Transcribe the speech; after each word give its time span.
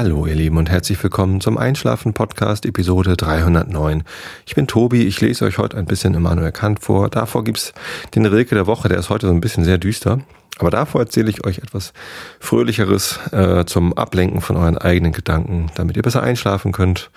Hallo 0.00 0.26
ihr 0.26 0.36
Lieben 0.36 0.58
und 0.58 0.70
herzlich 0.70 1.02
willkommen 1.02 1.40
zum 1.40 1.58
Einschlafen 1.58 2.12
Podcast 2.12 2.64
Episode 2.64 3.16
309. 3.16 4.04
Ich 4.46 4.54
bin 4.54 4.68
Tobi, 4.68 5.02
ich 5.02 5.20
lese 5.20 5.44
euch 5.44 5.58
heute 5.58 5.76
ein 5.76 5.86
bisschen 5.86 6.14
Immanuel 6.14 6.52
Kant 6.52 6.78
vor. 6.78 7.08
Davor 7.08 7.42
gibt's 7.42 7.74
den 8.14 8.24
Rilke 8.24 8.54
der 8.54 8.68
Woche, 8.68 8.88
der 8.88 8.98
ist 8.98 9.10
heute 9.10 9.26
so 9.26 9.32
ein 9.32 9.40
bisschen 9.40 9.64
sehr 9.64 9.76
düster. 9.76 10.20
Aber 10.60 10.70
davor 10.70 11.00
erzähle 11.00 11.30
ich 11.30 11.44
euch 11.44 11.58
etwas 11.58 11.92
Fröhlicheres 12.38 13.18
äh, 13.32 13.64
zum 13.64 13.92
Ablenken 13.92 14.40
von 14.40 14.56
euren 14.56 14.78
eigenen 14.78 15.10
Gedanken, 15.10 15.72
damit 15.74 15.96
ihr 15.96 16.04
besser 16.04 16.22
einschlafen 16.22 16.70
könnt. 16.70 17.10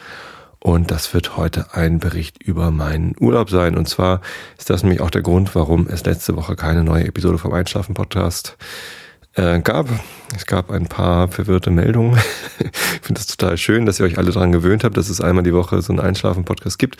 Und 0.57 0.89
das 0.89 1.13
wird 1.13 1.37
heute 1.37 1.75
ein 1.75 1.99
Bericht 1.99 2.41
über 2.41 2.71
meinen 2.71 3.13
Urlaub 3.19 3.51
sein. 3.51 3.77
Und 3.77 3.89
zwar 3.89 4.21
ist 4.57 4.71
das 4.71 4.81
nämlich 4.81 5.01
auch 5.01 5.11
der 5.11 5.21
Grund, 5.21 5.53
warum 5.53 5.85
es 5.87 6.03
letzte 6.03 6.35
Woche 6.35 6.55
keine 6.55 6.83
neue 6.83 7.05
Episode 7.05 7.37
vom 7.37 7.53
Einschlafen 7.53 7.93
Podcast 7.93 8.57
äh, 9.33 9.59
gab. 9.61 9.87
Es 10.35 10.45
gab 10.45 10.71
ein 10.71 10.87
paar 10.87 11.27
verwirrte 11.27 11.71
Meldungen. 11.71 12.17
ich 12.59 13.01
finde 13.01 13.19
es 13.19 13.27
total 13.27 13.57
schön, 13.57 13.85
dass 13.85 13.99
ihr 13.99 14.05
euch 14.05 14.17
alle 14.17 14.31
daran 14.31 14.51
gewöhnt 14.51 14.83
habt, 14.83 14.97
dass 14.97 15.09
es 15.09 15.21
einmal 15.21 15.43
die 15.43 15.53
Woche 15.53 15.81
so 15.81 15.93
einen 15.93 15.99
Einschlafen-Podcast 15.99 16.79
gibt. 16.79 16.97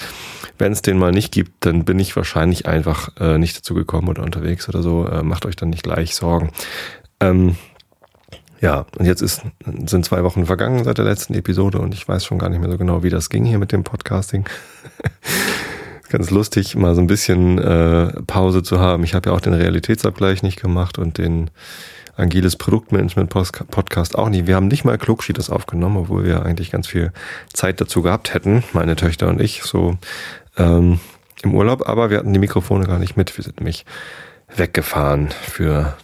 Wenn 0.58 0.72
es 0.72 0.82
den 0.82 0.98
mal 0.98 1.12
nicht 1.12 1.32
gibt, 1.32 1.66
dann 1.66 1.86
bin 1.86 2.00
ich 2.00 2.16
wahrscheinlich 2.16 2.66
einfach 2.66 3.10
äh, 3.20 3.38
nicht 3.38 3.58
dazu 3.58 3.74
gekommen 3.74 4.10
oder 4.10 4.24
unterwegs 4.24 4.68
oder 4.70 4.82
so. 4.82 5.08
Äh, 5.08 5.24
macht 5.24 5.46
euch 5.46 5.56
dann 5.56 5.70
nicht 5.70 5.84
gleich 5.84 6.16
Sorgen. 6.16 6.52
Ähm, 7.20 7.56
ja, 8.62 8.86
und 8.98 9.06
jetzt 9.06 9.22
ist, 9.22 9.42
sind 9.86 10.06
zwei 10.06 10.24
Wochen 10.24 10.46
vergangen 10.46 10.84
seit 10.84 11.00
der 11.00 11.06
letzten 11.06 11.34
Episode 11.34 11.80
und 11.80 11.96
ich 11.96 12.08
weiß 12.08 12.24
schon 12.24 12.38
gar 12.38 12.50
nicht 12.50 12.60
mehr 12.60 12.70
so 12.70 12.78
genau, 12.78 13.02
wie 13.02 13.10
das 13.10 13.30
ging 13.30 13.44
hier 13.44 13.58
mit 13.58 13.72
dem 13.72 13.84
Podcasting. 13.84 14.46
Ganz 16.10 16.30
lustig, 16.30 16.76
mal 16.76 16.94
so 16.94 17.02
ein 17.02 17.08
bisschen 17.08 17.58
äh, 17.58 18.22
Pause 18.28 18.62
zu 18.62 18.80
haben. 18.80 19.04
Ich 19.04 19.16
habe 19.16 19.30
ja 19.30 19.36
auch 19.36 19.42
den 19.42 19.54
Realitätsabgleich 19.54 20.44
nicht 20.44 20.62
gemacht 20.62 21.00
und 21.00 21.18
den 21.18 21.50
Agiles 22.22 22.56
Produktmanagement 22.56 23.30
Podcast 23.30 24.18
auch 24.18 24.30
nicht. 24.30 24.48
Wir 24.48 24.56
haben 24.56 24.68
nicht 24.68 24.86
mal 24.86 24.98
Klugschieders 24.98 25.50
aufgenommen, 25.50 25.98
obwohl 25.98 26.24
wir 26.24 26.46
eigentlich 26.46 26.72
ganz 26.72 26.88
viel 26.88 27.12
Zeit 27.52 27.82
dazu 27.82 28.02
gehabt 28.02 28.34
hätten, 28.34 28.64
meine 28.74 28.96
Töchter 28.96 29.28
und 29.28 29.42
ich, 29.42 29.64
so 29.64 29.98
ähm, 30.58 31.00
im 31.42 31.56
Urlaub. 31.56 31.90
Aber 31.90 32.10
wir 32.10 32.18
hatten 32.18 32.34
die 32.34 32.40
Mikrofone 32.40 32.86
gar 32.86 33.00
nicht 33.00 33.18
mit. 33.18 33.36
Wir 33.38 33.44
sind 33.44 33.60
nämlich 33.60 33.86
weggefahren 34.56 35.30
für 35.30 35.98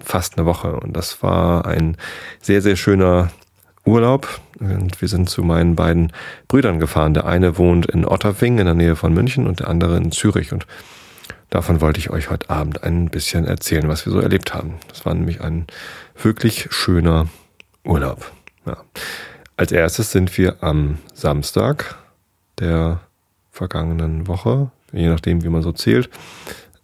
fast 0.00 0.38
eine 0.38 0.46
Woche. 0.46 0.78
Und 0.78 0.96
das 0.96 1.22
war 1.22 1.66
ein 1.66 1.96
sehr, 2.40 2.62
sehr 2.62 2.76
schöner 2.76 3.30
Urlaub. 3.84 4.40
Und 4.58 5.00
wir 5.00 5.08
sind 5.08 5.28
zu 5.28 5.42
meinen 5.42 5.76
beiden 5.76 6.12
Brüdern 6.48 6.78
gefahren. 6.78 7.14
Der 7.14 7.26
eine 7.26 7.58
wohnt 7.58 7.86
in 7.86 8.06
Otterfing 8.06 8.58
in 8.58 8.66
der 8.66 8.74
Nähe 8.74 8.96
von 8.96 9.12
München 9.12 9.46
und 9.46 9.60
der 9.60 9.68
andere 9.68 9.96
in 9.96 10.12
Zürich. 10.12 10.52
Und 10.52 10.66
Davon 11.50 11.80
wollte 11.80 12.00
ich 12.00 12.10
euch 12.10 12.30
heute 12.30 12.50
Abend 12.50 12.82
ein 12.82 13.08
bisschen 13.08 13.44
erzählen, 13.44 13.88
was 13.88 14.04
wir 14.04 14.12
so 14.12 14.20
erlebt 14.20 14.52
haben. 14.54 14.74
Das 14.88 15.06
war 15.06 15.14
nämlich 15.14 15.40
ein 15.40 15.66
wirklich 16.20 16.68
schöner 16.70 17.28
Urlaub. 17.84 18.30
Ja. 18.66 18.78
Als 19.56 19.72
erstes 19.72 20.10
sind 20.10 20.36
wir 20.36 20.62
am 20.62 20.98
Samstag 21.14 21.96
der 22.58 23.00
vergangenen 23.50 24.26
Woche, 24.26 24.70
je 24.92 25.08
nachdem, 25.08 25.42
wie 25.44 25.48
man 25.48 25.62
so 25.62 25.72
zählt, 25.72 26.10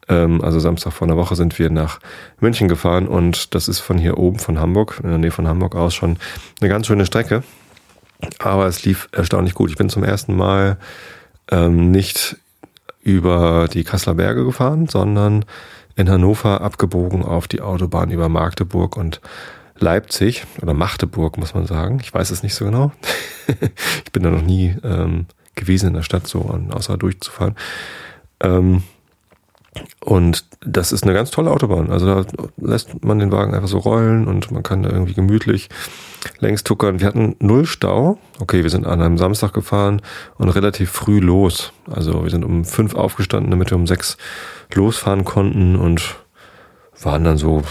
ähm, 0.09 0.43
also 0.43 0.59
Samstag 0.59 0.93
vor 0.93 1.07
einer 1.07 1.17
Woche 1.17 1.37
sind 1.37 1.59
wir 1.59 1.71
nach 1.71 2.01
München 2.41 2.69
gefahren 2.69 3.09
und 3.09 3.55
das 3.55 3.69
ist 3.69 3.81
von 3.81 3.99
hier 3.99 4.19
oben, 4.19 4.39
von 4.39 4.59
Hamburg, 4.59 5.01
in 5.03 5.09
der 5.09 5.19
Nähe 5.19 5.31
von 5.31 5.49
Hamburg 5.49 5.75
aus 5.75 5.95
schon 5.95 6.19
eine 6.61 6.69
ganz 6.69 6.87
schöne 6.87 7.07
Strecke. 7.07 7.43
Aber 8.39 8.67
es 8.67 8.85
lief 8.85 9.09
erstaunlich 9.13 9.55
gut. 9.55 9.71
Ich 9.71 9.77
bin 9.77 9.89
zum 9.89 10.05
ersten 10.05 10.37
Mal 10.37 10.77
ähm, 11.51 11.91
nicht 11.91 12.37
über 13.03 13.69
die 13.73 13.85
Kasseler 13.85 14.15
Berge 14.15 14.45
gefahren, 14.45 14.89
sondern 14.89 15.45
in 15.97 16.09
Hannover 16.09 16.61
abgebogen 16.61 17.23
auf 17.23 17.49
die 17.49 17.61
Autobahn 17.61 18.11
über 18.11 18.29
Magdeburg 18.29 18.97
und 18.97 19.21
Leipzig 19.79 20.45
oder 20.63 20.75
Magdeburg, 20.75 21.37
muss 21.39 21.55
man 21.55 21.67
sagen. 21.67 21.99
Ich 22.03 22.15
weiß 22.15 22.31
es 22.31 22.43
nicht 22.43 22.55
so 22.55 22.65
genau. 22.65 22.93
ich 24.05 24.13
bin 24.13 24.23
da 24.23 24.31
noch 24.31 24.43
nie 24.43 24.77
ähm, 24.85 25.27
gewesen 25.55 25.89
in 25.89 25.95
der 25.95 26.03
Stadt, 26.03 26.27
so 26.27 26.59
außer 26.71 26.97
durchzufahren. 26.97 27.57
Ähm, 28.41 28.83
und 30.05 30.45
das 30.61 30.93
ist 30.93 31.05
eine 31.05 31.15
ganz 31.15 31.31
tolle 31.31 31.51
Autobahn. 31.51 31.91
Also 31.91 32.07
da 32.07 32.27
lässt 32.59 33.03
man 33.05 33.19
den 33.19 33.33
Wagen 33.33 33.55
einfach 33.55 33.69
so 33.69 33.79
rollen 33.79 34.27
und 34.27 34.51
man 34.51 34.63
kann 34.63 34.83
da 34.83 34.91
irgendwie 34.91 35.15
gemütlich 35.15 35.71
längs 36.41 36.63
tuckern. 36.63 37.01
Wir 37.01 37.07
hatten 37.07 37.37
null 37.39 37.65
Stau. 37.65 38.19
Okay, 38.39 38.63
wir 38.63 38.71
sind 38.71 38.87
an 38.87 39.01
einem 39.01 39.17
Samstag 39.17 39.55
gefahren 39.55 40.03
und 40.37 40.51
relativ 40.51 40.91
früh 40.91 41.21
los. 41.21 41.73
Also 41.91 42.23
wir 42.23 42.31
sind 42.31 42.45
um 42.45 42.65
fünf 42.65 42.95
aufgestanden, 42.95 43.51
damit 43.51 43.71
wir 43.71 43.77
um 43.77 43.87
sechs 43.87 44.19
losfahren 44.75 45.25
konnten 45.25 45.77
und 45.77 46.17
waren 47.01 47.25
dann 47.25 47.39
so, 47.39 47.63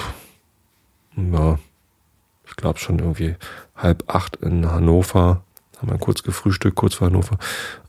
ja, 1.16 1.60
ich 2.48 2.56
glaube 2.56 2.80
schon 2.80 3.00
irgendwie 3.00 3.36
halb 3.76 4.04
acht 4.08 4.38
in 4.38 4.72
Hannover. 4.72 5.44
Haben 5.78 5.92
wir 5.92 5.98
kurz 6.00 6.24
gefrühstückt, 6.24 6.76
kurz 6.76 6.96
vor 6.96 7.08
Hannover. 7.08 7.38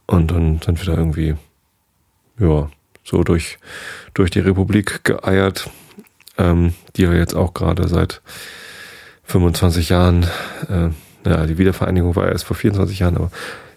Und 0.07 0.31
dann 0.31 0.61
sind 0.63 0.79
wir 0.79 0.93
da 0.93 0.99
irgendwie, 0.99 1.35
ja, 2.39 2.69
so 3.05 3.23
durch, 3.23 3.59
durch 4.15 4.31
die 4.31 4.41
Republik 4.41 5.05
geeiert, 5.05 5.71
ähm, 6.39 6.75
die 6.97 7.03
ja 7.03 7.13
jetzt 7.13 7.35
auch 7.35 7.55
gerade 7.55 7.89
seit 7.89 8.23
25 9.25 9.89
Jahren, 9.89 10.25
äh, 10.69 10.89
ja, 11.29 11.47
die 11.47 11.59
Wiedervereinigung 11.59 12.17
war 12.17 12.29
erst 12.29 12.45
vor 12.45 12.57
24 12.57 12.99
Jahren, 12.99 13.17
aber 13.17 13.31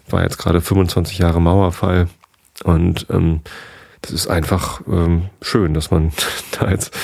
war 0.08 0.22
jetzt 0.22 0.38
gerade 0.38 0.60
25 0.60 1.18
Jahre 1.18 1.40
Mauerfall 1.40 2.08
und 2.64 3.06
ähm, 3.10 3.40
das 4.02 4.12
ist 4.12 4.28
einfach 4.28 4.80
ähm, 4.86 5.30
schön, 5.42 5.74
dass 5.74 5.90
man 5.90 6.12
da 6.58 6.70
jetzt 6.70 6.96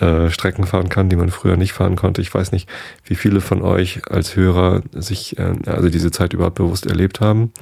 äh, 0.00 0.30
Strecken 0.30 0.66
fahren 0.66 0.88
kann, 0.88 1.08
die 1.08 1.16
man 1.16 1.30
früher 1.30 1.56
nicht 1.56 1.72
fahren 1.72 1.96
konnte. 1.96 2.20
Ich 2.20 2.34
weiß 2.34 2.52
nicht, 2.52 2.68
wie 3.04 3.14
viele 3.14 3.40
von 3.40 3.62
euch 3.62 4.10
als 4.10 4.34
Hörer 4.34 4.82
sich 4.92 5.38
äh, 5.38 5.54
also 5.66 5.88
diese 5.88 6.10
Zeit 6.10 6.32
überhaupt 6.32 6.56
bewusst 6.56 6.86
erlebt 6.86 7.20
haben 7.20 7.52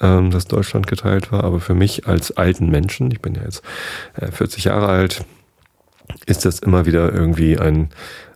ähm, 0.00 0.30
dass 0.30 0.46
Deutschland 0.46 0.86
geteilt 0.86 1.32
war. 1.32 1.44
Aber 1.44 1.60
für 1.60 1.74
mich 1.74 2.06
als 2.06 2.36
alten 2.36 2.70
Menschen, 2.70 3.10
ich 3.10 3.20
bin 3.20 3.34
ja 3.34 3.42
jetzt 3.42 3.62
äh, 4.14 4.30
40 4.30 4.64
Jahre 4.64 4.88
alt, 4.88 5.24
ist 6.26 6.44
das 6.44 6.58
immer 6.58 6.86
wieder 6.86 7.12
irgendwie 7.12 7.58
ein, 7.58 7.90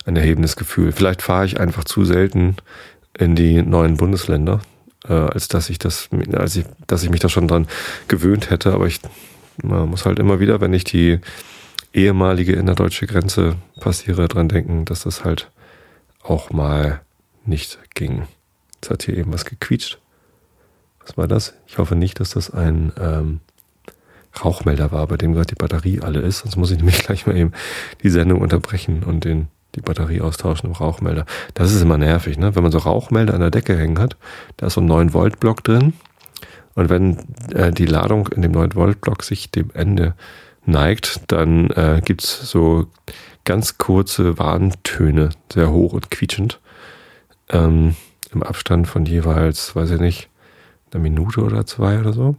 ein 0.05 0.15
erhebendes 0.15 0.55
Gefühl. 0.55 0.91
Vielleicht 0.91 1.21
fahre 1.21 1.45
ich 1.45 1.59
einfach 1.59 1.83
zu 1.83 2.05
selten 2.05 2.55
in 3.17 3.35
die 3.35 3.61
neuen 3.61 3.97
Bundesländer, 3.97 4.61
äh, 5.07 5.13
als 5.13 5.47
dass 5.47 5.69
ich 5.69 5.79
das, 5.79 6.09
als 6.33 6.55
ich, 6.55 6.65
dass 6.87 7.03
ich 7.03 7.09
mich 7.09 7.19
da 7.19 7.29
schon 7.29 7.47
dran 7.47 7.67
gewöhnt 8.07 8.49
hätte. 8.49 8.73
Aber 8.73 8.87
ich 8.87 8.99
muss 9.63 10.05
halt 10.05 10.19
immer 10.19 10.39
wieder, 10.39 10.61
wenn 10.61 10.73
ich 10.73 10.83
die 10.83 11.19
ehemalige 11.93 12.53
innerdeutsche 12.53 13.07
Grenze 13.07 13.55
passiere, 13.79 14.27
dran 14.27 14.49
denken, 14.49 14.85
dass 14.85 15.03
das 15.03 15.23
halt 15.23 15.49
auch 16.21 16.51
mal 16.51 17.01
nicht 17.45 17.79
ging. 17.93 18.27
Jetzt 18.75 18.89
hat 18.89 19.03
hier 19.03 19.15
eben 19.17 19.31
was 19.31 19.45
gequietscht. 19.45 19.99
Was 21.05 21.17
war 21.17 21.27
das? 21.27 21.53
Ich 21.67 21.77
hoffe 21.77 21.95
nicht, 21.95 22.19
dass 22.19 22.31
das 22.31 22.49
ein 22.49 22.91
ähm, 22.99 23.39
Rauchmelder 24.43 24.91
war, 24.91 25.07
bei 25.07 25.17
dem 25.17 25.33
gerade 25.33 25.47
die 25.47 25.55
Batterie 25.55 26.01
alle 26.01 26.19
ist. 26.19 26.39
Sonst 26.39 26.55
muss 26.55 26.71
ich 26.71 26.77
nämlich 26.79 27.03
gleich 27.03 27.25
mal 27.25 27.37
eben 27.37 27.51
die 28.03 28.09
Sendung 28.09 28.41
unterbrechen 28.41 29.03
und 29.03 29.23
den, 29.23 29.47
die 29.75 29.81
Batterie 29.81 30.21
austauschen 30.21 30.69
im 30.69 30.75
Rauchmelder. 30.75 31.25
Das 31.53 31.73
ist 31.73 31.81
immer 31.81 31.97
nervig, 31.97 32.37
ne? 32.37 32.55
Wenn 32.55 32.63
man 32.63 32.71
so 32.71 32.79
Rauchmelder 32.79 33.33
an 33.33 33.41
der 33.41 33.51
Decke 33.51 33.77
hängen 33.77 33.99
hat, 33.99 34.17
da 34.57 34.67
ist 34.67 34.73
so 34.73 34.81
ein 34.81 34.89
9-Volt-Block 34.89 35.63
drin. 35.63 35.93
Und 36.73 36.89
wenn 36.89 37.19
äh, 37.53 37.71
die 37.71 37.85
Ladung 37.85 38.27
in 38.27 38.41
dem 38.41 38.51
9-Volt-Block 38.51 39.23
sich 39.23 39.49
dem 39.51 39.69
Ende 39.73 40.15
neigt, 40.65 41.21
dann 41.27 41.69
äh, 41.69 42.01
gibt's 42.03 42.49
so 42.49 42.87
ganz 43.45 43.77
kurze 43.77 44.37
Warntöne, 44.39 45.29
sehr 45.53 45.71
hoch 45.71 45.93
und 45.93 46.11
quietschend. 46.11 46.59
Ähm, 47.49 47.95
Im 48.33 48.43
Abstand 48.43 48.87
von 48.87 49.05
jeweils, 49.05 49.75
weiß 49.75 49.91
ich 49.91 49.99
nicht, 50.01 50.29
eine 50.95 51.03
Minute 51.03 51.41
oder 51.41 51.65
zwei 51.65 51.99
oder 51.99 52.13
so. 52.13 52.35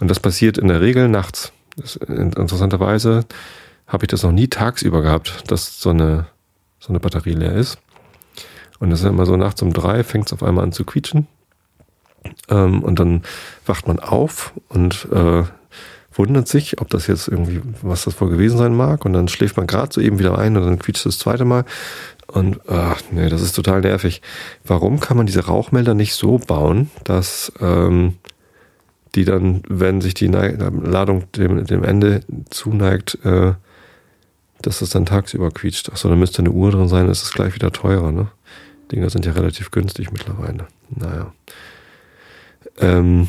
Und 0.00 0.08
das 0.08 0.20
passiert 0.20 0.58
in 0.58 0.68
der 0.68 0.80
Regel 0.80 1.08
nachts. 1.08 1.52
Das, 1.76 1.96
interessanterweise 1.96 3.24
habe 3.86 4.04
ich 4.04 4.08
das 4.08 4.22
noch 4.22 4.32
nie 4.32 4.48
tagsüber 4.48 5.02
gehabt, 5.02 5.50
dass 5.50 5.80
so 5.80 5.90
eine, 5.90 6.26
so 6.78 6.90
eine 6.90 7.00
Batterie 7.00 7.32
leer 7.32 7.54
ist. 7.54 7.78
Und 8.78 8.90
das 8.90 9.00
ist 9.00 9.06
immer 9.06 9.26
so 9.26 9.36
nachts 9.36 9.62
um 9.62 9.72
drei, 9.72 10.04
fängt 10.04 10.26
es 10.26 10.32
auf 10.32 10.42
einmal 10.42 10.64
an 10.64 10.72
zu 10.72 10.84
quietschen. 10.84 11.26
Ähm, 12.48 12.82
und 12.82 12.98
dann 12.98 13.22
wacht 13.66 13.88
man 13.88 13.98
auf 13.98 14.52
und 14.68 15.08
äh, 15.12 15.44
wundert 16.12 16.48
sich, 16.48 16.80
ob 16.80 16.88
das 16.88 17.06
jetzt 17.06 17.28
irgendwie, 17.28 17.60
was 17.82 18.04
das 18.04 18.20
wohl 18.20 18.30
gewesen 18.30 18.58
sein 18.58 18.74
mag. 18.74 19.04
Und 19.04 19.12
dann 19.12 19.28
schläft 19.28 19.56
man 19.56 19.66
gerade 19.66 19.92
so 19.92 20.00
eben 20.00 20.18
wieder 20.18 20.38
ein 20.38 20.56
und 20.56 20.64
dann 20.64 20.78
quietscht 20.78 21.06
das 21.06 21.18
zweite 21.18 21.44
Mal. 21.44 21.64
Und 22.32 22.60
ach, 22.68 23.02
nee, 23.10 23.28
das 23.28 23.42
ist 23.42 23.52
total 23.52 23.80
nervig. 23.80 24.22
Warum 24.64 25.00
kann 25.00 25.16
man 25.16 25.26
diese 25.26 25.46
Rauchmelder 25.46 25.94
nicht 25.94 26.14
so 26.14 26.38
bauen, 26.38 26.90
dass 27.04 27.52
ähm, 27.60 28.16
die 29.14 29.24
dann, 29.24 29.62
wenn 29.68 30.00
sich 30.00 30.14
die 30.14 30.28
Ladung 30.28 31.30
dem, 31.32 31.64
dem 31.64 31.82
Ende 31.82 32.20
zuneigt, 32.50 33.18
äh, 33.24 33.54
dass 34.62 34.78
das 34.78 34.90
dann 34.90 35.06
tagsüber 35.06 35.50
quietscht? 35.50 35.90
Achso, 35.90 36.08
dann 36.08 36.18
müsste 36.20 36.40
eine 36.40 36.52
Uhr 36.52 36.70
drin 36.70 36.88
sein, 36.88 37.08
ist 37.08 37.22
es 37.22 37.32
gleich 37.32 37.54
wieder 37.54 37.72
teurer, 37.72 38.12
ne? 38.12 38.28
Dinger 38.92 39.10
sind 39.10 39.24
ja 39.24 39.32
relativ 39.32 39.70
günstig 39.70 40.12
mittlerweile. 40.12 40.66
Naja. 40.88 41.32
Ähm, 42.78 43.28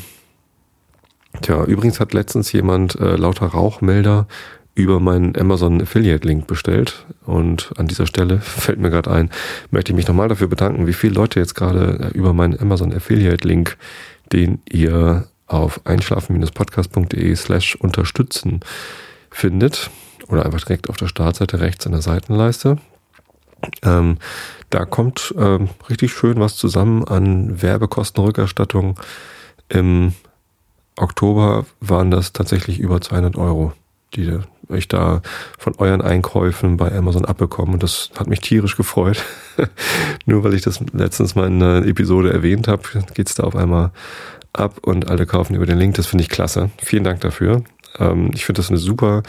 tja, 1.40 1.64
übrigens 1.64 2.00
hat 2.00 2.12
letztens 2.12 2.52
jemand 2.52 2.96
äh, 2.96 3.16
lauter 3.16 3.46
Rauchmelder 3.46 4.26
über 4.74 5.00
meinen 5.00 5.36
Amazon 5.36 5.82
Affiliate 5.82 6.26
Link 6.26 6.46
bestellt. 6.46 7.06
Und 7.24 7.72
an 7.76 7.86
dieser 7.88 8.06
Stelle 8.06 8.38
fällt 8.40 8.78
mir 8.78 8.90
gerade 8.90 9.10
ein, 9.10 9.30
möchte 9.70 9.92
ich 9.92 9.96
mich 9.96 10.08
nochmal 10.08 10.28
dafür 10.28 10.48
bedanken, 10.48 10.86
wie 10.86 10.92
viele 10.92 11.14
Leute 11.14 11.40
jetzt 11.40 11.54
gerade 11.54 12.10
äh, 12.12 12.16
über 12.16 12.32
meinen 12.32 12.58
Amazon 12.58 12.92
Affiliate 12.92 13.46
Link, 13.46 13.76
den 14.32 14.60
ihr 14.68 15.26
auf 15.46 15.84
einschlafen-podcast.de 15.84 17.34
slash 17.36 17.76
unterstützen 17.76 18.60
findet 19.30 19.90
oder 20.28 20.46
einfach 20.46 20.60
direkt 20.60 20.88
auf 20.88 20.96
der 20.96 21.08
Startseite 21.08 21.60
rechts 21.60 21.84
in 21.84 21.92
der 21.92 22.00
Seitenleiste. 22.00 22.78
Ähm, 23.82 24.18
da 24.70 24.84
kommt 24.86 25.34
ähm, 25.38 25.68
richtig 25.88 26.12
schön 26.12 26.40
was 26.40 26.56
zusammen 26.56 27.04
an 27.04 27.60
Werbekostenrückerstattung. 27.62 28.98
Im 29.68 30.14
Oktober 30.96 31.66
waren 31.80 32.10
das 32.10 32.32
tatsächlich 32.32 32.78
über 32.78 33.00
200 33.00 33.36
Euro, 33.36 33.72
die 34.14 34.38
ich 34.70 34.88
da 34.88 35.22
von 35.58 35.74
euren 35.78 36.00
Einkäufen 36.00 36.76
bei 36.76 36.92
Amazon 36.92 37.24
abbekomme. 37.24 37.74
Und 37.74 37.82
das 37.82 38.10
hat 38.16 38.26
mich 38.26 38.40
tierisch 38.40 38.76
gefreut. 38.76 39.24
Nur 40.26 40.44
weil 40.44 40.54
ich 40.54 40.62
das 40.62 40.80
letztens 40.92 41.34
mal 41.34 41.46
in 41.46 41.62
einer 41.62 41.86
Episode 41.86 42.32
erwähnt 42.32 42.68
habe, 42.68 42.82
geht 43.14 43.28
es 43.28 43.34
da 43.34 43.44
auf 43.44 43.56
einmal 43.56 43.90
ab 44.52 44.78
und 44.82 45.08
alle 45.08 45.26
kaufen 45.26 45.54
über 45.54 45.66
den 45.66 45.78
Link. 45.78 45.94
Das 45.94 46.06
finde 46.06 46.22
ich 46.22 46.30
klasse. 46.30 46.70
Vielen 46.78 47.04
Dank 47.04 47.20
dafür. 47.20 47.62
Ähm, 47.98 48.30
ich 48.34 48.44
finde 48.44 48.60
das 48.60 48.70
eine 48.70 48.78
super 48.78 49.22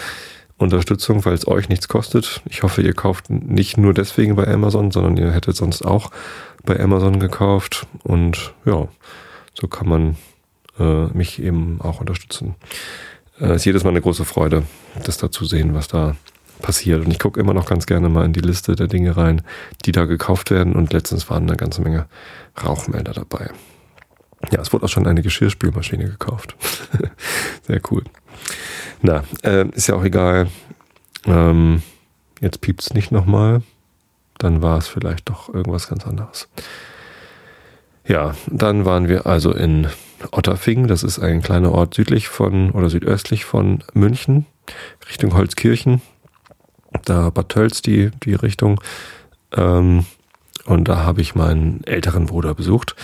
Unterstützung, 0.57 1.25
weil 1.25 1.33
es 1.33 1.47
euch 1.47 1.69
nichts 1.69 1.87
kostet. 1.87 2.41
Ich 2.49 2.63
hoffe, 2.63 2.81
ihr 2.81 2.93
kauft 2.93 3.29
nicht 3.29 3.77
nur 3.77 3.93
deswegen 3.93 4.35
bei 4.35 4.47
Amazon, 4.47 4.91
sondern 4.91 5.17
ihr 5.17 5.31
hättet 5.31 5.55
sonst 5.55 5.83
auch 5.83 6.11
bei 6.63 6.79
Amazon 6.79 7.19
gekauft. 7.19 7.87
Und 8.03 8.53
ja, 8.65 8.87
so 9.53 9.67
kann 9.67 9.87
man 9.87 10.15
äh, 10.79 11.05
mich 11.07 11.41
eben 11.41 11.79
auch 11.81 11.99
unterstützen. 11.99 12.55
Es 13.39 13.49
äh, 13.49 13.55
ist 13.55 13.65
jedes 13.65 13.83
Mal 13.83 13.91
eine 13.91 14.01
große 14.01 14.25
Freude, 14.25 14.63
das 15.03 15.17
da 15.17 15.31
zu 15.31 15.45
sehen, 15.45 15.73
was 15.73 15.87
da 15.87 16.15
passiert. 16.61 17.05
Und 17.05 17.11
ich 17.11 17.19
gucke 17.19 17.39
immer 17.39 17.53
noch 17.53 17.65
ganz 17.65 17.85
gerne 17.85 18.09
mal 18.09 18.25
in 18.25 18.33
die 18.33 18.41
Liste 18.41 18.75
der 18.75 18.87
Dinge 18.87 19.17
rein, 19.17 19.41
die 19.85 19.91
da 19.91 20.05
gekauft 20.05 20.51
werden. 20.51 20.73
Und 20.75 20.93
letztens 20.93 21.29
waren 21.29 21.43
eine 21.43 21.57
ganze 21.57 21.81
Menge 21.81 22.07
Rauchmelder 22.63 23.13
dabei. 23.13 23.49
Ja, 24.51 24.61
es 24.61 24.73
wurde 24.73 24.85
auch 24.85 24.89
schon 24.89 25.07
eine 25.07 25.21
Geschirrspülmaschine 25.21 26.05
gekauft. 26.05 26.55
Sehr 27.67 27.81
cool. 27.91 28.03
Na, 29.01 29.23
äh, 29.43 29.67
ist 29.69 29.87
ja 29.87 29.95
auch 29.95 30.03
egal. 30.03 30.47
Ähm, 31.25 31.81
jetzt 32.41 32.61
piept's 32.61 32.93
nicht 32.93 33.11
nochmal. 33.11 33.61
Dann 34.37 34.61
war 34.61 34.77
es 34.77 34.87
vielleicht 34.87 35.29
doch 35.29 35.53
irgendwas 35.53 35.87
ganz 35.87 36.05
anderes. 36.05 36.49
Ja, 38.05 38.35
dann 38.47 38.83
waren 38.83 39.07
wir 39.07 39.25
also 39.25 39.53
in 39.53 39.87
Otterfing. 40.31 40.87
Das 40.87 41.03
ist 41.03 41.19
ein 41.19 41.41
kleiner 41.41 41.71
Ort 41.71 41.93
südlich 41.93 42.27
von 42.27 42.71
oder 42.71 42.89
südöstlich 42.89 43.45
von 43.45 43.83
München, 43.93 44.45
Richtung 45.07 45.33
Holzkirchen. 45.33 46.01
Da 47.05 47.29
Bad 47.29 47.49
Tölz 47.49 47.81
die, 47.81 48.11
die 48.23 48.33
Richtung. 48.33 48.79
Ähm, 49.55 50.05
und 50.65 50.87
da 50.87 50.97
habe 50.97 51.21
ich 51.21 51.35
meinen 51.35 51.83
älteren 51.83 52.27
Bruder 52.27 52.53
besucht 52.53 52.95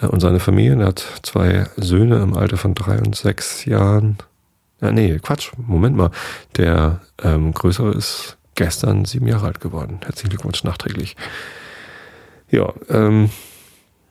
äh, 0.00 0.06
und 0.06 0.20
seine 0.20 0.40
Familie. 0.40 0.80
Er 0.80 0.86
hat 0.86 1.04
zwei 1.22 1.66
Söhne 1.76 2.22
im 2.22 2.36
Alter 2.36 2.56
von 2.56 2.74
drei 2.74 2.98
und 2.98 3.14
sechs 3.16 3.64
Jahren. 3.64 4.18
Ja, 4.80 4.92
nee, 4.92 5.18
Quatsch, 5.18 5.52
Moment 5.56 5.96
mal. 5.96 6.10
Der 6.56 7.00
ähm, 7.22 7.52
Größere 7.52 7.92
ist 7.92 8.36
gestern 8.54 9.04
sieben 9.04 9.26
Jahre 9.26 9.46
alt 9.46 9.60
geworden. 9.60 10.00
Herzlichen 10.04 10.30
Glückwunsch 10.30 10.64
nachträglich. 10.64 11.16
Ja, 12.50 12.72
ähm, 12.88 13.30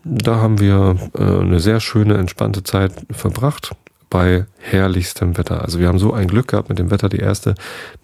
da 0.04 0.38
haben 0.38 0.60
wir 0.60 0.96
äh, 1.18 1.22
eine 1.22 1.60
sehr 1.60 1.80
schöne, 1.80 2.18
entspannte 2.18 2.64
Zeit 2.64 2.94
verbracht 3.12 3.76
bei 4.10 4.46
herrlichstem 4.60 5.38
Wetter. 5.38 5.62
Also 5.62 5.80
wir 5.80 5.88
haben 5.88 6.00
so 6.00 6.14
ein 6.14 6.28
Glück 6.28 6.50
gehabt 6.50 6.70
mit 6.70 6.80
dem 6.80 6.92
Wetter. 6.92 7.10
Die 7.10 7.20
erste 7.20 7.56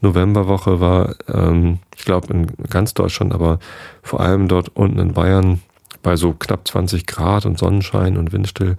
Novemberwoche 0.01 0.79
war, 0.79 1.15
ähm, 1.27 1.79
ich 1.95 2.05
glaube, 2.05 2.33
in 2.33 2.47
ganz 2.69 2.93
Deutschland, 2.93 3.33
aber 3.33 3.59
vor 4.01 4.19
allem 4.19 4.47
dort 4.47 4.69
unten 4.75 4.99
in 4.99 5.13
Bayern 5.13 5.61
bei 6.01 6.17
so 6.17 6.33
knapp 6.33 6.67
20 6.67 7.07
Grad 7.07 7.45
und 7.45 7.57
Sonnenschein 7.57 8.17
und 8.17 8.33
Windstill 8.33 8.75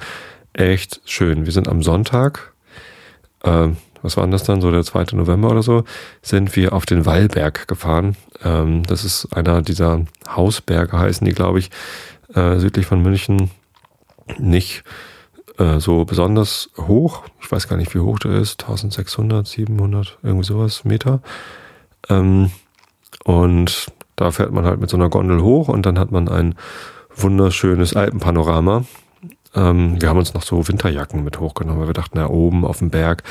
echt 0.53 1.01
schön. 1.07 1.47
Wir 1.47 1.53
sind 1.53 1.69
am 1.69 1.83
Sonntag, 1.83 2.53
äh, 3.43 3.69
was 4.03 4.19
war 4.19 4.25
denn 4.25 4.33
das 4.33 4.45
dann, 4.45 4.61
so 4.61 4.71
der 4.71 4.85
2. 4.85 5.17
November 5.17 5.51
oder 5.51 5.63
so, 5.63 5.85
sind 6.21 6.55
wir 6.57 6.75
auf 6.75 6.85
den 6.85 7.07
Wallberg 7.07 7.67
gefahren. 7.67 8.17
Ähm, 8.45 8.83
das 8.85 9.03
ist 9.03 9.35
einer 9.35 9.63
dieser 9.63 10.05
Hausberge, 10.29 10.99
heißen 10.99 11.27
die, 11.27 11.33
glaube 11.33 11.59
ich, 11.59 11.71
äh, 12.35 12.59
südlich 12.59 12.87
von 12.87 13.03
München. 13.03 13.51
Nicht 14.39 14.85
äh, 15.59 15.79
so 15.79 16.05
besonders 16.05 16.71
hoch. 16.79 17.23
Ich 17.41 17.51
weiß 17.51 17.69
gar 17.69 17.77
nicht, 17.77 17.95
wie 17.95 18.01
hoch 18.01 18.19
der 18.19 18.33
ist. 18.33 18.63
1600, 18.63 19.47
700, 19.47 20.19
irgendwie 20.23 20.45
sowas 20.45 20.85
Meter. 20.85 21.21
Ähm, 22.09 22.51
und 23.25 23.87
da 24.17 24.31
fährt 24.31 24.53
man 24.53 24.65
halt 24.65 24.81
mit 24.81 24.91
so 24.91 24.97
einer 24.97 25.09
Gondel 25.09 25.43
hoch 25.43 25.69
und 25.69 25.87
dann 25.87 25.99
hat 25.99 26.11
man 26.11 26.29
ein 26.29 26.55
wunderschönes 27.15 27.95
Alpenpanorama. 27.95 28.85
Ähm, 29.55 30.01
wir 30.01 30.09
haben 30.09 30.19
uns 30.19 30.35
noch 30.35 30.43
so 30.43 30.67
Winterjacken 30.67 31.23
mit 31.23 31.39
hochgenommen, 31.39 31.81
weil 31.81 31.89
wir 31.89 31.95
dachten, 31.95 32.19
na, 32.19 32.29
oben 32.29 32.65
auf 32.65 32.79
dem 32.79 32.91
Berg 32.91 33.23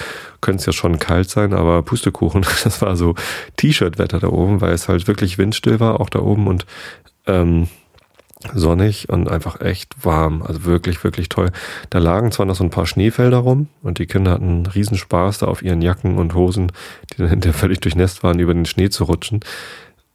könnte 0.42 0.62
es 0.62 0.66
ja 0.66 0.74
schon 0.74 1.00
kalt 1.00 1.30
sein, 1.30 1.54
aber 1.54 1.82
Pustekuchen, 1.84 2.46
das 2.64 2.82
war 2.82 2.96
so 2.96 3.16
T-Shirt-Wetter 3.58 4.20
da 4.20 4.28
oben, 4.28 4.62
weil 4.62 4.74
es 4.74 4.88
halt 4.88 5.08
wirklich 5.08 5.38
windstill 5.38 5.80
war, 5.80 6.00
auch 6.00 6.10
da 6.10 6.20
oben 6.20 6.48
und 6.48 6.66
ähm, 7.28 7.68
sonnig 8.54 9.10
und 9.10 9.30
einfach 9.30 9.62
echt 9.62 10.06
warm. 10.06 10.42
Also 10.42 10.66
wirklich, 10.66 11.04
wirklich 11.04 11.30
toll. 11.30 11.52
Da 11.90 12.00
lagen 12.00 12.32
zwar 12.32 12.46
noch 12.46 12.56
so 12.56 12.64
ein 12.64 12.70
paar 12.70 12.86
Schneefelder 12.86 13.38
rum 13.38 13.68
und 13.82 14.00
die 14.00 14.06
Kinder 14.06 14.32
hatten 14.32 14.66
riesen 14.66 14.98
Spaß 14.98 15.40
da 15.40 15.48
auf 15.48 15.62
ihren 15.62 15.82
Jacken 15.82 16.18
und 16.18 16.34
Hosen, 16.34 16.72
die 17.12 17.18
dann 17.18 17.28
hinterher 17.30 17.58
völlig 17.58 17.80
durchnässt 17.82 18.24
waren, 18.24 18.40
über 18.40 18.54
den 18.54 18.66
Schnee 18.66 18.90
zu 18.90 19.06
rutschen. 19.06 19.42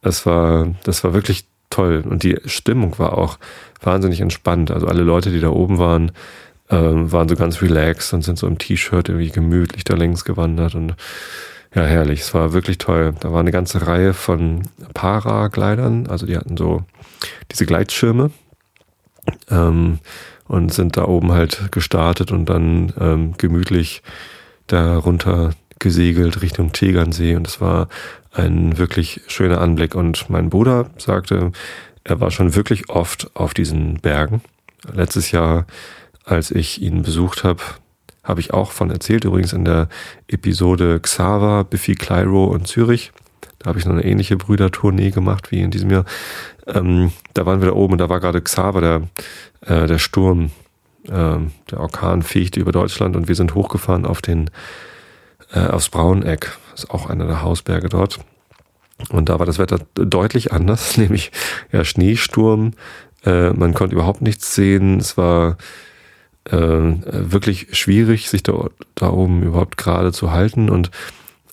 Das 0.01 0.25
war, 0.25 0.67
das 0.83 1.03
war 1.03 1.13
wirklich 1.13 1.45
toll. 1.69 2.03
Und 2.07 2.23
die 2.23 2.37
Stimmung 2.45 2.97
war 2.99 3.17
auch 3.17 3.37
wahnsinnig 3.81 4.21
entspannt. 4.21 4.71
Also 4.71 4.87
alle 4.87 5.03
Leute, 5.03 5.31
die 5.31 5.39
da 5.39 5.49
oben 5.49 5.77
waren, 5.77 6.11
äh, 6.69 6.77
waren 6.77 7.29
so 7.29 7.35
ganz 7.35 7.61
relaxed 7.61 8.13
und 8.13 8.23
sind 8.23 8.37
so 8.37 8.47
im 8.47 8.57
T-Shirt 8.57 9.09
irgendwie 9.09 9.31
gemütlich 9.31 9.83
da 9.83 9.95
längs 9.95 10.23
gewandert 10.23 10.75
und 10.75 10.95
ja, 11.75 11.83
herrlich. 11.83 12.21
Es 12.21 12.33
war 12.33 12.53
wirklich 12.53 12.79
toll. 12.79 13.13
Da 13.19 13.31
war 13.31 13.39
eine 13.39 13.51
ganze 13.51 13.85
Reihe 13.85 14.13
von 14.13 14.63
Paragleitern. 14.93 16.07
Also 16.07 16.25
die 16.25 16.35
hatten 16.35 16.57
so 16.57 16.83
diese 17.51 17.65
Gleitschirme 17.65 18.31
ähm, 19.51 19.99
und 20.47 20.73
sind 20.73 20.97
da 20.97 21.05
oben 21.05 21.31
halt 21.31 21.71
gestartet 21.71 22.31
und 22.31 22.47
dann 22.47 22.93
ähm, 22.99 23.33
gemütlich 23.37 24.01
da 24.65 24.97
runter 24.97 25.51
gesegelt 25.77 26.41
Richtung 26.41 26.71
Tegernsee. 26.71 27.35
Und 27.35 27.47
es 27.47 27.61
war 27.61 27.87
ein 28.31 28.77
wirklich 28.79 29.21
schöner 29.27 29.61
Anblick. 29.61 29.93
Und 29.93 30.29
mein 30.29 30.49
Bruder 30.49 30.89
sagte, 30.97 31.51
er 32.03 32.19
war 32.19 32.31
schon 32.31 32.55
wirklich 32.55 32.89
oft 32.89 33.29
auf 33.35 33.53
diesen 33.53 33.99
Bergen. 33.99 34.41
Letztes 34.91 35.31
Jahr, 35.31 35.67
als 36.25 36.49
ich 36.49 36.81
ihn 36.81 37.03
besucht 37.03 37.43
habe, 37.43 37.61
habe 38.29 38.41
ich 38.41 38.53
auch 38.53 38.71
von 38.71 38.91
erzählt, 38.91 39.25
übrigens 39.25 39.53
in 39.53 39.65
der 39.65 39.89
Episode 40.27 40.99
Xaver, 40.99 41.63
Biffy 41.63 41.95
Clyro 41.95 42.45
und 42.45 42.67
Zürich. 42.67 43.11
Da 43.57 43.69
habe 43.69 43.79
ich 43.79 43.85
noch 43.85 43.93
eine 43.93 44.05
ähnliche 44.05 44.37
Brüdertournee 44.37 45.09
gemacht 45.09 45.51
wie 45.51 45.61
in 45.61 45.71
diesem 45.71 45.89
Jahr. 45.89 46.05
Ähm, 46.67 47.11
da 47.33 47.47
waren 47.47 47.59
wir 47.59 47.69
da 47.69 47.73
oben 47.73 47.93
und 47.93 47.97
da 47.97 48.07
war 48.07 48.19
gerade 48.19 48.39
Xaver, 48.39 48.81
der, 48.81 49.01
äh, 49.61 49.87
der 49.87 49.97
Sturm, 49.97 50.51
äh, 51.07 51.39
der 51.71 51.79
Orkan 51.79 52.21
fegte 52.21 52.59
über 52.59 52.71
Deutschland 52.71 53.15
und 53.15 53.27
wir 53.27 53.35
sind 53.35 53.55
hochgefahren 53.55 54.05
auf 54.05 54.21
den, 54.21 54.51
äh, 55.51 55.65
aufs 55.65 55.89
Brauneck. 55.89 56.55
Das 56.71 56.83
ist 56.83 56.91
auch 56.91 57.09
einer 57.09 57.25
der 57.25 57.41
Hausberge 57.41 57.89
dort. 57.89 58.19
Und 59.09 59.29
da 59.29 59.39
war 59.39 59.47
das 59.47 59.57
Wetter 59.57 59.79
deutlich 59.95 60.53
anders, 60.53 60.97
nämlich 60.97 61.31
ja, 61.71 61.83
Schneesturm. 61.83 62.73
Äh, 63.25 63.49
man 63.53 63.73
konnte 63.73 63.95
überhaupt 63.95 64.21
nichts 64.21 64.53
sehen. 64.53 64.99
Es 64.99 65.17
war 65.17 65.57
äh, 66.51 67.31
wirklich 67.31 67.67
schwierig, 67.77 68.29
sich 68.29 68.43
da, 68.43 68.69
da 68.95 69.09
oben 69.09 69.43
überhaupt 69.43 69.77
gerade 69.77 70.11
zu 70.11 70.31
halten. 70.31 70.69
Und 70.69 70.91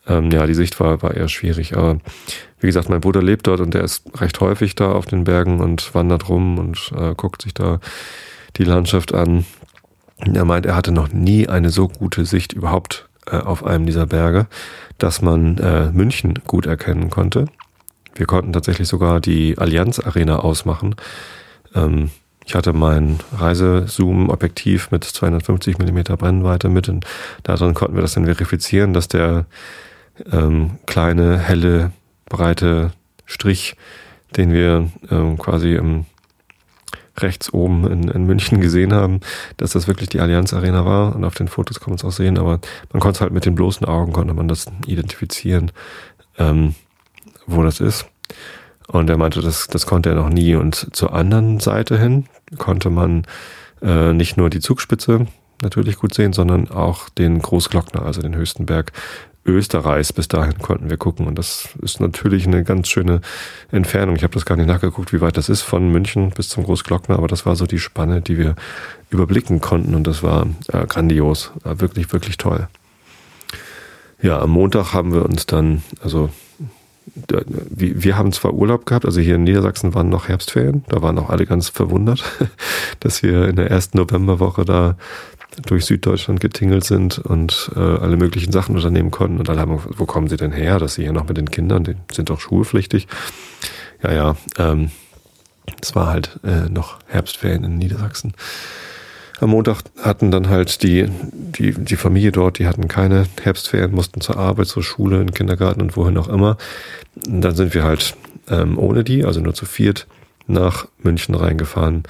ähm, 0.07 0.31
ja, 0.31 0.47
die 0.47 0.55
Sicht 0.55 0.79
war, 0.81 1.03
war 1.03 1.15
eher 1.15 1.29
schwierig. 1.29 1.76
Aber 1.76 1.99
wie 2.61 2.67
gesagt, 2.67 2.88
mein 2.88 3.00
Bruder 3.00 3.23
lebt 3.23 3.47
dort 3.47 3.61
und 3.61 3.75
der 3.75 3.85
ist 3.85 4.05
recht 4.21 4.41
häufig 4.41 4.75
da 4.75 4.93
auf 4.93 5.07
den 5.07 5.25
Bergen 5.25 5.61
und 5.61 5.95
wandert 5.95 6.29
rum 6.29 6.59
und 6.59 6.93
äh, 6.97 7.15
guckt 7.15 7.43
sich 7.43 7.55
da 7.55 7.81
die 8.57 8.65
Landschaft 8.65 9.15
an. 9.15 9.45
Er 10.19 10.45
meint, 10.45 10.65
er 10.65 10.76
hatte 10.76 10.93
noch 10.93 11.12
nie 11.12 11.49
eine 11.49 11.71
so 11.71 11.88
gute 11.88 12.25
Sicht 12.25 12.53
überhaupt 12.53 13.09
äh, 13.26 13.37
auf 13.37 13.65
einem 13.65 13.87
dieser 13.87 14.07
Berge, 14.07 14.47
dass 14.99 15.21
man 15.21 15.59
äh, 15.59 15.91
München 15.91 16.35
gut 16.47 16.67
erkennen 16.67 17.11
konnte. 17.11 17.47
Wir 18.15 18.26
konnten 18.26 18.53
tatsächlich 18.53 18.88
sogar 18.88 19.21
die 19.21 19.59
Allianz 19.59 19.99
Arena 19.99 20.38
ausmachen. 20.38 20.95
Ähm, 21.75 22.11
ich 22.47 22.55
hatte 22.55 22.73
mein 22.73 23.19
Reisezoom-Objektiv 23.37 24.93
mit 24.93 25.03
250 25.03 25.79
Millimeter 25.79 26.17
Brennweite 26.17 26.69
mit 26.69 26.88
und 26.88 27.05
daran 27.43 27.75
konnten 27.75 27.97
wir 27.97 28.03
das 28.03 28.15
dann 28.15 28.25
verifizieren, 28.25 28.95
dass 28.95 29.09
der 29.09 29.47
ähm, 30.31 30.79
kleine, 30.87 31.38
helle, 31.38 31.91
breite 32.26 32.93
Strich, 33.25 33.76
den 34.37 34.53
wir 34.53 34.88
ähm, 35.11 35.37
quasi 35.38 35.75
im 35.75 36.07
rechts 37.19 37.53
oben 37.53 37.91
in, 37.91 38.09
in 38.09 38.26
München 38.26 38.61
gesehen 38.61 38.93
haben, 38.93 39.21
dass 39.57 39.73
das 39.73 39.88
wirklich 39.88 40.09
die 40.09 40.21
Allianz 40.21 40.53
Arena 40.53 40.85
war. 40.85 41.17
Und 41.17 41.25
auf 41.25 41.35
den 41.35 41.49
Fotos 41.49 41.81
kann 41.81 41.91
man 41.91 41.97
es 41.97 42.05
auch 42.05 42.12
sehen, 42.12 42.38
aber 42.38 42.61
man 42.93 43.00
konnte 43.00 43.17
es 43.17 43.21
halt 43.23 43.33
mit 43.33 43.45
den 43.45 43.55
bloßen 43.55 43.87
Augen, 43.87 44.12
konnte 44.12 44.35
man 44.35 44.49
das 44.49 44.67
identifizieren, 44.87 45.73
ähm, 46.38 46.75
wo 47.47 47.62
das 47.62 47.81
ist. 47.81 48.07
Und 48.87 49.11
er 49.11 49.16
meinte, 49.16 49.40
das, 49.40 49.66
das 49.66 49.87
konnte 49.87 50.11
er 50.11 50.14
noch 50.14 50.28
nie. 50.28 50.55
Und 50.55 50.95
zur 50.95 51.12
anderen 51.12 51.61
Seite 51.61 51.99
hin 51.99 52.26
konnte 52.59 52.90
man 52.90 53.25
äh, 53.83 54.12
nicht 54.12 54.37
nur 54.37 54.50
die 54.50 54.61
Zugspitze 54.61 55.26
natürlich 55.62 55.97
gut 55.97 56.14
sehen, 56.14 56.33
sondern 56.33 56.71
auch 56.71 57.09
den 57.09 57.40
Großglockner, 57.40 58.02
also 58.02 58.23
den 58.23 58.37
höchsten 58.37 58.66
Berg 58.66 58.93
Österreichs. 59.45 60.12
Bis 60.12 60.28
dahin 60.28 60.59
konnten 60.59 60.90
wir 60.90 60.97
gucken. 60.97 61.26
Und 61.26 61.38
das 61.38 61.69
ist 61.83 62.00
natürlich 62.00 62.47
eine 62.47 62.64
ganz 62.64 62.88
schöne 62.88 63.21
Entfernung. 63.71 64.16
Ich 64.16 64.23
habe 64.23 64.35
das 64.35 64.45
gar 64.45 64.57
nicht 64.57 64.66
nachgeguckt, 64.66 65.12
wie 65.12 65.21
weit 65.21 65.37
das 65.37 65.49
ist 65.49 65.62
von 65.62 65.90
München 65.90 66.31
bis 66.31 66.49
zum 66.49 66.64
Großglockner, 66.64 67.16
aber 67.16 67.28
das 67.28 67.47
war 67.47 67.57
so 67.57 67.66
die 67.66 67.78
Spanne, 67.78 68.21
die 68.21 68.38
wir 68.38 68.55
überblicken 69.11 69.61
konnten. 69.61 69.95
Und 69.95 70.07
das 70.07 70.23
war 70.23 70.47
äh, 70.73 70.87
grandios. 70.87 71.52
War 71.62 71.81
wirklich, 71.81 72.12
wirklich 72.12 72.37
toll. 72.37 72.69
Ja, 74.23 74.40
am 74.40 74.50
Montag 74.50 74.93
haben 74.93 75.12
wir 75.12 75.25
uns 75.25 75.47
dann, 75.47 75.83
also 76.02 76.31
wir 77.15 78.17
haben 78.17 78.33
zwar 78.33 78.53
Urlaub 78.53 78.85
gehabt, 78.85 79.05
also 79.05 79.21
hier 79.21 79.37
in 79.37 79.45
Niedersachsen 79.45 79.95
waren 79.95 80.09
noch 80.09 80.29
Herbstferien, 80.29 80.85
da 80.89 81.03
waren 81.03 81.19
auch 81.19 81.31
alle 81.31 81.47
ganz 81.47 81.69
verwundert, 81.69 82.25
dass 83.01 83.23
wir 83.23 83.49
in 83.49 83.57
der 83.57 83.71
ersten 83.71 83.99
Novemberwoche 83.99 84.65
da 84.65 84.97
durch 85.65 85.87
Süddeutschland 85.87 86.41
getingelt 86.41 86.85
sind 86.85 87.19
und 87.19 87.71
äh, 87.75 87.81
alle 87.81 88.17
möglichen 88.17 88.53
Sachen 88.53 88.77
unternehmen 88.77 89.11
konnten. 89.11 89.39
Und 89.39 89.49
alle 89.49 89.61
haben, 89.61 89.81
wo 89.87 90.05
kommen 90.05 90.29
sie 90.29 90.37
denn 90.37 90.53
her, 90.53 90.79
dass 90.79 90.95
sie 90.95 91.03
hier 91.03 91.13
noch 91.13 91.29
mit 91.29 91.37
den 91.37 91.51
Kindern, 91.51 91.85
die 91.85 91.97
sind 92.13 92.29
doch 92.29 92.41
schulpflichtig. 92.41 93.07
Ja, 94.03 94.13
ja, 94.13 94.37
ähm, 94.59 94.91
es 95.81 95.95
war 95.95 96.09
halt 96.09 96.39
äh, 96.45 96.69
noch 96.69 96.99
Herbstferien 97.07 97.65
in 97.65 97.79
Niedersachsen. 97.79 98.35
Am 99.38 99.50
Montag 99.50 99.83
hatten 100.00 100.31
dann 100.31 100.49
halt 100.49 100.83
die, 100.83 101.09
die, 101.33 101.73
die 101.73 101.97
Familie 101.97 102.33
dort, 102.33 102.59
die 102.59 102.66
hatten 102.66 102.88
keine 102.88 103.26
Herbstferien, 103.43 103.95
mussten 103.95 104.21
zur 104.23 104.38
Arbeit, 104.38 104.66
zur 104.66 104.83
Schule, 104.83 105.21
in 105.21 105.26
den 105.26 105.35
Kindergarten 105.35 105.83
und 105.83 105.97
wohin 105.97 106.16
auch 106.16 106.28
immer. 106.28 106.57
Und 107.26 107.43
dann 107.43 107.55
sind 107.55 107.75
wir 107.75 107.85
halt 107.85 108.16
ähm, 108.49 108.78
ohne 108.78 109.05
die, 109.05 109.25
also 109.25 109.40
nur 109.40 109.55
zu 109.55 109.66
viert, 109.66 110.07
nach 110.47 110.87
München 111.02 111.35
reingefahren 111.35 112.05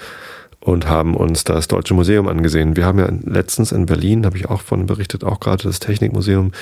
und 0.60 0.88
haben 0.88 1.16
uns 1.16 1.42
das 1.44 1.68
Deutsche 1.68 1.94
Museum 1.94 2.28
angesehen. 2.28 2.76
Wir 2.76 2.84
haben 2.84 2.98
ja 2.98 3.08
letztens 3.24 3.72
in 3.72 3.86
Berlin, 3.86 4.24
habe 4.24 4.36
ich 4.36 4.48
auch 4.48 4.60
von 4.60 4.86
berichtet, 4.86 5.24
auch 5.24 5.40
gerade 5.40 5.64
das 5.64 5.80
Technikmuseum 5.80 6.52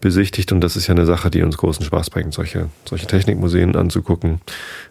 besichtigt 0.00 0.52
und 0.52 0.60
das 0.60 0.76
ist 0.76 0.86
ja 0.86 0.94
eine 0.94 1.06
Sache, 1.06 1.30
die 1.30 1.42
uns 1.42 1.56
großen 1.56 1.84
Spaß 1.84 2.10
bringt, 2.10 2.32
solche, 2.32 2.68
solche 2.84 3.06
Technikmuseen 3.06 3.74
anzugucken. 3.74 4.40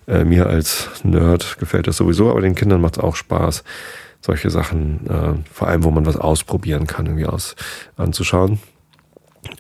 Äh, 0.06 0.26
mir 0.26 0.48
als 0.48 0.90
Nerd 1.04 1.58
gefällt 1.60 1.88
das 1.88 1.98
sowieso, 1.98 2.30
aber 2.30 2.42
den 2.42 2.56
Kindern 2.56 2.82
macht 2.82 2.98
es 2.98 3.04
auch 3.04 3.16
Spaß 3.16 3.64
solche 4.28 4.50
Sachen, 4.50 5.08
äh, 5.08 5.34
vor 5.52 5.68
allem 5.68 5.84
wo 5.84 5.92
man 5.92 6.06
was 6.06 6.18
ausprobieren 6.18 6.86
kann, 6.86 7.06
irgendwie 7.06 7.26
aus 7.26 7.56
anzuschauen. 7.96 8.60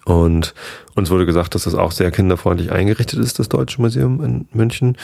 Und 0.04 0.54
uns 0.96 1.10
wurde 1.10 1.26
gesagt, 1.26 1.56
dass 1.56 1.64
das 1.64 1.74
auch 1.74 1.94
sehr 1.94 2.12
kinderfreundlich 2.12 2.72
eingerichtet 2.72 3.20
ist, 3.20 3.40
das 3.40 3.48
Deutsche 3.48 3.82
Museum 3.82 4.22
in 4.24 4.48
München. 4.52 4.98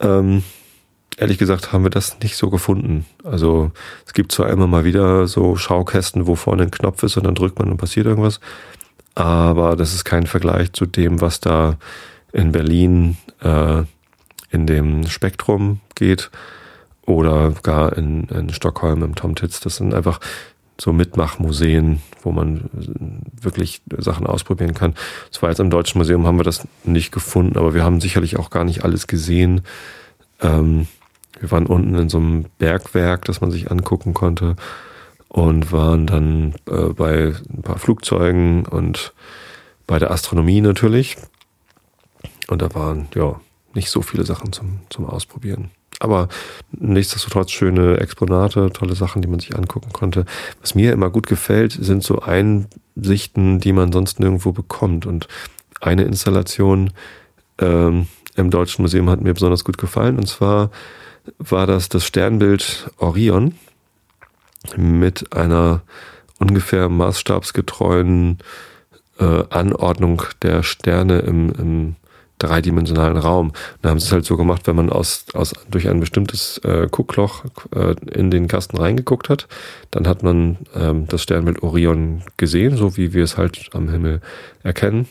Ähm, 0.00 0.42
ehrlich 1.18 1.36
gesagt 1.36 1.72
haben 1.72 1.84
wir 1.84 1.90
das 1.90 2.18
nicht 2.22 2.36
so 2.36 2.48
gefunden. 2.48 3.04
Also 3.22 3.70
es 4.06 4.14
gibt 4.14 4.32
zwar 4.32 4.48
immer 4.48 4.66
mal 4.66 4.84
wieder 4.84 5.26
so 5.26 5.56
Schaukästen, 5.56 6.26
wo 6.26 6.34
vorne 6.34 6.62
ein 6.62 6.70
Knopf 6.70 7.02
ist 7.02 7.18
und 7.18 7.24
dann 7.24 7.34
drückt 7.34 7.58
man 7.58 7.70
und 7.70 7.76
passiert 7.76 8.06
irgendwas, 8.06 8.40
aber 9.14 9.76
das 9.76 9.92
ist 9.92 10.04
kein 10.04 10.26
Vergleich 10.26 10.72
zu 10.72 10.86
dem, 10.86 11.20
was 11.20 11.40
da 11.40 11.76
in 12.32 12.52
Berlin 12.52 13.18
äh, 13.42 13.82
in 14.50 14.66
dem 14.66 15.06
Spektrum 15.06 15.80
geht 15.94 16.30
oder 17.14 17.52
gar 17.62 17.96
in, 17.96 18.24
in 18.24 18.50
Stockholm 18.50 19.02
im 19.02 19.14
Tom 19.14 19.34
Titz. 19.34 19.60
Das 19.60 19.76
sind 19.76 19.94
einfach 19.94 20.20
so 20.80 20.92
Mitmachmuseen, 20.92 22.00
wo 22.22 22.32
man 22.32 22.70
wirklich 23.40 23.82
Sachen 23.98 24.26
ausprobieren 24.26 24.74
kann. 24.74 24.94
Zwar 25.30 25.50
jetzt 25.50 25.60
im 25.60 25.70
Deutschen 25.70 25.98
Museum 25.98 26.26
haben 26.26 26.38
wir 26.38 26.44
das 26.44 26.66
nicht 26.84 27.12
gefunden, 27.12 27.58
aber 27.58 27.74
wir 27.74 27.84
haben 27.84 28.00
sicherlich 28.00 28.38
auch 28.38 28.50
gar 28.50 28.64
nicht 28.64 28.82
alles 28.82 29.06
gesehen. 29.06 29.62
Ähm, 30.40 30.86
wir 31.38 31.50
waren 31.50 31.66
unten 31.66 31.94
in 31.96 32.08
so 32.08 32.18
einem 32.18 32.46
Bergwerk, 32.58 33.24
das 33.26 33.40
man 33.40 33.50
sich 33.50 33.70
angucken 33.70 34.14
konnte 34.14 34.56
und 35.28 35.70
waren 35.70 36.06
dann 36.06 36.54
äh, 36.66 36.92
bei 36.92 37.34
ein 37.52 37.62
paar 37.62 37.78
Flugzeugen 37.78 38.66
und 38.66 39.12
bei 39.86 39.98
der 39.98 40.10
Astronomie 40.10 40.60
natürlich. 40.60 41.16
Und 42.48 42.62
da 42.62 42.74
waren 42.74 43.08
ja 43.14 43.40
nicht 43.74 43.90
so 43.90 44.02
viele 44.02 44.24
Sachen 44.24 44.52
zum, 44.52 44.80
zum 44.88 45.06
Ausprobieren. 45.06 45.70
Aber 46.00 46.28
nichtsdestotrotz 46.72 47.52
schöne 47.52 47.98
Exponate, 47.98 48.70
tolle 48.72 48.94
Sachen, 48.94 49.20
die 49.22 49.28
man 49.28 49.38
sich 49.38 49.54
angucken 49.54 49.92
konnte. 49.92 50.24
Was 50.60 50.74
mir 50.74 50.92
immer 50.92 51.10
gut 51.10 51.26
gefällt, 51.26 51.72
sind 51.72 52.02
so 52.02 52.20
Einsichten, 52.20 53.60
die 53.60 53.72
man 53.72 53.92
sonst 53.92 54.18
nirgendwo 54.18 54.52
bekommt. 54.52 55.04
Und 55.04 55.28
eine 55.80 56.04
Installation 56.04 56.92
ähm, 57.58 58.08
im 58.34 58.50
Deutschen 58.50 58.82
Museum 58.82 59.10
hat 59.10 59.20
mir 59.20 59.34
besonders 59.34 59.62
gut 59.62 59.76
gefallen. 59.76 60.16
Und 60.16 60.26
zwar 60.26 60.70
war 61.38 61.66
das 61.66 61.90
das 61.90 62.04
Sternbild 62.06 62.90
Orion 62.96 63.54
mit 64.76 65.34
einer 65.36 65.82
ungefähr 66.38 66.88
maßstabsgetreuen 66.88 68.38
äh, 69.18 69.44
Anordnung 69.50 70.22
der 70.40 70.62
Sterne 70.62 71.18
im, 71.18 71.52
im 71.52 71.96
dreidimensionalen 72.40 73.16
Raum. 73.16 73.52
da 73.82 73.90
haben 73.90 74.00
sie 74.00 74.06
es 74.06 74.12
halt 74.12 74.24
so 74.24 74.36
gemacht, 74.36 74.66
wenn 74.66 74.76
man 74.76 74.90
aus, 74.90 75.26
aus 75.34 75.52
durch 75.70 75.88
ein 75.88 76.00
bestimmtes 76.00 76.58
äh, 76.64 76.88
Guckloch 76.90 77.44
äh, 77.74 77.94
in 78.12 78.30
den 78.30 78.48
Kasten 78.48 78.76
reingeguckt 78.76 79.28
hat, 79.28 79.46
dann 79.90 80.08
hat 80.08 80.22
man 80.22 80.58
ähm, 80.74 81.06
das 81.06 81.22
Sternbild 81.22 81.62
Orion 81.62 82.22
gesehen, 82.36 82.76
so 82.76 82.96
wie 82.96 83.12
wir 83.12 83.24
es 83.24 83.36
halt 83.36 83.70
am 83.72 83.88
Himmel 83.88 84.20
erkennen. 84.62 85.06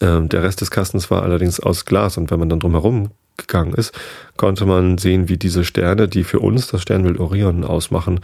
Ähm, 0.00 0.28
der 0.28 0.42
Rest 0.42 0.60
des 0.60 0.70
Kastens 0.70 1.10
war 1.10 1.22
allerdings 1.22 1.60
aus 1.60 1.84
Glas 1.84 2.16
und 2.16 2.30
wenn 2.30 2.38
man 2.38 2.48
dann 2.48 2.60
drumherum 2.60 3.10
gegangen 3.36 3.74
ist, 3.74 3.98
konnte 4.36 4.64
man 4.66 4.98
sehen, 4.98 5.28
wie 5.28 5.36
diese 5.36 5.64
Sterne, 5.64 6.08
die 6.08 6.24
für 6.24 6.40
uns 6.40 6.68
das 6.68 6.82
Sternbild 6.82 7.20
Orion 7.20 7.64
ausmachen, 7.64 8.20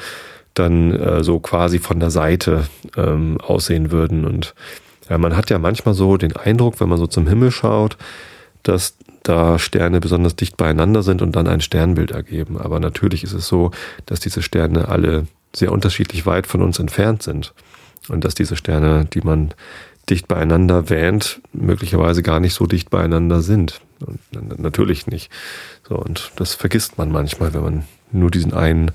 dann 0.55 0.93
äh, 0.93 1.25
so 1.25 1.41
quasi 1.41 1.79
von 1.79 2.01
der 2.01 2.11
Seite 2.11 2.67
ähm, 2.97 3.41
aussehen 3.41 3.91
würden 3.91 4.25
und 4.25 4.55
ja, 5.09 5.19
man 5.19 5.37
hat 5.37 5.51
ja 5.51 5.59
manchmal 5.59 5.95
so 5.95 6.17
den 6.17 6.37
Eindruck, 6.37 6.81
wenn 6.81 6.89
man 6.89 6.99
so 6.99 7.07
zum 7.07 7.27
Himmel 7.27 7.51
schaut, 7.51 7.97
dass 8.63 8.97
da 9.23 9.59
Sterne 9.59 10.01
besonders 10.01 10.37
dicht 10.37 10.57
beieinander 10.57 11.03
sind 11.03 11.23
und 11.23 11.37
dann 11.37 11.47
ein 11.47 11.61
Sternbild 11.61 12.11
ergeben. 12.11 12.59
Aber 12.59 12.81
natürlich 12.81 13.25
ist 13.25 13.33
es 13.33 13.47
so, 13.47 13.71
dass 14.07 14.21
diese 14.21 14.43
Sterne 14.43 14.89
alle 14.89 15.27
sehr 15.55 15.73
unterschiedlich 15.73 16.27
weit 16.27 16.47
von 16.47 16.63
uns 16.63 16.79
entfernt 16.79 17.23
sind. 17.23 17.53
Und 18.09 18.25
dass 18.25 18.35
diese 18.35 18.57
Sterne, 18.57 19.05
die 19.05 19.21
man 19.21 19.55
dicht 20.11 20.27
beieinander 20.27 20.91
wähnt, 20.91 21.41
möglicherweise 21.53 22.23
gar 22.23 22.41
nicht 22.41 22.55
so 22.55 22.67
dicht 22.67 22.91
beieinander 22.91 23.43
sind. 23.43 23.81
Und 24.01 24.59
natürlich 24.59 25.07
nicht. 25.07 25.31
So, 25.89 25.97
und 25.97 26.33
das 26.37 26.55
vergisst 26.55 26.99
man 26.99 27.13
manchmal, 27.13 27.55
wenn 27.55 27.63
man 27.63 27.85
nur 28.11 28.31
diesen 28.31 28.53
einen 28.53 28.91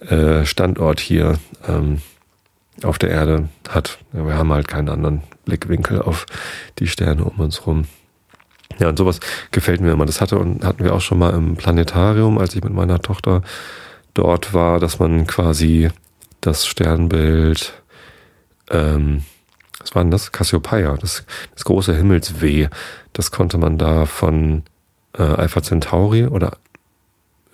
äh, 0.00 0.44
Standort 0.44 0.98
hier 0.98 1.38
ähm, 1.68 2.00
auf 2.82 2.98
der 2.98 3.10
Erde 3.10 3.48
hat. 3.68 3.98
Wir 4.12 4.34
haben 4.34 4.52
halt 4.52 4.68
keinen 4.68 4.88
anderen 4.88 5.22
Blickwinkel 5.44 6.02
auf 6.02 6.26
die 6.78 6.88
Sterne 6.88 7.24
um 7.24 7.38
uns 7.40 7.66
rum. 7.66 7.86
Ja, 8.78 8.88
und 8.88 8.98
sowas 8.98 9.20
gefällt 9.50 9.80
mir 9.80 9.92
immer. 9.92 10.06
Das 10.06 10.20
hatte, 10.20 10.36
hatten 10.36 10.84
wir 10.84 10.94
auch 10.94 11.00
schon 11.00 11.18
mal 11.18 11.32
im 11.34 11.56
Planetarium, 11.56 12.38
als 12.38 12.54
ich 12.56 12.64
mit 12.64 12.72
meiner 12.72 13.00
Tochter 13.00 13.42
dort 14.14 14.52
war, 14.54 14.80
dass 14.80 14.98
man 14.98 15.26
quasi 15.26 15.90
das 16.40 16.66
Sternbild, 16.66 17.72
ähm, 18.70 19.24
was 19.78 19.94
war 19.94 20.02
denn 20.02 20.10
das? 20.10 20.32
Cassiopeia, 20.32 20.96
das, 20.96 21.24
das 21.54 21.64
große 21.64 21.94
Himmelsweh, 21.94 22.68
das 23.12 23.30
konnte 23.30 23.58
man 23.58 23.78
da 23.78 24.06
von 24.06 24.64
äh, 25.16 25.22
Alpha 25.22 25.62
Centauri 25.62 26.26
oder 26.26 26.58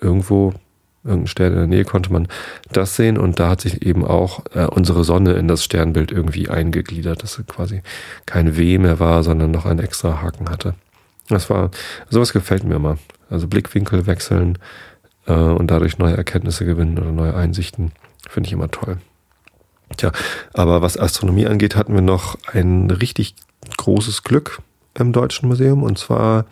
irgendwo 0.00 0.54
irgendeinen 1.02 1.26
Stern 1.28 1.52
in 1.52 1.58
der 1.58 1.66
Nähe 1.66 1.84
konnte 1.84 2.12
man 2.12 2.28
das 2.72 2.96
sehen 2.96 3.16
und 3.16 3.40
da 3.40 3.48
hat 3.48 3.62
sich 3.62 3.82
eben 3.86 4.04
auch 4.04 4.44
äh, 4.54 4.66
unsere 4.66 5.04
Sonne 5.04 5.32
in 5.32 5.48
das 5.48 5.64
Sternbild 5.64 6.12
irgendwie 6.12 6.48
eingegliedert, 6.48 7.22
dass 7.22 7.42
quasi 7.46 7.82
kein 8.26 8.56
W 8.56 8.78
mehr 8.78 9.00
war, 9.00 9.22
sondern 9.22 9.50
noch 9.50 9.64
einen 9.64 9.80
extra 9.80 10.20
Haken 10.20 10.50
hatte. 10.50 10.74
Das 11.28 11.48
war, 11.48 11.70
sowas 12.10 12.32
gefällt 12.32 12.64
mir 12.64 12.74
immer. 12.74 12.98
Also 13.30 13.46
Blickwinkel 13.46 14.06
wechseln 14.06 14.58
äh, 15.26 15.32
und 15.32 15.70
dadurch 15.70 15.98
neue 15.98 16.16
Erkenntnisse 16.16 16.64
gewinnen 16.66 16.98
oder 16.98 17.12
neue 17.12 17.34
Einsichten, 17.34 17.92
finde 18.28 18.48
ich 18.48 18.52
immer 18.52 18.70
toll. 18.70 18.98
Tja, 19.96 20.12
aber 20.52 20.82
was 20.82 20.98
Astronomie 20.98 21.46
angeht, 21.46 21.76
hatten 21.76 21.94
wir 21.94 22.02
noch 22.02 22.36
ein 22.52 22.90
richtig 22.90 23.34
großes 23.76 24.22
Glück 24.22 24.60
im 24.94 25.12
Deutschen 25.12 25.48
Museum 25.48 25.82
und 25.82 25.98
zwar 25.98 26.44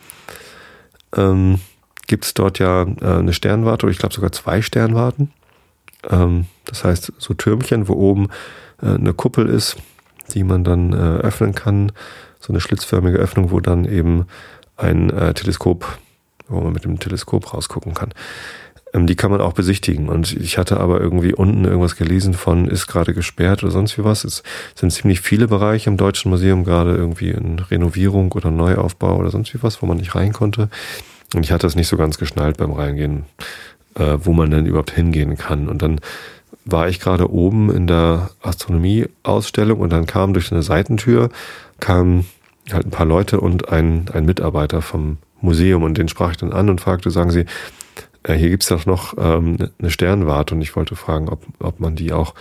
ähm, 1.17 1.61
gibt 2.09 2.25
es 2.25 2.35
dort 2.35 2.59
ja 2.59 2.83
äh, 2.83 3.05
eine 3.05 3.33
Sternwarte 3.33 3.87
oder 3.87 3.93
ich 3.93 3.99
glaube 3.99 4.15
sogar 4.15 4.33
zwei 4.33 4.61
Sternwarten. 4.61 5.31
Ähm, 6.11 6.47
das 6.65 6.83
heißt 6.83 7.13
so 7.19 7.35
Türmchen, 7.35 7.87
wo 7.87 7.95
oben 7.95 8.29
äh, 8.83 8.87
eine 8.87 9.15
Kuppel 9.15 9.49
ist, 9.49 9.77
die 10.35 10.43
man 10.43 10.65
dann 10.65 10.93
äh, 10.93 10.97
öffnen 10.97 11.55
kann. 11.55 11.93
So 12.41 12.53
eine 12.53 12.61
schlitzförmige 12.61 13.19
Öffnung, 13.19 13.51
wo 13.51 13.61
dann 13.61 13.85
eben 13.85 14.27
ein 14.77 15.11
äh, 15.11 15.35
Teleskop, 15.35 15.99
wo 16.49 16.61
man 16.61 16.73
mit 16.73 16.85
dem 16.85 16.99
Teleskop 16.99 17.53
rausgucken 17.53 17.95
kann. 17.95 18.13
Ähm, 18.95 19.07
die 19.07 19.17
kann 19.17 19.31
man 19.31 19.41
auch 19.41 19.53
besichtigen. 19.53 20.09
Und 20.09 20.35
ich 20.37 20.57
hatte 20.57 20.81
aber 20.81 21.01
irgendwie 21.01 21.35
unten 21.35 21.65
irgendwas 21.65 21.97
gelesen 21.97 22.35
von, 22.35 22.69
ist 22.69 22.87
gerade 22.87 23.13
gesperrt 23.13 23.63
oder 23.63 23.73
sonst 23.73 23.99
wie 23.99 24.05
was. 24.05 24.25
Es 24.25 24.43
sind 24.75 24.93
ziemlich 24.93 25.21
viele 25.21 25.49
Bereiche 25.49 25.91
im 25.91 25.97
Deutschen 25.97 26.31
Museum, 26.31 26.65
gerade 26.65 26.95
irgendwie 26.95 27.31
in 27.31 27.59
Renovierung 27.59 28.33
oder 28.33 28.51
Neuaufbau 28.51 29.17
oder 29.17 29.31
sonst 29.31 29.53
wie 29.55 29.63
was, 29.63 29.83
wo 29.83 29.87
man 29.87 29.99
nicht 29.99 30.15
rein 30.15 30.33
konnte. 30.33 30.71
Und 31.35 31.45
ich 31.45 31.53
hatte 31.53 31.67
es 31.67 31.77
nicht 31.77 31.89
so 31.89 31.97
ganz 31.97 32.19
geschnallt 32.19 32.57
beim 32.57 32.73
Reingehen, 32.73 33.25
äh, 33.95 34.19
wo 34.23 34.33
man 34.33 34.51
denn 34.51 34.67
überhaupt 34.67 34.93
hingehen 34.93 35.37
kann. 35.37 35.69
Und 35.69 35.83
dann 35.83 36.01
war 36.65 36.89
ich 36.89 37.01
gerade 37.01 37.31
oben 37.31 37.71
in 37.71 37.87
der 37.87 38.31
Astronomieausstellung 38.43 39.81
und 39.81 39.91
dann 39.91 40.07
kam 40.07 40.33
durch 40.33 40.53
eine 40.53 40.63
Seitentür, 40.63 41.31
kamen 41.81 42.27
halt 42.73 42.87
ein 42.87 42.91
paar 42.91 43.07
Leute 43.07 43.41
und 43.41 43.71
ein, 43.71 44.07
ein 44.13 44.25
Mitarbeiter 44.25 44.83
vom 44.83 45.19
Museum 45.41 45.83
und 45.83 45.97
den 45.97 46.09
sprach 46.09 46.33
ich 46.33 46.37
dann 46.37 46.53
an 46.53 46.69
und 46.69 46.81
fragte, 46.81 47.11
sagen 47.11 47.31
Sie, 47.31 47.47
äh, 48.23 48.35
hier 48.35 48.51
gibt's 48.51 48.69
doch 48.69 48.87
noch 48.87 49.15
ähm, 49.19 49.57
eine 49.79 49.91
Sternwarte 49.91 50.55
und 50.55 50.63
ich 50.63 50.77
wollte 50.77 50.97
fragen, 50.97 51.29
ob, 51.29 51.43
ob 51.59 51.81
man 51.81 51.95
die 51.95 52.13
auch 52.13 52.35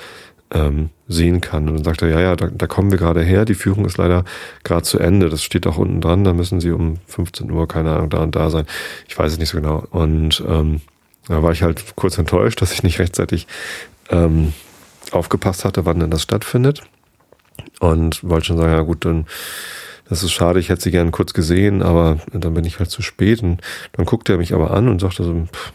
ähm, 0.51 0.89
sehen 1.07 1.41
kann. 1.41 1.67
Und 1.67 1.75
dann 1.77 1.83
sagte 1.83 2.05
er, 2.05 2.11
ja, 2.11 2.21
ja, 2.21 2.35
da, 2.35 2.47
da 2.47 2.67
kommen 2.67 2.91
wir 2.91 2.97
gerade 2.97 3.21
her, 3.21 3.45
die 3.45 3.55
Führung 3.55 3.85
ist 3.85 3.97
leider 3.97 4.23
gerade 4.63 4.83
zu 4.83 4.99
Ende, 4.99 5.29
das 5.29 5.43
steht 5.43 5.67
auch 5.67 5.77
unten 5.77 6.01
dran, 6.01 6.23
da 6.23 6.33
müssen 6.33 6.59
Sie 6.59 6.71
um 6.71 6.97
15 7.07 7.51
Uhr, 7.51 7.67
keine 7.67 7.93
Ahnung, 7.93 8.09
da 8.09 8.19
und 8.19 8.35
da 8.35 8.49
sein. 8.49 8.65
Ich 9.07 9.17
weiß 9.17 9.33
es 9.33 9.39
nicht 9.39 9.49
so 9.49 9.57
genau. 9.57 9.85
Und 9.91 10.43
ähm, 10.47 10.81
da 11.27 11.43
war 11.43 11.51
ich 11.51 11.63
halt 11.63 11.95
kurz 11.95 12.17
enttäuscht, 12.17 12.61
dass 12.61 12.71
ich 12.71 12.83
nicht 12.83 12.99
rechtzeitig 12.99 13.47
ähm, 14.09 14.53
aufgepasst 15.11 15.65
hatte, 15.65 15.85
wann 15.85 15.99
denn 15.99 16.11
das 16.11 16.21
stattfindet. 16.21 16.83
Und 17.79 18.23
wollte 18.23 18.47
schon 18.47 18.57
sagen, 18.57 18.73
ja 18.73 18.81
gut, 18.81 19.05
dann 19.05 19.25
das 20.09 20.23
ist 20.23 20.31
schade, 20.31 20.59
ich 20.59 20.69
hätte 20.69 20.81
sie 20.81 20.91
gern 20.91 21.11
kurz 21.11 21.33
gesehen, 21.33 21.81
aber 21.81 22.19
dann 22.31 22.53
bin 22.53 22.63
ich 22.63 22.79
halt 22.79 22.89
zu 22.89 23.01
spät. 23.01 23.43
Und 23.43 23.61
dann 23.93 24.05
guckte 24.05 24.33
er 24.33 24.37
mich 24.37 24.53
aber 24.53 24.71
an 24.71 24.87
und 24.87 25.01
sagte 25.01 25.23
so, 25.23 25.47
pff, 25.51 25.73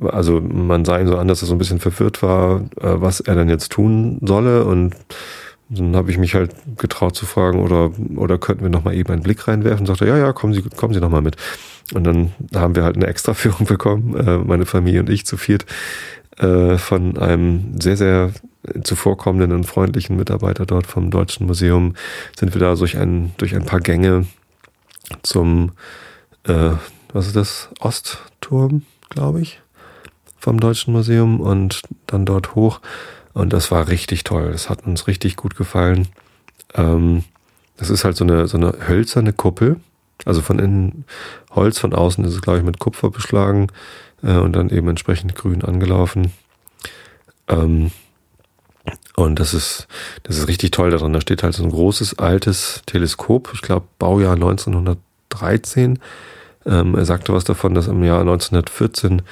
also 0.00 0.40
man 0.40 0.84
sah 0.84 0.98
ihn 0.98 1.06
so 1.06 1.16
an, 1.16 1.28
dass 1.28 1.42
er 1.42 1.48
so 1.48 1.54
ein 1.54 1.58
bisschen 1.58 1.80
verwirrt 1.80 2.22
war, 2.22 2.60
äh, 2.80 3.00
was 3.00 3.20
er 3.20 3.34
dann 3.34 3.48
jetzt 3.48 3.72
tun 3.72 4.18
solle. 4.22 4.64
Und 4.64 4.94
dann 5.68 5.96
habe 5.96 6.10
ich 6.10 6.18
mich 6.18 6.34
halt 6.34 6.54
getraut 6.76 7.16
zu 7.16 7.26
fragen, 7.26 7.60
oder, 7.60 7.90
oder 8.16 8.38
könnten 8.38 8.62
wir 8.62 8.70
nochmal 8.70 8.94
eben 8.94 9.12
einen 9.12 9.22
Blick 9.22 9.48
reinwerfen? 9.48 9.80
Und 9.80 9.86
sagte, 9.86 10.06
ja, 10.06 10.16
ja, 10.16 10.32
kommen 10.32 10.54
Sie, 10.54 10.62
kommen 10.62 10.94
Sie 10.94 11.00
nochmal 11.00 11.22
mit. 11.22 11.36
Und 11.94 12.04
dann 12.04 12.32
haben 12.54 12.74
wir 12.74 12.84
halt 12.84 12.96
eine 12.96 13.06
Extraführung 13.06 13.66
bekommen, 13.66 14.16
äh, 14.16 14.38
meine 14.38 14.66
Familie 14.66 15.00
und 15.00 15.10
ich 15.10 15.26
zu 15.26 15.36
viert, 15.36 15.66
äh, 16.38 16.76
von 16.76 17.16
einem 17.18 17.80
sehr, 17.80 17.96
sehr 17.96 18.32
zuvorkommenden 18.82 19.52
und 19.52 19.64
freundlichen 19.64 20.16
Mitarbeiter 20.16 20.66
dort 20.66 20.86
vom 20.86 21.10
Deutschen 21.10 21.46
Museum 21.46 21.94
sind 22.36 22.54
wir 22.54 22.60
da 22.60 22.74
durch 22.74 22.98
ein, 22.98 23.32
durch 23.38 23.54
ein 23.54 23.64
paar 23.64 23.80
Gänge 23.80 24.26
zum, 25.22 25.72
äh, 26.44 26.70
was 27.12 27.28
ist 27.28 27.36
das, 27.36 27.68
Ostturm, 27.80 28.82
glaube 29.08 29.40
ich, 29.40 29.60
vom 30.46 30.60
Deutschen 30.60 30.92
Museum 30.92 31.40
und 31.40 31.82
dann 32.06 32.24
dort 32.24 32.54
hoch. 32.54 32.80
Und 33.34 33.52
das 33.52 33.72
war 33.72 33.88
richtig 33.88 34.22
toll. 34.22 34.52
Das 34.52 34.70
hat 34.70 34.86
uns 34.86 35.08
richtig 35.08 35.34
gut 35.34 35.56
gefallen. 35.56 36.06
Ähm, 36.74 37.24
das 37.76 37.90
ist 37.90 38.04
halt 38.04 38.16
so 38.16 38.22
eine, 38.22 38.46
so 38.46 38.56
eine 38.56 38.72
hölzerne 38.86 39.32
Kuppel. 39.32 39.80
Also 40.24 40.42
von 40.42 40.60
innen 40.60 41.04
Holz, 41.50 41.80
von 41.80 41.92
außen 41.92 42.24
ist 42.24 42.34
es, 42.34 42.42
glaube 42.42 42.60
ich, 42.60 42.64
mit 42.64 42.78
Kupfer 42.78 43.10
beschlagen 43.10 43.66
äh, 44.22 44.36
und 44.36 44.52
dann 44.52 44.70
eben 44.70 44.88
entsprechend 44.88 45.34
grün 45.34 45.64
angelaufen. 45.64 46.32
Ähm, 47.48 47.90
und 49.16 49.40
das 49.40 49.52
ist, 49.52 49.88
das 50.22 50.38
ist 50.38 50.46
richtig 50.46 50.70
toll 50.70 50.92
daran. 50.92 51.12
Da 51.12 51.20
steht 51.20 51.42
halt 51.42 51.54
so 51.54 51.64
ein 51.64 51.70
großes 51.70 52.20
altes 52.20 52.82
Teleskop, 52.86 53.50
ich 53.52 53.62
glaube 53.62 53.88
Baujahr 53.98 54.34
1913. 54.34 55.98
Ähm, 56.66 56.94
er 56.96 57.04
sagte 57.04 57.32
was 57.32 57.44
davon, 57.44 57.74
dass 57.74 57.86
im 57.86 58.02
Jahr 58.02 58.20
1914 58.20 59.22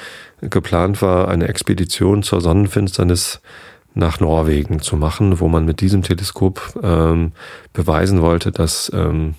geplant 0.41 1.03
war, 1.03 1.29
eine 1.29 1.49
Expedition 1.49 2.23
zur 2.23 2.41
Sonnenfinsternis 2.41 3.41
nach 3.95 4.21
Norwegen 4.21 4.81
zu 4.81 4.97
machen, 4.97 5.41
wo 5.41 5.49
man 5.49 5.65
mit 5.65 5.81
diesem 5.81 6.03
Teleskop 6.03 6.81
ähm, 6.83 7.33
beweisen 7.73 8.23
wollte, 8.23 8.53
dass 8.53 8.91
ähm, 8.95 9.35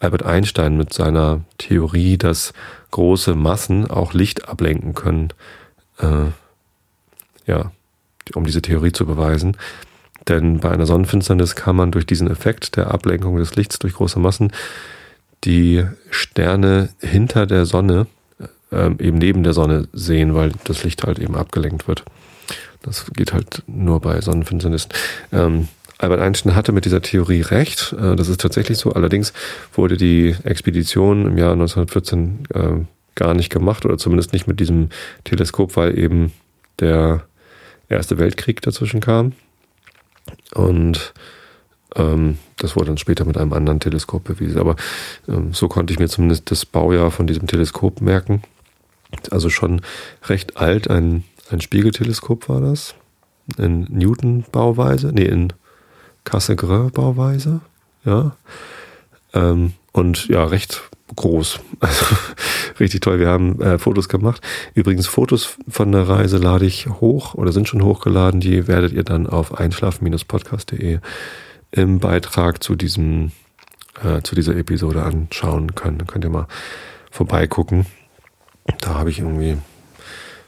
Albert 0.00 0.24
Einstein 0.24 0.76
mit 0.76 0.92
seiner 0.92 1.40
Theorie, 1.58 2.18
dass 2.18 2.52
große 2.90 3.34
Massen 3.34 3.90
auch 3.90 4.12
Licht 4.12 4.48
ablenken 4.48 4.94
können, 4.94 5.32
äh, 5.98 6.30
ja, 7.46 7.72
um 8.34 8.44
diese 8.44 8.62
Theorie 8.62 8.92
zu 8.92 9.06
beweisen. 9.06 9.56
Denn 10.28 10.60
bei 10.60 10.70
einer 10.70 10.86
Sonnenfinsternis 10.86 11.54
kann 11.54 11.76
man 11.76 11.90
durch 11.90 12.06
diesen 12.06 12.30
Effekt 12.30 12.76
der 12.76 12.92
Ablenkung 12.92 13.36
des 13.36 13.56
Lichts 13.56 13.78
durch 13.78 13.94
große 13.94 14.18
Massen 14.18 14.52
die 15.44 15.84
Sterne 16.10 16.90
hinter 17.00 17.46
der 17.46 17.66
Sonne, 17.66 18.06
äh, 18.70 18.90
eben 18.98 19.18
neben 19.18 19.42
der 19.42 19.52
Sonne 19.52 19.88
sehen, 19.92 20.34
weil 20.34 20.52
das 20.64 20.84
Licht 20.84 21.04
halt 21.04 21.18
eben 21.18 21.36
abgelenkt 21.36 21.88
wird. 21.88 22.04
Das 22.82 23.06
geht 23.12 23.32
halt 23.32 23.62
nur 23.66 24.00
bei 24.00 24.20
Sonnenfinsternissen. 24.20 24.90
Ähm, 25.32 25.68
Albert 25.98 26.20
Einstein 26.20 26.54
hatte 26.54 26.72
mit 26.72 26.84
dieser 26.84 27.02
Theorie 27.02 27.40
recht. 27.40 27.92
Äh, 27.92 28.16
das 28.16 28.28
ist 28.28 28.40
tatsächlich 28.40 28.78
so. 28.78 28.92
Allerdings 28.92 29.32
wurde 29.74 29.96
die 29.96 30.36
Expedition 30.44 31.26
im 31.26 31.38
Jahr 31.38 31.52
1914 31.52 32.38
äh, 32.54 32.84
gar 33.16 33.34
nicht 33.34 33.50
gemacht 33.50 33.84
oder 33.84 33.98
zumindest 33.98 34.32
nicht 34.32 34.46
mit 34.46 34.60
diesem 34.60 34.90
Teleskop, 35.24 35.76
weil 35.76 35.98
eben 35.98 36.32
der 36.78 37.24
Erste 37.88 38.18
Weltkrieg 38.18 38.60
dazwischen 38.60 39.00
kam. 39.00 39.32
Und 40.54 40.98
ähm, 40.98 41.14
das 42.56 42.76
wurde 42.76 42.86
dann 42.86 42.98
später 42.98 43.24
mit 43.24 43.36
einem 43.36 43.52
anderen 43.52 43.80
Teleskop 43.80 44.24
bewiesen. 44.24 44.58
Aber 44.58 44.76
ähm, 45.28 45.52
so 45.52 45.68
konnte 45.68 45.92
ich 45.92 45.98
mir 45.98 46.08
zumindest 46.08 46.50
das 46.50 46.64
Baujahr 46.64 47.10
von 47.10 47.26
diesem 47.26 47.46
Teleskop 47.46 48.00
merken. 48.00 48.42
Also 49.30 49.50
schon 49.50 49.80
recht 50.24 50.56
alt, 50.56 50.90
ein, 50.90 51.24
ein 51.50 51.60
Spiegelteleskop 51.60 52.48
war 52.48 52.60
das. 52.60 52.94
In 53.56 53.86
Newton-Bauweise, 53.88 55.08
nee, 55.12 55.24
in 55.24 55.52
Cassegrain-Bauweise, 56.24 57.60
ja. 58.04 58.36
Ähm, 59.32 59.72
und 59.92 60.28
ja, 60.28 60.44
recht 60.44 60.82
groß. 61.16 61.60
Also 61.80 62.06
richtig 62.80 63.00
toll. 63.00 63.18
Wir 63.20 63.28
haben 63.28 63.60
äh, 63.60 63.78
Fotos 63.78 64.08
gemacht. 64.08 64.42
Übrigens, 64.74 65.06
Fotos 65.06 65.56
von 65.68 65.92
der 65.92 66.08
Reise 66.08 66.38
lade 66.38 66.66
ich 66.66 66.86
hoch 66.86 67.34
oder 67.34 67.52
sind 67.52 67.68
schon 67.68 67.82
hochgeladen. 67.82 68.40
Die 68.40 68.68
werdet 68.68 68.92
ihr 68.92 69.04
dann 69.04 69.26
auf 69.26 69.58
einschlafen-podcast.de 69.58 70.98
im 71.70 71.98
Beitrag 71.98 72.62
zu 72.62 72.74
diesem, 72.74 73.32
äh, 74.02 74.22
zu 74.22 74.34
dieser 74.34 74.56
Episode 74.56 75.02
anschauen 75.02 75.74
können. 75.74 76.06
Könnt 76.06 76.24
ihr 76.24 76.30
mal 76.30 76.48
vorbeigucken. 77.10 77.86
Da 78.80 78.94
habe 78.94 79.10
ich 79.10 79.20
irgendwie 79.20 79.58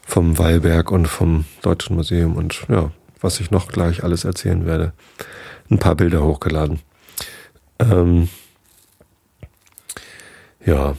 vom 0.05 0.37
Wallberg 0.37 0.91
und 0.91 1.07
vom 1.07 1.45
Deutschen 1.61 1.95
Museum 1.95 2.35
und 2.35 2.65
ja, 2.69 2.91
was 3.19 3.39
ich 3.39 3.51
noch 3.51 3.67
gleich 3.67 4.03
alles 4.03 4.25
erzählen 4.25 4.65
werde, 4.65 4.93
ein 5.69 5.79
paar 5.79 5.95
Bilder 5.95 6.23
hochgeladen. 6.23 6.79
Ähm, 7.79 8.29
ja, 10.65 10.95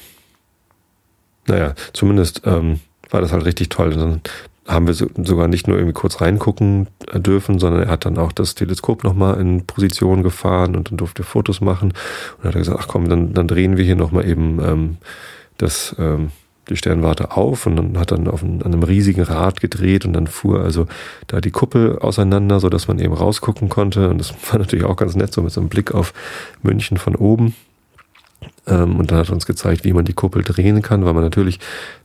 naja, 1.46 1.74
zumindest 1.92 2.42
ähm, 2.44 2.80
war 3.11 3.20
das 3.20 3.32
halt 3.32 3.44
richtig 3.44 3.68
toll. 3.68 4.20
Haben 4.66 4.87
wir 4.87 4.94
so, 4.94 5.07
sogar 5.16 5.48
nicht 5.48 5.66
nur 5.66 5.77
irgendwie 5.77 5.94
kurz 5.94 6.20
reingucken 6.20 6.87
dürfen, 7.14 7.59
sondern 7.59 7.83
er 7.83 7.88
hat 7.88 8.05
dann 8.05 8.16
auch 8.16 8.31
das 8.31 8.55
Teleskop 8.55 9.03
nochmal 9.03 9.40
in 9.40 9.66
Position 9.66 10.22
gefahren 10.22 10.77
und 10.77 10.90
dann 10.90 10.98
durfte 10.98 11.22
er 11.22 11.27
Fotos 11.27 11.61
machen. 11.61 11.88
Und 11.88 12.44
dann 12.44 12.48
hat 12.48 12.55
er 12.55 12.61
gesagt, 12.61 12.79
ach 12.81 12.88
komm, 12.88 13.09
dann, 13.09 13.35
dann 13.35 13.48
drehen 13.48 13.77
wir 13.77 13.85
hier 13.85 13.96
nochmal 13.96 14.29
eben 14.29 14.61
ähm, 14.64 14.96
das, 15.59 15.96
ähm, 15.98 16.31
die 16.68 16.77
Sternwarte 16.77 17.37
auf 17.37 17.66
und 17.66 17.77
dann 17.77 17.98
hat 17.98 18.12
dann 18.12 18.29
auf 18.29 18.42
einem, 18.42 18.62
einem 18.62 18.83
riesigen 18.83 19.22
Rad 19.22 19.61
gedreht 19.61 20.05
und 20.05 20.12
dann 20.12 20.27
fuhr 20.27 20.61
also 20.61 20.87
da 21.27 21.40
die 21.40 21.51
Kuppel 21.51 21.98
auseinander, 21.98 22.61
so 22.61 22.68
dass 22.68 22.87
man 22.87 22.98
eben 22.98 23.14
rausgucken 23.14 23.68
konnte. 23.68 24.09
Und 24.11 24.18
das 24.18 24.33
war 24.51 24.59
natürlich 24.59 24.85
auch 24.85 24.96
ganz 24.96 25.16
nett, 25.16 25.33
so 25.33 25.42
mit 25.42 25.53
so 25.53 25.61
einem 25.61 25.68
Blick 25.68 25.92
auf 25.92 26.14
München 26.62 26.98
von 26.98 27.16
oben. 27.16 27.55
Ähm, 28.66 28.96
und 28.96 29.11
dann 29.11 29.18
hat 29.18 29.29
er 29.29 29.35
uns 29.35 29.46
gezeigt, 29.46 29.85
wie 29.85 29.92
man 29.92 30.05
die 30.05 30.12
Kuppel 30.12 30.42
drehen 30.42 30.83
kann, 30.83 31.05
weil 31.05 31.14
man 31.14 31.25
natürlich 31.25 31.59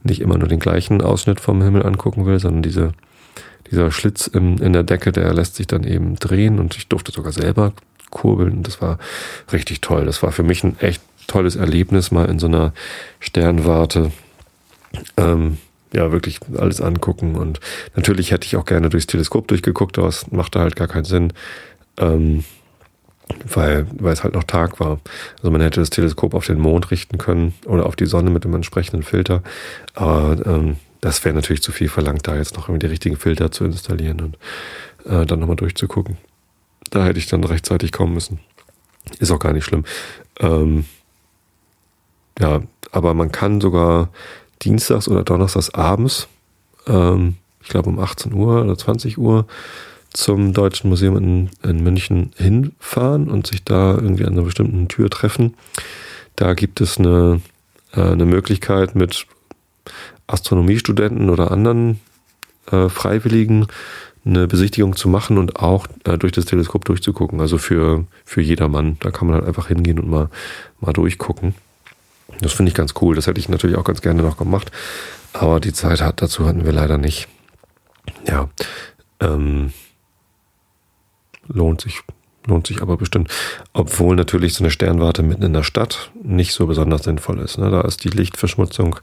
nicht 0.04 0.22
immer 0.22 0.38
nur 0.38 0.48
den 0.48 0.60
gleichen 0.60 1.02
Ausschnitt 1.02 1.40
vom 1.40 1.62
Himmel 1.62 1.86
angucken 1.86 2.26
will, 2.26 2.40
sondern 2.40 2.64
diese, 2.64 2.94
dieser 3.72 3.92
Schlitz 3.92 4.28
in, 4.28 4.58
in 4.58 4.74
der 4.74 4.84
Decke, 4.84 5.12
der 5.12 5.34
lässt 5.34 5.56
sich 5.56 5.68
dann 5.68 5.84
eben 5.84 6.16
drehen 6.16 6.60
und 6.60 6.76
ich 6.76 6.88
durfte 6.88 7.12
sogar 7.12 7.32
selber 7.32 7.74
kurbeln 8.10 8.64
das 8.64 8.82
war 8.82 9.00
richtig 9.52 9.82
toll. 9.82 10.06
Das 10.06 10.24
war 10.24 10.32
für 10.32 10.44
mich 10.44 10.64
ein 10.64 10.80
echt 10.80 11.02
tolles 11.28 11.56
Erlebnis, 11.56 12.12
mal 12.12 12.26
in 12.26 12.40
so 12.40 12.48
einer 12.48 12.74
Sternwarte 13.20 14.12
ähm, 15.18 15.58
ja 15.94 16.12
wirklich 16.12 16.40
alles 16.58 16.82
angucken 16.82 17.36
und 17.36 17.60
natürlich 17.96 18.32
hätte 18.32 18.46
ich 18.46 18.56
auch 18.56 18.66
gerne 18.66 18.90
durchs 18.90 19.08
Teleskop 19.08 19.48
durchgeguckt, 19.48 19.98
aber 19.98 20.08
es 20.08 20.32
machte 20.32 20.60
halt 20.60 20.76
gar 20.76 20.88
keinen 20.88 21.06
Sinn. 21.06 21.34
Ähm, 21.98 22.44
weil, 23.54 23.88
weil 23.94 24.14
es 24.14 24.24
halt 24.24 24.34
noch 24.34 24.44
Tag 24.44 24.80
war. 24.80 25.00
Also 25.38 25.52
man 25.52 25.62
hätte 25.62 25.80
das 25.80 25.90
Teleskop 25.90 26.34
auf 26.34 26.46
den 26.46 26.60
Mond 26.60 26.92
richten 26.92 27.18
können 27.18 27.54
oder 27.66 27.86
auf 27.86 27.96
die 27.96 28.06
Sonne 28.06 28.30
mit 28.30 28.44
dem 28.44 28.54
entsprechenden 28.54 29.04
Filter. 29.04 29.44
Aber 29.94 30.38
ähm, 30.46 30.78
das 31.02 31.24
wäre 31.24 31.36
natürlich 31.36 31.62
zu 31.62 31.72
viel 31.72 31.90
verlangt, 31.90 32.28
da 32.28 32.36
jetzt 32.36 32.56
noch 32.56 32.70
irgendwie 32.70 32.86
die 32.86 32.92
richtigen 32.92 33.18
Filter 33.18 33.52
zu 33.52 33.66
installieren 33.66 34.22
und 34.22 34.38
äh, 35.06 35.26
dann 35.26 35.40
nochmal 35.40 35.56
durchzugucken. 35.56 36.18
Da 36.90 37.06
hätte 37.06 37.20
ich 37.20 37.28
dann 37.28 37.44
rechtzeitig 37.44 37.92
kommen 37.92 38.14
müssen. 38.14 38.40
Ist 39.20 39.32
auch 39.32 39.40
gar 39.40 39.54
nicht 39.54 39.66
schlimm. 39.66 39.86
Ähm, 40.40 40.86
ja, 42.40 42.62
aber 42.92 43.14
man 43.14 43.32
kann 43.32 43.62
sogar 43.62 44.10
dienstags 44.62 45.08
oder 45.08 45.24
donnerstags 45.24 45.74
abends 45.74 46.28
ähm, 46.88 47.36
ich 47.62 47.70
glaube 47.70 47.90
um 47.90 48.00
18 48.00 48.34
Uhr 48.34 48.62
oder 48.64 48.78
20 48.78 49.18
Uhr, 49.18 49.46
zum 50.14 50.54
Deutschen 50.54 50.90
Museum 50.90 51.18
in, 51.18 51.50
in 51.64 51.84
München 51.84 52.32
hinfahren 52.38 53.30
und 53.30 53.48
sich 53.48 53.64
da 53.64 53.96
irgendwie 53.96 54.26
an 54.26 54.34
einer 54.34 54.44
bestimmten 54.44 54.88
Tür 54.88 55.10
treffen. 55.10 55.56
Da 56.36 56.54
gibt 56.54 56.82
es 56.82 56.98
eine, 56.98 57.42
äh, 57.94 58.02
eine 58.02 58.26
Möglichkeit 58.26 58.96
mit 58.96 59.26
Astronomiestudenten 60.28 61.30
oder 61.30 61.52
anderen 61.52 62.00
äh, 62.72 62.90
Freiwilligen 62.90 63.68
eine 64.28 64.48
Besichtigung 64.48 64.96
zu 64.96 65.08
machen 65.08 65.38
und 65.38 65.58
auch 65.58 65.88
äh, 66.04 66.18
durch 66.18 66.34
das 66.34 66.46
Teleskop 66.46 66.86
durchzugucken. 66.86 67.40
Also 67.40 67.58
für, 67.58 68.06
für 68.26 68.42
jedermann. 68.42 68.98
Da 69.00 69.12
kann 69.12 69.28
man 69.28 69.38
halt 69.38 69.48
einfach 69.48 69.68
hingehen 69.68 70.00
und 70.00 70.10
mal, 70.10 70.30
mal 70.82 70.94
durchgucken. 70.94 71.56
Das 72.42 72.54
finde 72.54 72.70
ich 72.70 72.76
ganz 72.76 72.94
cool. 73.02 73.16
Das 73.16 73.28
hätte 73.28 73.40
ich 73.40 73.50
natürlich 73.50 73.78
auch 73.78 73.86
ganz 73.86 74.02
gerne 74.02 74.22
noch 74.22 74.38
gemacht. 74.38 74.72
Aber 75.34 75.60
die 75.60 75.74
Zeit 75.74 76.02
hat, 76.02 76.22
dazu 76.22 76.46
hatten 76.46 76.66
wir 76.66 76.74
leider 76.74 76.98
nicht. 76.98 77.28
Ja. 78.28 78.50
Ähm, 79.20 79.72
lohnt 81.48 81.82
sich, 81.82 82.02
lohnt 82.46 82.68
sich 82.68 82.82
aber 82.82 82.98
bestimmt. 82.98 83.32
Obwohl 83.74 84.16
natürlich 84.16 84.54
so 84.54 84.64
eine 84.64 84.72
Sternwarte 84.72 85.24
mitten 85.24 85.44
in 85.44 85.54
der 85.54 85.64
Stadt 85.64 86.12
nicht 86.22 86.54
so 86.54 86.68
besonders 86.68 87.04
sinnvoll 87.04 87.40
ist. 87.40 87.58
Ne? 87.58 87.70
Da 87.70 87.82
ist 87.82 88.04
die 88.04 88.10
Lichtverschmutzung 88.10 88.98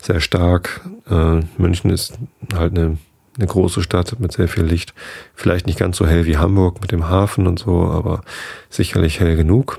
sehr 0.00 0.20
stark. 0.20 0.82
Äh, 1.08 1.40
München 1.58 1.90
ist 1.90 2.18
halt 2.54 2.76
eine 2.76 2.98
eine 3.38 3.46
große 3.46 3.82
Stadt 3.82 4.18
mit 4.18 4.32
sehr 4.32 4.48
viel 4.48 4.64
Licht. 4.64 4.94
Vielleicht 5.34 5.66
nicht 5.66 5.78
ganz 5.78 5.96
so 5.96 6.06
hell 6.06 6.26
wie 6.26 6.38
Hamburg 6.38 6.80
mit 6.80 6.92
dem 6.92 7.08
Hafen 7.08 7.46
und 7.46 7.58
so, 7.58 7.82
aber 7.84 8.22
sicherlich 8.70 9.20
hell 9.20 9.36
genug, 9.36 9.78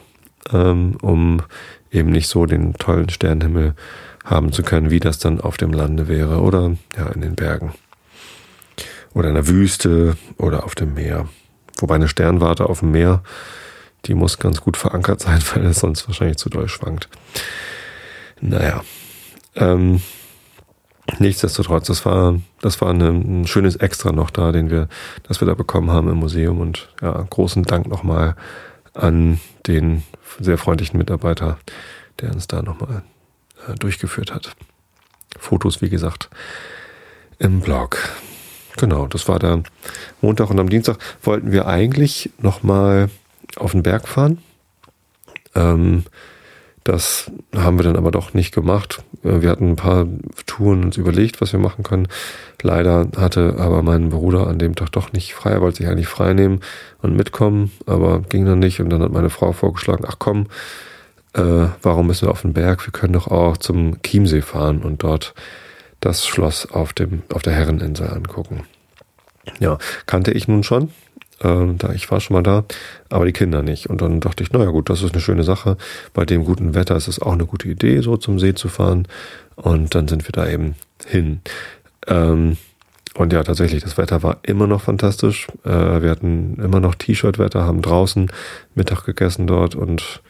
ähm, 0.53 0.97
um 1.01 1.41
eben 1.91 2.11
nicht 2.11 2.27
so 2.27 2.45
den 2.45 2.73
tollen 2.73 3.09
Sternenhimmel 3.09 3.75
haben 4.23 4.51
zu 4.51 4.61
können, 4.61 4.91
wie 4.91 4.99
das 4.99 5.19
dann 5.19 5.41
auf 5.41 5.57
dem 5.57 5.71
Lande 5.71 6.07
wäre 6.07 6.41
oder 6.41 6.75
ja 6.95 7.07
in 7.07 7.21
den 7.21 7.35
Bergen 7.35 7.73
oder 9.13 9.29
in 9.29 9.35
der 9.35 9.47
Wüste 9.47 10.17
oder 10.37 10.65
auf 10.65 10.75
dem 10.75 10.93
Meer. 10.93 11.27
Wobei 11.79 11.95
eine 11.95 12.07
Sternwarte 12.07 12.67
auf 12.67 12.79
dem 12.79 12.91
Meer, 12.91 13.23
die 14.05 14.13
muss 14.13 14.39
ganz 14.39 14.61
gut 14.61 14.77
verankert 14.77 15.21
sein, 15.21 15.41
weil 15.53 15.65
es 15.65 15.79
sonst 15.79 16.07
wahrscheinlich 16.07 16.37
zu 16.37 16.49
doll 16.49 16.67
schwankt. 16.67 17.09
Naja. 18.41 18.83
Ähm, 19.55 20.01
Nichtsdestotrotz, 21.19 21.87
das 21.87 22.05
war, 22.05 22.39
das 22.61 22.81
war 22.81 22.89
eine, 22.89 23.07
ein 23.09 23.47
schönes 23.47 23.77
Extra 23.77 24.11
noch 24.11 24.29
da, 24.29 24.51
den 24.51 24.69
wir, 24.69 24.87
das 25.23 25.41
wir 25.41 25.47
da 25.47 25.53
bekommen 25.53 25.89
haben 25.89 26.09
im 26.09 26.17
Museum 26.17 26.59
und 26.59 26.89
ja, 27.01 27.13
großen 27.29 27.63
Dank 27.63 27.87
nochmal 27.87 28.35
an 28.93 29.39
den 29.67 30.03
sehr 30.39 30.57
freundlichen 30.57 30.97
Mitarbeiter, 30.97 31.57
der 32.19 32.33
uns 32.33 32.47
da 32.47 32.61
nochmal 32.61 33.03
äh, 33.67 33.75
durchgeführt 33.75 34.33
hat. 34.33 34.55
Fotos, 35.39 35.81
wie 35.81 35.89
gesagt, 35.89 36.29
im 37.39 37.61
Blog. 37.61 37.97
Genau, 38.77 39.07
das 39.07 39.27
war 39.27 39.39
der 39.39 39.63
Montag 40.21 40.49
und 40.49 40.59
am 40.59 40.69
Dienstag 40.69 40.97
wollten 41.23 41.51
wir 41.51 41.67
eigentlich 41.67 42.29
nochmal 42.39 43.09
auf 43.55 43.71
den 43.71 43.83
Berg 43.83 44.07
fahren. 44.07 44.37
Ähm, 45.55 46.03
das 46.83 47.29
haben 47.53 47.77
wir 47.77 47.83
dann 47.83 47.97
aber 47.97 48.11
doch 48.11 48.33
nicht 48.33 48.53
gemacht. 48.53 49.03
Äh, 49.23 49.41
wir 49.41 49.49
hatten 49.49 49.71
ein 49.71 49.75
paar 49.75 50.05
Touren 50.45 50.85
uns 50.85 50.95
überlegt, 50.95 51.41
was 51.41 51.51
wir 51.51 51.59
machen 51.59 51.83
können. 51.83 52.07
Leider 52.61 53.07
hatte 53.17 53.55
aber 53.57 53.81
mein 53.81 54.09
Bruder 54.09 54.47
an 54.47 54.59
dem 54.59 54.75
Tag 54.75 54.91
doch 54.91 55.11
nicht 55.11 55.33
frei. 55.33 55.51
Er 55.51 55.61
wollte 55.61 55.77
sich 55.79 55.87
eigentlich 55.87 56.07
frei 56.07 56.33
nehmen 56.33 56.61
und 57.01 57.15
mitkommen, 57.15 57.71
aber 57.87 58.21
ging 58.21 58.45
dann 58.45 58.59
nicht. 58.59 58.79
Und 58.79 58.89
dann 58.89 59.01
hat 59.01 59.11
meine 59.11 59.29
Frau 59.31 59.51
vorgeschlagen, 59.51 60.05
ach 60.07 60.17
komm, 60.19 60.47
äh, 61.33 61.67
warum 61.81 62.07
müssen 62.07 62.27
wir 62.27 62.31
auf 62.31 62.43
den 62.43 62.53
Berg? 62.53 62.85
Wir 62.85 62.93
können 62.93 63.13
doch 63.13 63.27
auch 63.27 63.57
zum 63.57 64.01
Chiemsee 64.03 64.41
fahren 64.41 64.81
und 64.83 65.03
dort 65.03 65.33
das 65.99 66.25
Schloss 66.25 66.69
auf, 66.69 66.93
dem, 66.93 67.23
auf 67.33 67.41
der 67.41 67.53
Herreninsel 67.53 68.09
angucken. 68.09 68.63
Ja, 69.59 69.77
kannte 70.05 70.31
ich 70.31 70.47
nun 70.47 70.63
schon. 70.63 70.91
Ähm, 71.41 71.77
da 71.77 71.93
ich 71.93 72.09
war 72.09 72.19
schon 72.19 72.33
mal 72.33 72.43
da, 72.43 72.65
aber 73.09 73.25
die 73.25 73.33
Kinder 73.33 73.61
nicht. 73.61 73.87
Und 73.87 74.01
dann 74.01 74.19
dachte 74.19 74.43
ich, 74.43 74.51
naja 74.51 74.71
gut, 74.71 74.89
das 74.89 75.03
ist 75.03 75.13
eine 75.13 75.21
schöne 75.21 75.43
Sache. 75.43 75.77
Bei 76.13 76.25
dem 76.25 76.43
guten 76.43 76.73
Wetter 76.73 76.95
ist 76.95 77.07
es 77.07 77.21
auch 77.21 77.33
eine 77.33 77.45
gute 77.45 77.67
Idee, 77.67 78.01
so 78.01 78.17
zum 78.17 78.39
See 78.39 78.55
zu 78.55 78.69
fahren. 78.69 79.07
Und 79.55 79.93
dann 79.93 80.07
sind 80.07 80.27
wir 80.27 80.31
da 80.31 80.47
eben 80.47 80.75
hin. 81.05 81.41
Ähm, 82.07 82.57
und 83.15 83.33
ja, 83.33 83.43
tatsächlich, 83.43 83.83
das 83.83 83.97
Wetter 83.97 84.21
war 84.23 84.37
immer 84.43 84.67
noch 84.67 84.81
fantastisch. 84.81 85.47
Äh, 85.63 86.01
wir 86.01 86.09
hatten 86.09 86.57
immer 86.61 86.79
noch 86.79 86.95
T-Shirt-Wetter, 86.95 87.63
haben 87.63 87.81
draußen 87.81 88.31
Mittag 88.75 89.05
gegessen 89.05 89.47
dort 89.47 89.75
und 89.75 90.21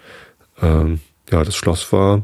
ähm, 0.62 1.00
ja, 1.30 1.44
das 1.44 1.56
Schloss 1.56 1.92
war 1.92 2.24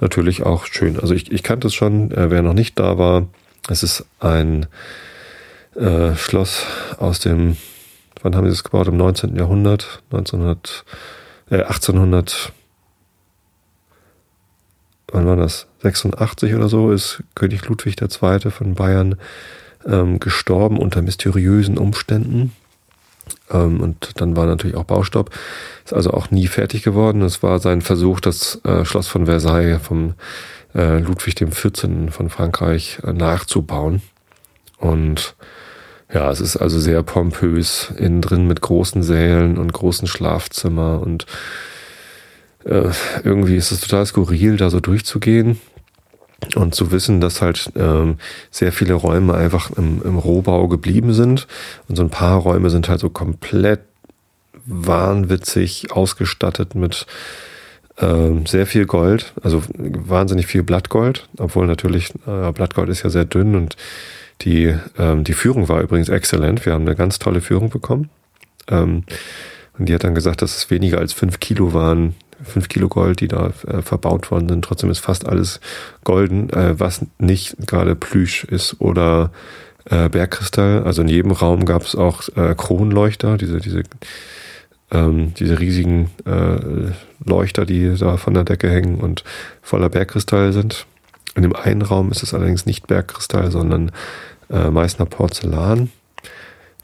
natürlich 0.00 0.42
auch 0.44 0.66
schön. 0.66 0.98
Also 0.98 1.14
ich, 1.14 1.30
ich 1.30 1.42
kannte 1.42 1.68
es 1.68 1.74
schon, 1.74 2.10
äh, 2.10 2.30
wer 2.30 2.42
noch 2.42 2.54
nicht 2.54 2.78
da 2.78 2.98
war. 2.98 3.26
Es 3.68 3.82
ist 3.82 4.04
ein 4.18 4.66
äh, 5.74 6.14
Schloss 6.16 6.64
aus 6.98 7.20
dem 7.20 7.56
wann 8.22 8.36
haben 8.36 8.44
sie 8.44 8.50
das 8.50 8.64
gebaut? 8.64 8.88
Im 8.88 8.96
19. 8.96 9.36
Jahrhundert, 9.36 10.02
1900, 10.10 10.84
äh, 11.50 11.62
1800, 11.62 12.52
wann 15.08 15.26
war 15.26 15.36
das? 15.36 15.66
86 15.82 16.54
oder 16.54 16.68
so 16.68 16.92
ist 16.92 17.22
König 17.34 17.66
Ludwig 17.66 18.00
II. 18.00 18.50
von 18.50 18.74
Bayern 18.74 19.16
ähm, 19.86 20.20
gestorben 20.20 20.78
unter 20.78 21.02
mysteriösen 21.02 21.78
Umständen. 21.78 22.52
Ähm, 23.50 23.80
und 23.80 24.20
dann 24.20 24.36
war 24.36 24.46
natürlich 24.46 24.76
auch 24.76 24.84
Baustopp. 24.84 25.30
Ist 25.84 25.94
also 25.94 26.12
auch 26.12 26.30
nie 26.30 26.46
fertig 26.46 26.82
geworden. 26.82 27.22
Es 27.22 27.42
war 27.42 27.58
sein 27.58 27.82
Versuch, 27.82 28.20
das 28.20 28.60
äh, 28.64 28.84
Schloss 28.84 29.08
von 29.08 29.26
Versailles 29.26 29.80
vom 29.82 30.14
äh, 30.74 30.98
Ludwig 30.98 31.34
XIV. 31.36 32.10
von 32.10 32.30
Frankreich 32.30 32.98
äh, 33.04 33.12
nachzubauen. 33.12 34.02
Und 34.78 35.34
ja, 36.12 36.30
es 36.30 36.40
ist 36.40 36.56
also 36.56 36.78
sehr 36.78 37.02
pompös 37.02 37.92
innen 37.96 38.20
drin 38.20 38.46
mit 38.46 38.60
großen 38.60 39.02
Sälen 39.02 39.58
und 39.58 39.72
großen 39.72 40.08
Schlafzimmer 40.08 41.00
und 41.00 41.26
äh, 42.64 42.90
irgendwie 43.22 43.56
ist 43.56 43.70
es 43.70 43.80
total 43.80 44.04
skurril, 44.06 44.56
da 44.56 44.70
so 44.70 44.80
durchzugehen 44.80 45.60
und 46.56 46.74
zu 46.74 46.90
wissen, 46.90 47.20
dass 47.20 47.42
halt 47.42 47.70
ähm, 47.76 48.16
sehr 48.50 48.72
viele 48.72 48.94
Räume 48.94 49.34
einfach 49.34 49.70
im, 49.70 50.02
im 50.02 50.18
Rohbau 50.18 50.68
geblieben 50.68 51.12
sind 51.12 51.46
und 51.88 51.96
so 51.96 52.02
ein 52.02 52.10
paar 52.10 52.38
Räume 52.38 52.70
sind 52.70 52.88
halt 52.88 53.00
so 53.00 53.10
komplett 53.10 53.80
wahnwitzig 54.66 55.92
ausgestattet 55.92 56.74
mit 56.74 57.06
ähm, 57.98 58.46
sehr 58.46 58.66
viel 58.66 58.86
Gold, 58.86 59.32
also 59.42 59.62
wahnsinnig 59.76 60.46
viel 60.46 60.62
Blattgold, 60.62 61.28
obwohl 61.38 61.66
natürlich 61.66 62.12
äh, 62.26 62.52
Blattgold 62.52 62.88
ist 62.88 63.02
ja 63.02 63.10
sehr 63.10 63.24
dünn 63.24 63.54
und 63.54 63.76
die, 64.42 64.74
ähm, 64.98 65.24
die 65.24 65.34
Führung 65.34 65.68
war 65.68 65.82
übrigens 65.82 66.08
exzellent. 66.08 66.64
Wir 66.64 66.72
haben 66.72 66.86
eine 66.86 66.96
ganz 66.96 67.18
tolle 67.18 67.40
Führung 67.40 67.68
bekommen. 67.68 68.08
Ähm, 68.68 69.04
und 69.78 69.88
die 69.88 69.94
hat 69.94 70.04
dann 70.04 70.14
gesagt, 70.14 70.42
dass 70.42 70.56
es 70.56 70.70
weniger 70.70 70.98
als 70.98 71.12
fünf 71.12 71.40
Kilo 71.40 71.74
waren, 71.74 72.14
fünf 72.42 72.68
Kilo 72.68 72.88
Gold, 72.88 73.20
die 73.20 73.28
da 73.28 73.52
äh, 73.66 73.82
verbaut 73.82 74.30
worden 74.30 74.48
sind. 74.48 74.64
Trotzdem 74.64 74.90
ist 74.90 74.98
fast 74.98 75.26
alles 75.26 75.60
golden, 76.04 76.50
äh, 76.50 76.78
was 76.78 77.04
nicht 77.18 77.56
gerade 77.66 77.94
Plüsch 77.94 78.44
ist 78.44 78.80
oder 78.80 79.30
äh, 79.86 80.08
Bergkristall. 80.08 80.82
Also 80.84 81.02
in 81.02 81.08
jedem 81.08 81.32
Raum 81.32 81.64
gab 81.64 81.82
es 81.82 81.94
auch 81.94 82.28
äh, 82.36 82.54
Kronleuchter, 82.56 83.36
diese, 83.36 83.58
diese, 83.58 83.82
ähm, 84.90 85.34
diese 85.34 85.58
riesigen 85.58 86.10
äh, 86.24 86.92
Leuchter, 87.24 87.66
die 87.66 87.96
da 87.96 88.16
von 88.16 88.34
der 88.34 88.44
Decke 88.44 88.70
hängen 88.70 88.96
und 89.00 89.24
voller 89.62 89.88
Bergkristall 89.88 90.52
sind. 90.52 90.86
In 91.34 91.42
dem 91.42 91.54
einen 91.54 91.82
Raum 91.82 92.10
ist 92.10 92.22
es 92.22 92.34
allerdings 92.34 92.66
nicht 92.66 92.86
Bergkristall, 92.86 93.50
sondern 93.50 93.92
äh, 94.50 94.70
Meißner 94.70 95.06
Porzellan. 95.06 95.90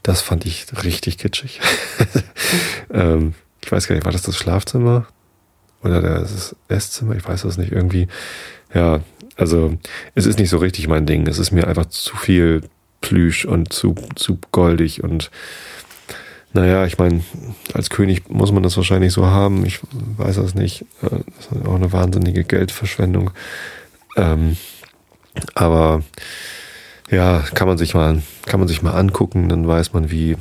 Das 0.03 0.21
fand 0.21 0.45
ich 0.45 0.67
richtig 0.83 1.17
kitschig. 1.17 1.59
ähm, 2.93 3.33
ich 3.63 3.71
weiß 3.71 3.87
gar 3.87 3.95
nicht, 3.95 4.05
war 4.05 4.13
das 4.13 4.21
das 4.21 4.37
Schlafzimmer 4.37 5.07
oder 5.87 6.01
das 6.01 6.55
Esszimmer? 6.67 7.15
Ich 7.15 7.27
weiß 7.27 7.43
das 7.43 7.57
nicht. 7.57 7.71
Irgendwie, 7.71 8.07
ja, 8.73 9.01
also 9.35 9.77
es 10.15 10.25
ist 10.25 10.39
nicht 10.39 10.49
so 10.49 10.57
richtig 10.57 10.87
mein 10.87 11.05
Ding. 11.05 11.27
Es 11.27 11.39
ist 11.39 11.51
mir 11.51 11.67
einfach 11.67 11.87
zu 11.87 12.15
viel 12.15 12.61
Plüsch 13.01 13.45
und 13.45 13.71
zu, 13.71 13.95
zu 14.15 14.39
goldig 14.51 15.03
und 15.03 15.31
naja, 16.53 16.85
ich 16.85 16.97
meine, 16.97 17.23
als 17.73 17.89
König 17.89 18.29
muss 18.29 18.51
man 18.51 18.63
das 18.63 18.77
wahrscheinlich 18.77 19.13
so 19.13 19.27
haben. 19.27 19.65
Ich 19.65 19.79
weiß 20.17 20.37
das 20.37 20.55
nicht. 20.55 20.83
Äh, 21.03 21.09
das 21.09 21.59
ist 21.59 21.67
auch 21.67 21.75
eine 21.75 21.91
wahnsinnige 21.91 22.43
Geldverschwendung. 22.43 23.31
Ähm, 24.15 24.57
aber 25.53 26.03
ja, 27.11 27.43
kann 27.53 27.67
man 27.67 27.77
sich 27.77 27.93
mal, 27.93 28.23
kann 28.45 28.59
man 28.59 28.67
sich 28.67 28.81
mal 28.81 28.93
angucken, 28.93 29.49
dann 29.49 29.67
weiß 29.67 29.93
man, 29.93 30.09
wie 30.09 30.35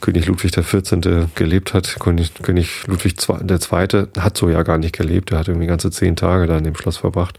König 0.00 0.26
Ludwig 0.26 0.52
XIV. 0.52 1.28
gelebt 1.34 1.74
hat. 1.74 1.96
König, 2.00 2.34
König 2.34 2.86
Ludwig 2.86 3.16
II. 3.28 4.06
hat 4.18 4.36
so 4.36 4.48
ja 4.48 4.62
gar 4.62 4.78
nicht 4.78 4.96
gelebt. 4.96 5.32
Er 5.32 5.38
hat 5.38 5.48
irgendwie 5.48 5.66
ganze 5.66 5.90
zehn 5.90 6.16
Tage 6.16 6.46
da 6.46 6.58
in 6.58 6.64
dem 6.64 6.76
Schloss 6.76 6.98
verbracht. 6.98 7.38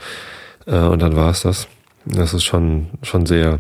Äh, 0.65 0.77
und 0.77 1.01
dann 1.01 1.15
war 1.15 1.31
es 1.31 1.41
das. 1.41 1.67
Das 2.05 2.33
ist 2.33 2.43
schon, 2.43 2.87
schon 3.03 3.25
sehr 3.25 3.59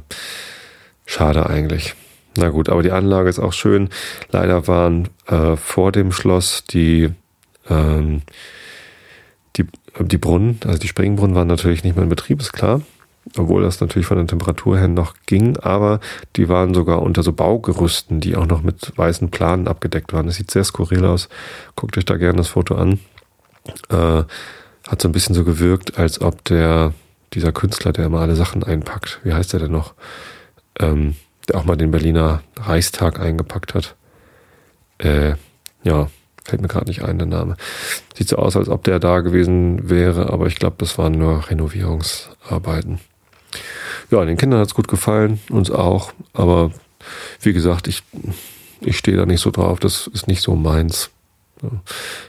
schade 1.05 1.47
eigentlich. 1.47 1.95
Na 2.37 2.49
gut, 2.49 2.69
aber 2.69 2.81
die 2.81 2.91
Anlage 2.91 3.29
ist 3.29 3.39
auch 3.39 3.53
schön. 3.53 3.89
Leider 4.31 4.67
waren 4.67 5.09
äh, 5.27 5.55
vor 5.57 5.91
dem 5.91 6.11
Schloss 6.11 6.63
die, 6.63 7.09
ähm, 7.69 8.21
die, 9.57 9.65
die 9.99 10.17
Brunnen, 10.17 10.59
also 10.65 10.79
die 10.79 10.87
Springbrunnen 10.87 11.35
waren 11.35 11.47
natürlich 11.47 11.83
nicht 11.83 11.95
mehr 11.95 12.03
in 12.03 12.09
Betrieb, 12.09 12.39
ist 12.39 12.53
klar. 12.53 12.81
Obwohl 13.37 13.61
das 13.61 13.79
natürlich 13.79 14.07
von 14.07 14.17
der 14.17 14.27
Temperatur 14.27 14.77
her 14.77 14.87
noch 14.87 15.13
ging, 15.25 15.57
aber 15.57 15.99
die 16.35 16.49
waren 16.49 16.73
sogar 16.73 17.01
unter 17.01 17.23
so 17.23 17.33
Baugerüsten, 17.33 18.19
die 18.19 18.35
auch 18.35 18.47
noch 18.47 18.63
mit 18.63 18.97
weißen 18.97 19.29
Planen 19.29 19.67
abgedeckt 19.67 20.11
waren. 20.11 20.25
Das 20.25 20.35
sieht 20.35 20.51
sehr 20.51 20.63
skurril 20.63 21.05
aus. 21.05 21.29
Guckt 21.75 21.97
euch 21.97 22.05
da 22.05 22.17
gerne 22.17 22.37
das 22.37 22.49
Foto 22.49 22.75
an. 22.75 22.99
Äh, 23.89 24.23
hat 24.87 25.01
so 25.01 25.07
ein 25.07 25.11
bisschen 25.11 25.35
so 25.35 25.43
gewirkt, 25.43 25.97
als 25.97 26.19
ob 26.19 26.43
der, 26.45 26.93
dieser 27.33 27.51
Künstler, 27.51 27.93
der 27.93 28.05
immer 28.05 28.21
alle 28.21 28.35
Sachen 28.35 28.63
einpackt, 28.63 29.19
wie 29.23 29.33
heißt 29.33 29.53
der 29.53 29.61
denn 29.61 29.71
noch? 29.71 29.93
Ähm, 30.79 31.15
der 31.47 31.57
auch 31.57 31.65
mal 31.65 31.77
den 31.77 31.91
Berliner 31.91 32.41
Reichstag 32.57 33.19
eingepackt 33.19 33.75
hat. 33.75 33.95
Äh, 34.97 35.35
ja, 35.83 36.07
fällt 36.43 36.61
mir 36.61 36.67
gerade 36.67 36.87
nicht 36.87 37.03
ein, 37.03 37.19
der 37.19 37.27
Name. 37.27 37.55
Sieht 38.15 38.29
so 38.29 38.37
aus, 38.37 38.57
als 38.57 38.69
ob 38.69 38.83
der 38.83 38.99
da 38.99 39.19
gewesen 39.19 39.89
wäre, 39.89 40.31
aber 40.31 40.47
ich 40.47 40.55
glaube, 40.55 40.75
das 40.79 40.97
waren 40.97 41.13
nur 41.13 41.49
Renovierungsarbeiten. 41.49 42.99
Ja, 44.09 44.25
den 44.25 44.37
Kindern 44.37 44.59
hat's 44.59 44.73
gut 44.73 44.87
gefallen, 44.87 45.39
uns 45.49 45.71
auch, 45.71 46.13
aber 46.33 46.71
wie 47.41 47.53
gesagt, 47.53 47.87
ich, 47.87 48.03
ich 48.81 48.97
stehe 48.97 49.17
da 49.17 49.25
nicht 49.25 49.41
so 49.41 49.51
drauf, 49.51 49.79
das 49.79 50.07
ist 50.07 50.27
nicht 50.27 50.41
so 50.41 50.55
meins. 50.55 51.09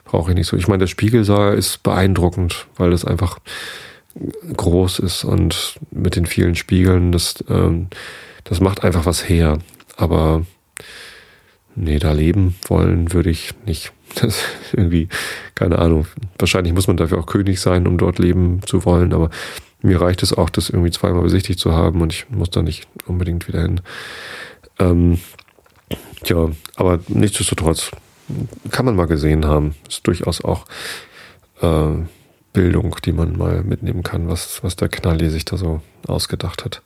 Brauche 0.04 0.30
ich 0.30 0.36
nicht 0.36 0.46
so. 0.46 0.56
Ich 0.56 0.68
meine, 0.68 0.80
der 0.80 0.86
Spiegelsaal 0.88 1.54
ist 1.54 1.82
beeindruckend, 1.82 2.66
weil 2.76 2.90
das 2.90 3.04
einfach 3.04 3.38
groß 4.56 4.98
ist 4.98 5.24
und 5.24 5.78
mit 5.90 6.16
den 6.16 6.26
vielen 6.26 6.54
Spiegeln, 6.54 7.12
das, 7.12 7.42
ähm, 7.48 7.88
das 8.44 8.60
macht 8.60 8.84
einfach 8.84 9.06
was 9.06 9.28
her. 9.28 9.58
Aber 9.96 10.44
nee, 11.74 11.98
da 11.98 12.12
leben 12.12 12.56
wollen 12.66 13.12
würde 13.12 13.30
ich 13.30 13.54
nicht. 13.66 13.92
Das 14.20 14.44
irgendwie, 14.74 15.08
keine 15.54 15.78
Ahnung. 15.78 16.06
Wahrscheinlich 16.38 16.74
muss 16.74 16.86
man 16.86 16.98
dafür 16.98 17.18
auch 17.18 17.24
König 17.24 17.58
sein, 17.58 17.86
um 17.86 17.96
dort 17.96 18.18
leben 18.18 18.60
zu 18.66 18.84
wollen, 18.84 19.14
aber 19.14 19.30
mir 19.82 20.00
reicht 20.00 20.22
es 20.22 20.32
auch, 20.32 20.50
das 20.50 20.70
irgendwie 20.70 20.90
zweimal 20.90 21.22
besichtigt 21.22 21.58
zu 21.58 21.72
haben 21.72 22.00
und 22.00 22.12
ich 22.12 22.28
muss 22.30 22.50
da 22.50 22.62
nicht 22.62 22.86
unbedingt 23.06 23.48
wieder 23.48 23.62
hin. 23.62 23.80
Ähm, 24.78 25.18
tja, 26.22 26.50
aber 26.76 27.00
nichtsdestotrotz 27.08 27.90
kann 28.70 28.86
man 28.86 28.96
mal 28.96 29.06
gesehen 29.06 29.46
haben. 29.46 29.74
Ist 29.88 30.06
durchaus 30.06 30.42
auch 30.44 30.64
äh, 31.60 32.04
Bildung, 32.52 32.96
die 33.04 33.12
man 33.12 33.36
mal 33.36 33.62
mitnehmen 33.62 34.02
kann, 34.02 34.28
was, 34.28 34.62
was 34.62 34.76
der 34.76 34.88
Knalli 34.88 35.30
sich 35.30 35.44
da 35.44 35.56
so 35.56 35.80
ausgedacht 36.06 36.64
hat. 36.64 36.82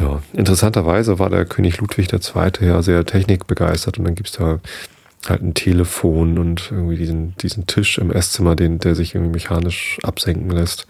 Ja, 0.00 0.22
interessanterweise 0.32 1.18
war 1.18 1.30
der 1.30 1.44
König 1.44 1.78
Ludwig 1.78 2.12
II. 2.12 2.50
ja 2.60 2.82
sehr 2.82 3.04
technikbegeistert 3.04 3.98
und 3.98 4.04
dann 4.04 4.16
gibt's 4.16 4.32
da 4.32 4.58
halt 5.28 5.42
ein 5.42 5.54
Telefon 5.54 6.38
und 6.38 6.70
irgendwie 6.70 6.96
diesen, 6.96 7.36
diesen 7.36 7.66
Tisch 7.66 7.98
im 7.98 8.10
Esszimmer, 8.10 8.56
den, 8.56 8.78
der 8.78 8.94
sich 8.94 9.14
irgendwie 9.14 9.32
mechanisch 9.32 9.98
absenken 10.02 10.50
lässt. 10.50 10.86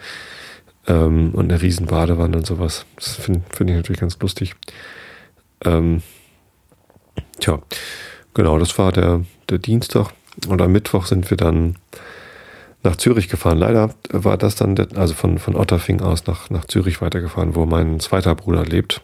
Ähm, 0.86 1.30
und 1.34 1.50
eine 1.50 1.62
riesen 1.62 1.86
Badewanne 1.86 2.36
und 2.36 2.46
sowas. 2.46 2.86
Das 2.96 3.16
finde 3.16 3.42
find 3.54 3.70
ich 3.70 3.76
natürlich 3.76 4.00
ganz 4.00 4.18
lustig. 4.20 4.54
Ähm, 5.64 6.02
tja, 7.40 7.60
genau, 8.34 8.58
das 8.58 8.76
war 8.78 8.92
der, 8.92 9.24
der 9.48 9.58
Dienstag. 9.58 10.10
Und 10.48 10.60
am 10.60 10.72
Mittwoch 10.72 11.06
sind 11.06 11.30
wir 11.30 11.36
dann 11.36 11.76
nach 12.82 12.96
Zürich 12.96 13.28
gefahren. 13.28 13.58
Leider 13.58 13.94
war 14.10 14.36
das 14.36 14.56
dann, 14.56 14.76
der, 14.76 14.88
also 14.96 15.14
von, 15.14 15.38
von 15.38 15.56
Otterfing 15.56 16.02
aus 16.02 16.26
nach, 16.26 16.50
nach 16.50 16.66
Zürich 16.66 17.00
weitergefahren, 17.00 17.54
wo 17.54 17.66
mein 17.66 17.98
zweiter 18.00 18.34
Bruder 18.34 18.64
lebt. 18.64 19.00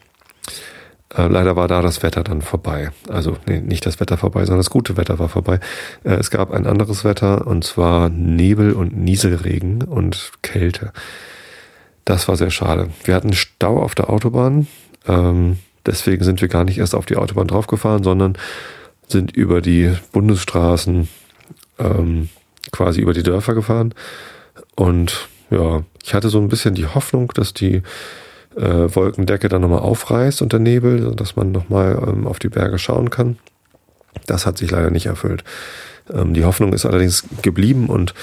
Äh, 1.16 1.26
leider 1.26 1.56
war 1.56 1.66
da 1.66 1.82
das 1.82 2.02
Wetter 2.02 2.22
dann 2.22 2.42
vorbei. 2.42 2.90
Also 3.08 3.36
nee, 3.46 3.60
nicht 3.60 3.86
das 3.86 3.98
Wetter 3.98 4.16
vorbei, 4.16 4.44
sondern 4.44 4.60
das 4.60 4.70
gute 4.70 4.96
Wetter 4.96 5.18
war 5.18 5.28
vorbei. 5.28 5.58
Äh, 6.04 6.14
es 6.14 6.30
gab 6.30 6.52
ein 6.52 6.66
anderes 6.66 7.04
Wetter 7.04 7.46
und 7.46 7.64
zwar 7.64 8.10
Nebel 8.10 8.72
und 8.72 8.96
Nieselregen 8.96 9.82
und 9.82 10.32
Kälte. 10.42 10.92
Das 12.10 12.26
war 12.26 12.36
sehr 12.36 12.50
schade. 12.50 12.90
Wir 13.04 13.14
hatten 13.14 13.32
Stau 13.34 13.80
auf 13.80 13.94
der 13.94 14.10
Autobahn. 14.10 14.66
Ähm, 15.06 15.58
deswegen 15.86 16.24
sind 16.24 16.40
wir 16.40 16.48
gar 16.48 16.64
nicht 16.64 16.78
erst 16.78 16.96
auf 16.96 17.06
die 17.06 17.14
Autobahn 17.14 17.46
draufgefahren, 17.46 18.02
sondern 18.02 18.36
sind 19.06 19.36
über 19.36 19.60
die 19.60 19.92
Bundesstraßen 20.10 21.08
ähm, 21.78 22.28
quasi 22.72 23.00
über 23.00 23.12
die 23.12 23.22
Dörfer 23.22 23.54
gefahren. 23.54 23.94
Und 24.74 25.28
ja, 25.50 25.84
ich 26.02 26.12
hatte 26.12 26.30
so 26.30 26.40
ein 26.40 26.48
bisschen 26.48 26.74
die 26.74 26.86
Hoffnung, 26.86 27.30
dass 27.34 27.54
die 27.54 27.82
äh, 28.56 28.88
Wolkendecke 28.92 29.48
dann 29.48 29.62
nochmal 29.62 29.78
aufreißt 29.78 30.42
und 30.42 30.52
der 30.52 30.58
Nebel, 30.58 31.14
dass 31.14 31.36
man 31.36 31.52
nochmal 31.52 31.96
ähm, 32.08 32.26
auf 32.26 32.40
die 32.40 32.48
Berge 32.48 32.80
schauen 32.80 33.10
kann. 33.10 33.38
Das 34.26 34.46
hat 34.46 34.58
sich 34.58 34.72
leider 34.72 34.90
nicht 34.90 35.06
erfüllt. 35.06 35.44
Ähm, 36.12 36.34
die 36.34 36.44
Hoffnung 36.44 36.72
ist 36.72 36.86
allerdings 36.86 37.22
geblieben 37.42 37.86
und 37.86 38.14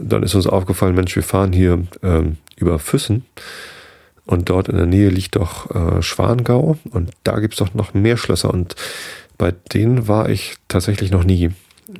dann 0.00 0.24
ist 0.24 0.34
uns 0.34 0.48
aufgefallen, 0.48 0.96
Mensch, 0.96 1.14
wir 1.14 1.22
fahren 1.22 1.52
hier 1.52 1.84
ähm, 2.02 2.38
über 2.58 2.78
Füssen 2.78 3.24
und 4.26 4.50
dort 4.50 4.68
in 4.68 4.76
der 4.76 4.86
Nähe 4.86 5.08
liegt 5.08 5.36
doch 5.36 5.70
äh, 5.70 6.02
Schwangau 6.02 6.76
und 6.90 7.10
da 7.24 7.40
gibt's 7.40 7.58
doch 7.58 7.74
noch 7.74 7.94
mehr 7.94 8.16
Schlösser 8.16 8.52
und 8.52 8.74
bei 9.38 9.52
denen 9.72 10.08
war 10.08 10.28
ich 10.28 10.56
tatsächlich 10.66 11.10
noch 11.10 11.24
nie. 11.24 11.50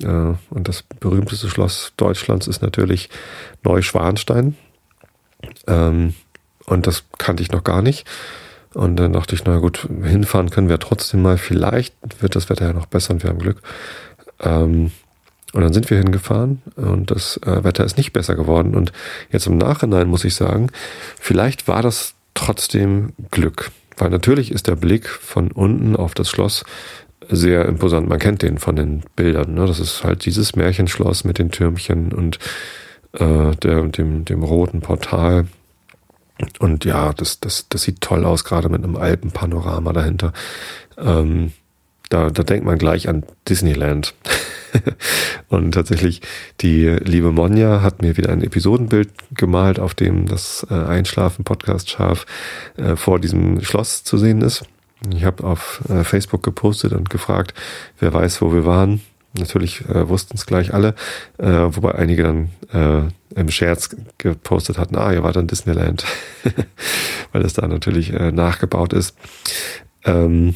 Äh, 0.03 0.35
und 0.51 0.69
das 0.69 0.83
berühmteste 0.83 1.49
Schloss 1.49 1.93
Deutschlands 1.97 2.49
ist 2.49 2.61
natürlich 2.61 3.09
Neuschwanstein. 3.63 4.57
Ähm, 5.67 6.15
und 6.67 6.87
das 6.87 7.05
kannte 7.17 7.43
ich 7.43 7.53
noch 7.53 7.65
gar 7.65 7.81
nicht. 7.81 8.07
Und 8.75 8.97
dann 8.97 9.15
dachte 9.15 9.35
ich, 9.35 9.45
na 9.45 9.59
gut, 9.59 9.89
hinfahren 10.03 10.51
können 10.51 10.69
wir 10.69 10.79
trotzdem 10.79 11.23
mal. 11.23 11.39
Vielleicht 11.39 11.95
wird 12.21 12.37
das 12.37 12.51
Wetter 12.51 12.67
ja 12.67 12.73
noch 12.73 12.87
besser 12.87 13.15
und 13.15 13.23
wir 13.23 13.31
haben 13.31 13.39
Glück. 13.39 13.63
Ähm, 14.41 14.91
und 15.53 15.63
dann 15.63 15.73
sind 15.73 15.89
wir 15.89 15.99
hingefahren 15.99 16.63
und 16.77 17.11
das 17.11 17.39
äh, 17.39 17.65
Wetter 17.65 17.85
ist 17.85 17.97
nicht 17.97 18.13
besser 18.13 18.35
geworden. 18.35 18.75
Und 18.75 18.93
jetzt 19.31 19.47
im 19.47 19.57
Nachhinein 19.57 20.09
muss 20.09 20.25
ich 20.25 20.35
sagen, 20.35 20.71
vielleicht 21.19 21.69
war 21.69 21.83
das 21.83 22.15
trotzdem 22.35 23.13
Glück. 23.31 23.71
Weil 23.97 24.11
natürlich 24.11 24.53
ist 24.53 24.69
der 24.69 24.77
Blick 24.77 25.09
von 25.09 25.51
unten 25.51 25.97
auf 25.97 26.15
das 26.15 26.31
Schloss 26.31 26.65
sehr 27.29 27.65
imposant. 27.67 28.09
Man 28.09 28.19
kennt 28.19 28.43
den 28.43 28.59
von 28.59 28.77
den 28.77 29.03
Bildern. 29.17 29.55
Ne? 29.55 29.67
Das 29.67 29.81
ist 29.81 30.05
halt 30.05 30.25
dieses 30.25 30.55
Märchenschloss 30.55 31.25
mit 31.25 31.39
den 31.39 31.51
Türmchen 31.51 32.13
und 32.13 32.39
äh, 33.13 33.57
der, 33.57 33.83
dem, 33.85 34.25
dem 34.25 34.43
roten 34.43 34.81
Portal. 34.81 35.47
Und 36.59 36.85
ja, 36.85 37.13
das, 37.13 37.41
das, 37.41 37.69
das 37.69 37.83
sieht 37.83 38.01
toll 38.01 38.25
aus, 38.25 38.45
gerade 38.45 38.69
mit 38.69 38.85
einem 38.85 38.97
Alpenpanorama 38.97 39.93
dahinter. 39.93 40.33
Ähm, 40.97 41.53
da, 42.11 42.31
da 42.31 42.43
denkt 42.43 42.65
man 42.65 42.79
gleich 42.79 43.09
an 43.09 43.25
Disneyland. 43.49 44.15
und 45.49 45.73
tatsächlich, 45.73 46.21
die 46.61 46.87
liebe 46.87 47.33
Monja 47.33 47.83
hat 47.83 48.03
mir 48.03 48.17
wieder 48.17 48.31
ein 48.31 48.43
Episodenbild 48.43 49.11
gemalt, 49.35 49.79
auf 49.79 49.95
dem 49.95 50.27
das 50.27 50.67
äh, 50.71 50.75
Einschlafen-Podcast 50.75 51.91
scharf 51.91 52.27
äh, 52.77 52.97
vor 52.97 53.19
diesem 53.21 53.63
Schloss 53.63 54.05
zu 54.05 54.19
sehen 54.19 54.41
ist. 54.43 54.65
Ich 55.15 55.25
habe 55.25 55.45
auf 55.45 55.83
äh, 55.89 56.05
Facebook 56.05 56.43
gepostet 56.43 56.93
und 56.93 57.11
gefragt, 57.11 57.55
wer 57.99 58.13
weiß, 58.13 58.43
wo 58.43 58.53
wir 58.53 58.65
waren. 58.65 59.01
Natürlich 59.39 59.85
äh, 59.89 60.09
wussten 60.09 60.37
es 60.37 60.47
gleich 60.47 60.73
alle, 60.73 60.95
äh, 61.37 61.47
wobei 61.47 61.95
einige 61.95 62.23
dann 62.23 62.51
äh, 62.73 63.39
im 63.39 63.51
Scherz 63.51 63.95
gepostet 64.17 64.79
hatten, 64.79 64.97
ah, 64.97 65.13
ihr 65.13 65.23
wart 65.23 65.37
in 65.37 65.47
Disneyland, 65.47 66.05
weil 67.33 67.43
es 67.43 67.53
da 67.53 67.69
natürlich 67.69 68.13
äh, 68.13 68.33
nachgebaut 68.33 68.93
ist. 68.93 69.15
Ähm, 70.05 70.55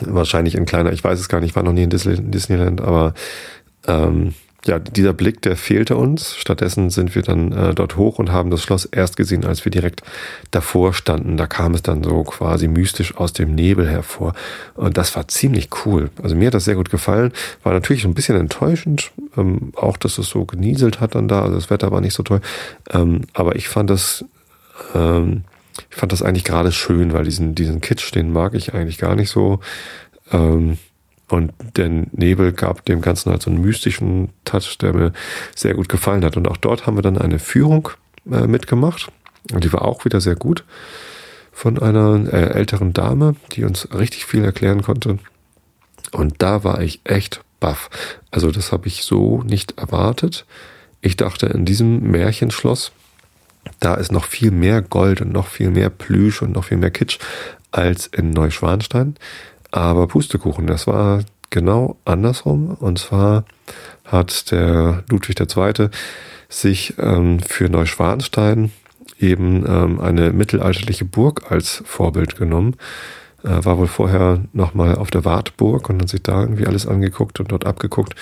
wahrscheinlich 0.00 0.56
ein 0.56 0.66
kleiner, 0.66 0.92
ich 0.92 1.04
weiß 1.04 1.18
es 1.18 1.28
gar 1.28 1.40
nicht, 1.40 1.50
ich 1.50 1.56
war 1.56 1.62
noch 1.62 1.72
nie 1.72 1.84
in 1.84 1.90
Disneyland, 1.90 2.80
aber 2.80 3.14
ähm, 3.86 4.34
ja, 4.64 4.78
dieser 4.78 5.12
Blick, 5.12 5.42
der 5.42 5.56
fehlte 5.56 5.96
uns. 5.96 6.36
Stattdessen 6.36 6.90
sind 6.90 7.16
wir 7.16 7.22
dann 7.22 7.50
äh, 7.50 7.74
dort 7.74 7.96
hoch 7.96 8.20
und 8.20 8.30
haben 8.30 8.50
das 8.50 8.62
Schloss 8.62 8.84
erst 8.84 9.16
gesehen, 9.16 9.44
als 9.44 9.64
wir 9.64 9.72
direkt 9.72 10.02
davor 10.52 10.94
standen. 10.94 11.36
Da 11.36 11.48
kam 11.48 11.74
es 11.74 11.82
dann 11.82 12.04
so 12.04 12.22
quasi 12.22 12.68
mystisch 12.68 13.16
aus 13.16 13.32
dem 13.32 13.56
Nebel 13.56 13.88
hervor. 13.88 14.34
Und 14.74 14.96
das 14.96 15.16
war 15.16 15.26
ziemlich 15.26 15.68
cool. 15.84 16.10
Also 16.22 16.36
mir 16.36 16.46
hat 16.46 16.54
das 16.54 16.64
sehr 16.64 16.76
gut 16.76 16.90
gefallen. 16.90 17.32
War 17.64 17.72
natürlich 17.72 18.04
ein 18.04 18.14
bisschen 18.14 18.36
enttäuschend, 18.36 19.10
ähm, 19.36 19.72
auch 19.74 19.96
dass 19.96 20.18
es 20.18 20.28
so 20.28 20.44
genieselt 20.44 21.00
hat 21.00 21.16
dann 21.16 21.26
da. 21.26 21.42
Also 21.42 21.56
das 21.56 21.70
Wetter 21.70 21.90
war 21.90 22.00
nicht 22.00 22.14
so 22.14 22.22
toll. 22.22 22.40
Ähm, 22.92 23.22
aber 23.32 23.56
ich 23.56 23.68
fand 23.68 23.90
das, 23.90 24.24
ähm, 24.94 25.42
ich 25.92 25.98
fand 25.98 26.10
das 26.10 26.22
eigentlich 26.22 26.44
gerade 26.44 26.72
schön, 26.72 27.12
weil 27.12 27.24
diesen, 27.24 27.54
diesen 27.54 27.82
Kitsch, 27.82 28.14
den 28.14 28.32
mag 28.32 28.54
ich 28.54 28.72
eigentlich 28.72 28.96
gar 28.96 29.14
nicht 29.14 29.28
so. 29.28 29.60
Ähm, 30.32 30.78
und 31.28 31.52
der 31.76 31.88
Nebel 32.12 32.52
gab 32.52 32.84
dem 32.86 33.02
Ganzen 33.02 33.30
halt 33.30 33.42
so 33.42 33.50
einen 33.50 33.60
mystischen 33.60 34.30
Touch, 34.46 34.78
der 34.78 34.94
mir 34.94 35.12
sehr 35.54 35.74
gut 35.74 35.90
gefallen 35.90 36.24
hat. 36.24 36.38
Und 36.38 36.48
auch 36.48 36.56
dort 36.56 36.86
haben 36.86 36.96
wir 36.96 37.02
dann 37.02 37.18
eine 37.18 37.38
Führung 37.38 37.90
äh, 38.30 38.46
mitgemacht. 38.46 39.12
Und 39.52 39.64
die 39.64 39.72
war 39.72 39.82
auch 39.82 40.06
wieder 40.06 40.20
sehr 40.20 40.34
gut 40.34 40.64
von 41.52 41.78
einer 41.78 42.32
äh, 42.32 42.54
älteren 42.54 42.94
Dame, 42.94 43.36
die 43.52 43.64
uns 43.64 43.88
richtig 43.92 44.24
viel 44.24 44.44
erklären 44.44 44.80
konnte. 44.80 45.18
Und 46.10 46.36
da 46.38 46.64
war 46.64 46.80
ich 46.80 47.00
echt 47.04 47.42
baff. 47.60 47.90
Also 48.30 48.50
das 48.50 48.72
habe 48.72 48.88
ich 48.88 49.04
so 49.04 49.42
nicht 49.42 49.78
erwartet. 49.78 50.46
Ich 51.02 51.16
dachte, 51.16 51.46
in 51.46 51.66
diesem 51.66 52.10
Märchenschloss, 52.10 52.92
da 53.80 53.94
ist 53.94 54.12
noch 54.12 54.24
viel 54.24 54.50
mehr 54.50 54.82
Gold 54.82 55.20
und 55.20 55.32
noch 55.32 55.46
viel 55.46 55.70
mehr 55.70 55.90
Plüsch 55.90 56.42
und 56.42 56.52
noch 56.52 56.64
viel 56.64 56.78
mehr 56.78 56.90
Kitsch 56.90 57.18
als 57.70 58.06
in 58.06 58.30
Neuschwanstein. 58.30 59.16
Aber 59.70 60.06
Pustekuchen, 60.06 60.66
das 60.66 60.86
war 60.86 61.24
genau 61.50 61.96
andersrum. 62.04 62.76
Und 62.78 62.98
zwar 62.98 63.44
hat 64.04 64.50
der 64.50 65.04
Ludwig 65.08 65.40
II. 65.40 65.88
sich 66.48 66.94
ähm, 66.98 67.40
für 67.40 67.68
Neuschwanstein 67.68 68.72
eben 69.18 69.64
ähm, 69.66 70.00
eine 70.00 70.32
mittelalterliche 70.32 71.04
Burg 71.04 71.50
als 71.50 71.82
Vorbild 71.86 72.36
genommen. 72.36 72.76
Äh, 73.44 73.64
war 73.64 73.78
wohl 73.78 73.86
vorher 73.86 74.40
nochmal 74.52 74.96
auf 74.96 75.10
der 75.10 75.24
Wartburg 75.24 75.88
und 75.88 76.02
hat 76.02 76.08
sich 76.08 76.22
da 76.22 76.42
irgendwie 76.42 76.66
alles 76.66 76.86
angeguckt 76.86 77.40
und 77.40 77.52
dort 77.52 77.66
abgeguckt. 77.66 78.14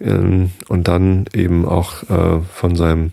Ähm, 0.00 0.50
und 0.68 0.88
dann 0.88 1.26
eben 1.32 1.64
auch 1.64 2.02
äh, 2.10 2.40
von 2.52 2.76
seinem 2.76 3.12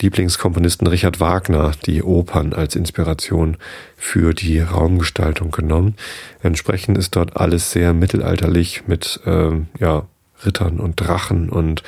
Lieblingskomponisten 0.00 0.86
Richard 0.86 1.20
Wagner 1.20 1.72
die 1.84 2.02
Opern 2.02 2.52
als 2.52 2.76
Inspiration 2.76 3.56
für 3.96 4.32
die 4.32 4.60
Raumgestaltung 4.60 5.50
genommen. 5.50 5.96
Entsprechend 6.42 6.96
ist 6.96 7.16
dort 7.16 7.36
alles 7.36 7.72
sehr 7.72 7.92
mittelalterlich 7.92 8.84
mit 8.86 9.20
ähm, 9.26 9.66
ja, 9.78 10.06
Rittern 10.44 10.80
und 10.80 10.96
Drachen 10.96 11.50
und 11.50 11.82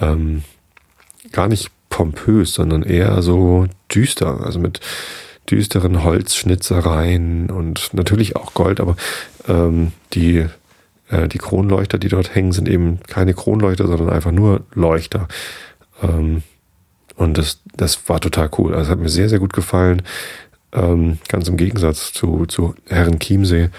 ähm, 0.00 0.42
gar 1.32 1.48
nicht 1.48 1.70
pompös, 1.88 2.54
sondern 2.54 2.82
eher 2.82 3.22
so 3.22 3.66
düster, 3.94 4.40
also 4.44 4.58
mit 4.58 4.80
düsteren 5.50 6.02
Holzschnitzereien 6.02 7.50
und 7.50 7.92
natürlich 7.92 8.36
auch 8.36 8.54
Gold, 8.54 8.80
aber 8.80 8.96
ähm, 9.48 9.92
die, 10.14 10.46
äh, 11.10 11.28
die 11.28 11.38
Kronleuchter, 11.38 11.98
die 11.98 12.08
dort 12.08 12.34
hängen, 12.34 12.52
sind 12.52 12.68
eben 12.68 13.00
keine 13.06 13.34
Kronleuchter, 13.34 13.86
sondern 13.86 14.08
einfach 14.08 14.32
nur 14.32 14.62
Leuchter. 14.72 15.28
Ähm, 16.02 16.42
und 17.22 17.38
das, 17.38 17.60
das 17.76 18.08
war 18.08 18.20
total 18.20 18.50
cool. 18.58 18.74
Also 18.74 18.90
hat 18.90 18.98
mir 18.98 19.08
sehr, 19.08 19.28
sehr 19.28 19.38
gut 19.38 19.52
gefallen. 19.52 20.02
Ähm, 20.72 21.18
ganz 21.28 21.48
im 21.48 21.56
Gegensatz 21.56 22.12
zu, 22.12 22.46
zu 22.46 22.74
Herren 22.88 23.18
Chiemsee, 23.18 23.70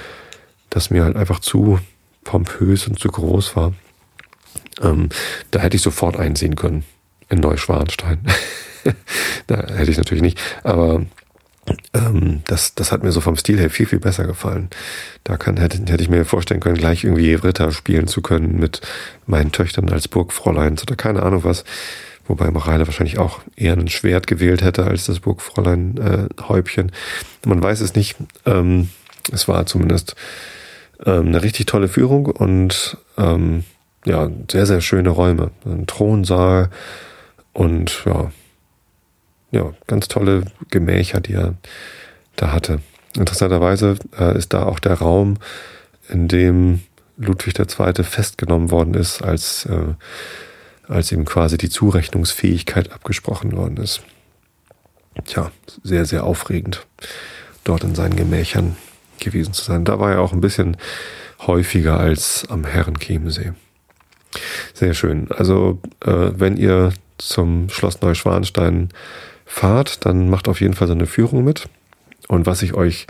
das 0.70 0.90
mir 0.90 1.04
halt 1.04 1.16
einfach 1.16 1.40
zu 1.40 1.80
pompös 2.24 2.88
und 2.88 3.00
zu 3.00 3.10
groß 3.10 3.56
war. 3.56 3.74
Ähm, 4.82 5.10
da 5.52 5.60
hätte 5.60 5.76
ich 5.76 5.82
sofort 5.82 6.18
einsehen 6.18 6.56
können 6.56 6.84
in 7.30 7.40
Neuschwanstein. 7.40 8.26
da 9.48 9.68
hätte 9.68 9.92
ich 9.92 9.98
natürlich 9.98 10.24
nicht. 10.24 10.40
Aber 10.64 11.06
ähm, 11.94 12.42
das, 12.48 12.76
das 12.76 12.92
hat 12.92 13.04
mir 13.04 13.12
so 13.12 13.22
vom 13.22 13.36
Stil 13.36 13.60
her 13.60 13.70
viel, 13.70 13.86
viel 13.86 14.00
besser 14.00 14.26
gefallen. 14.26 14.70
Da 15.24 15.38
kann, 15.38 15.58
hätte, 15.58 15.78
hätte 15.80 16.04
ich 16.04 16.10
mir 16.10 16.26
vorstellen 16.26 16.60
können, 16.60 16.78
gleich 16.78 17.04
irgendwie 17.04 17.34
Ritter 17.34 17.72
spielen 17.72 18.08
zu 18.08 18.22
können 18.22 18.60
mit 18.60 18.82
meinen 19.26 19.52
Töchtern 19.52 19.90
als 19.90 20.08
Burgfräuleins 20.08 20.84
oder 20.84 20.96
keine 20.96 21.24
Ahnung 21.24 21.44
was. 21.44 21.64
Wobei 22.26 22.52
Mareile 22.52 22.88
wahrscheinlich 22.88 23.18
auch 23.18 23.42
eher 23.56 23.74
ein 23.74 23.90
Schwert 23.90 24.28
gewählt 24.28 24.64
hätte 24.64 24.86
als 24.86 25.06
das 25.06 25.20
Burgfräulein-Häubchen. 25.20 26.90
Äh, 26.90 27.48
Man 27.48 27.62
weiß 27.62 27.82
es 27.82 27.96
nicht. 27.96 28.16
Ähm, 28.46 28.90
es 29.32 29.48
war 29.48 29.66
zumindest 29.66 30.16
ähm, 31.06 31.28
eine 31.28 31.44
richtig 31.44 31.66
tolle 31.66 31.90
Führung 31.90 32.28
und 32.28 32.98
ähm, 33.18 33.64
ja, 34.06 34.30
sehr, 34.50 34.66
sehr 34.66 34.82
schöne 34.82 35.10
Räume. 35.10 35.52
Ein 35.66 35.88
Thronsaal 35.88 36.70
und 37.52 38.04
ja, 38.06 38.32
ja, 39.54 39.74
ganz 39.88 40.08
tolle 40.08 40.46
Gemächer, 40.70 41.22
die 41.22 41.34
er 41.34 41.54
da 42.36 42.52
hatte. 42.52 42.80
Interessanterweise 43.16 43.98
äh, 44.20 44.38
ist 44.38 44.54
da 44.54 44.64
auch 44.64 44.80
der 44.80 44.96
Raum, 44.96 45.38
in 46.10 46.28
dem 46.28 46.82
Ludwig 47.18 47.58
II. 47.58 48.04
festgenommen 48.04 48.72
worden 48.72 48.96
ist, 48.96 49.22
als, 49.22 49.66
äh, 49.66 49.94
als 50.88 51.12
ihm 51.12 51.26
quasi 51.26 51.58
die 51.58 51.70
Zurechnungsfähigkeit 51.70 52.92
abgesprochen 52.92 53.56
worden 53.56 53.78
ist. 53.78 54.02
Tja, 55.26 55.52
sehr, 55.84 56.06
sehr 56.06 56.24
aufregend, 56.24 56.86
dort 57.64 57.84
in 57.84 57.94
seinen 57.94 58.16
Gemächern 58.16 58.76
gewesen 59.20 59.54
zu 59.54 59.64
sein. 59.64 59.86
Da 59.86 60.00
war 60.00 60.14
er 60.14 60.22
auch 60.22 60.34
ein 60.34 60.42
bisschen 60.42 60.76
häufiger 61.46 62.00
als 62.00 62.46
am 62.50 62.66
Herrenchiemsee. 62.66 63.54
Sehr 64.74 64.96
schön. 64.96 65.28
Also, 65.32 65.80
äh, 66.04 66.32
wenn 66.34 66.58
ihr 66.58 66.94
zum 67.20 67.70
Schloss 67.70 68.02
Neuschwanstein 68.02 68.90
fahrt, 69.46 70.06
dann 70.06 70.30
macht 70.30 70.48
auf 70.48 70.62
jeden 70.62 70.74
Fall 70.74 70.88
so 70.88 70.94
eine 70.94 71.06
Führung 71.06 71.44
mit. 71.44 71.70
Und 72.28 72.46
was 72.46 72.62
ich 72.62 72.74
euch 72.74 73.08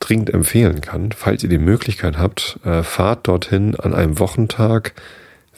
dringend 0.00 0.30
empfehlen 0.30 0.80
kann, 0.80 1.12
falls 1.12 1.42
ihr 1.42 1.48
die 1.48 1.58
Möglichkeit 1.58 2.18
habt, 2.18 2.60
äh, 2.64 2.82
fahrt 2.82 3.26
dorthin 3.26 3.74
an 3.74 3.94
einem 3.94 4.18
Wochentag, 4.18 4.94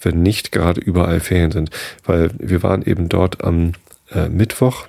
wenn 0.01 0.23
nicht 0.23 0.53
gerade 0.53 0.81
überall 0.81 1.21
Ferien 1.21 1.51
sind. 1.51 1.71
Weil 2.05 2.31
wir 2.39 2.63
waren 2.63 2.83
eben 2.83 3.09
dort 3.09 3.45
am 3.45 3.73
äh, 4.13 4.29
Mittwoch, 4.29 4.87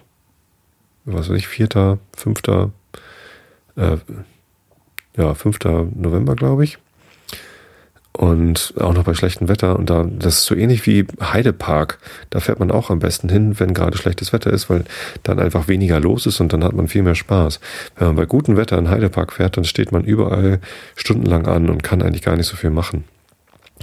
was 1.05 1.29
weiß 1.29 1.37
ich, 1.37 1.47
4., 1.47 1.99
5., 2.15 2.41
äh, 3.75 3.97
ja, 5.17 5.33
5. 5.33 5.59
November, 5.95 6.35
glaube 6.35 6.63
ich. 6.63 6.77
Und 8.13 8.73
auch 8.77 8.93
noch 8.93 9.05
bei 9.05 9.13
schlechtem 9.13 9.47
Wetter. 9.47 9.79
Und 9.79 9.89
da, 9.89 10.05
das 10.05 10.39
ist 10.39 10.45
so 10.45 10.55
ähnlich 10.55 10.85
wie 10.85 11.07
Heidepark. 11.21 11.97
Da 12.29 12.41
fährt 12.41 12.59
man 12.59 12.69
auch 12.69 12.89
am 12.89 12.99
besten 12.99 13.29
hin, 13.29 13.59
wenn 13.59 13.73
gerade 13.73 13.97
schlechtes 13.97 14.33
Wetter 14.33 14.51
ist, 14.51 14.69
weil 14.69 14.83
dann 15.23 15.39
einfach 15.39 15.69
weniger 15.69 15.99
los 15.99 16.25
ist 16.25 16.41
und 16.41 16.51
dann 16.51 16.63
hat 16.63 16.73
man 16.73 16.89
viel 16.89 17.03
mehr 17.03 17.15
Spaß. 17.15 17.61
Wenn 17.97 18.07
man 18.07 18.15
bei 18.17 18.25
gutem 18.25 18.57
Wetter 18.57 18.77
in 18.77 18.89
Heidepark 18.89 19.31
fährt, 19.33 19.55
dann 19.55 19.63
steht 19.63 19.93
man 19.93 20.03
überall 20.03 20.59
stundenlang 20.95 21.47
an 21.47 21.69
und 21.69 21.83
kann 21.83 22.01
eigentlich 22.01 22.21
gar 22.21 22.35
nicht 22.35 22.47
so 22.47 22.57
viel 22.57 22.69
machen. 22.69 23.05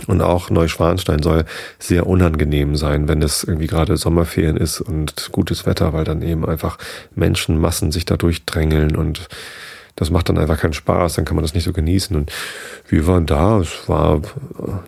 Und 0.07 0.21
auch 0.21 0.51
Neuschwanstein 0.51 1.23
soll 1.23 1.45
sehr 1.79 2.07
unangenehm 2.07 2.77
sein, 2.77 3.09
wenn 3.09 3.23
es 3.23 3.43
irgendwie 3.43 3.67
gerade 3.67 3.97
Sommerferien 3.97 4.57
ist 4.57 4.81
und 4.81 5.31
gutes 5.33 5.67
Wetter, 5.67 5.93
weil 5.93 6.05
dann 6.05 6.23
eben 6.23 6.47
einfach 6.47 6.79
Menschenmassen 7.15 7.91
sich 7.91 8.05
da 8.05 8.17
durchdrängeln 8.17 8.95
und 8.95 9.29
das 9.99 10.11
macht 10.11 10.29
dann 10.29 10.39
einfach 10.39 10.61
keinen 10.61 10.75
Spaß, 10.75 11.15
dann 11.15 11.25
kann 11.25 11.35
man 11.35 11.43
das 11.43 11.55
nicht 11.55 11.65
so 11.65 11.73
genießen. 11.73 12.15
Und 12.15 12.31
wir 12.89 13.07
waren 13.09 13.27
da, 13.27 13.59
es 13.59 13.89
war, 13.89 14.23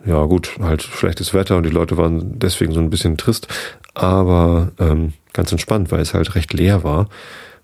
ja 0.06 0.24
gut, 0.26 0.52
halt 0.60 0.82
schlechtes 0.82 1.34
Wetter 1.34 1.56
und 1.56 1.64
die 1.64 1.70
Leute 1.70 1.96
waren 1.96 2.38
deswegen 2.38 2.72
so 2.72 2.80
ein 2.80 2.90
bisschen 2.90 3.16
trist, 3.16 3.48
aber 3.94 4.70
ähm, 4.78 5.12
ganz 5.32 5.50
entspannt, 5.50 5.90
weil 5.90 6.00
es 6.00 6.14
halt 6.14 6.36
recht 6.36 6.52
leer 6.52 6.84
war. 6.84 7.08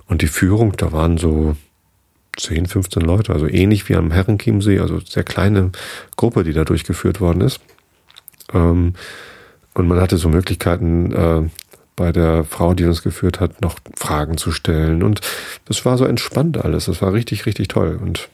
Und 0.09 0.22
die 0.22 0.26
Führung, 0.26 0.72
da 0.76 0.90
waren 0.90 1.18
so 1.18 1.54
10, 2.37 2.66
15 2.66 3.02
Leute, 3.02 3.32
also 3.32 3.46
ähnlich 3.46 3.88
wie 3.88 3.94
am 3.94 4.11
Herrenchiemsee, 4.11 4.80
also 4.80 4.98
sehr 4.98 5.24
kleine 5.24 5.70
Gruppe, 6.16 6.42
die 6.42 6.52
da 6.52 6.64
durchgeführt 6.64 7.20
worden 7.20 7.42
ist. 7.42 7.61
Ähm, 8.52 8.94
und 9.74 9.87
man 9.87 10.00
hatte 10.00 10.16
so 10.16 10.28
Möglichkeiten, 10.28 11.12
äh, 11.12 11.42
bei 11.96 12.12
der 12.12 12.44
Frau, 12.44 12.74
die 12.74 12.85
uns 12.85 13.02
geführt 13.02 13.40
hat, 13.40 13.62
noch 13.62 13.76
Fragen 13.96 14.37
zu 14.37 14.52
stellen. 14.52 15.02
Und 15.02 15.20
das 15.64 15.85
war 15.85 15.96
so 15.96 16.04
entspannt 16.04 16.62
alles. 16.62 16.85
Das 16.85 17.00
war 17.00 17.14
richtig, 17.14 17.46
richtig 17.46 17.68
toll. 17.68 17.98
Und 18.00 18.28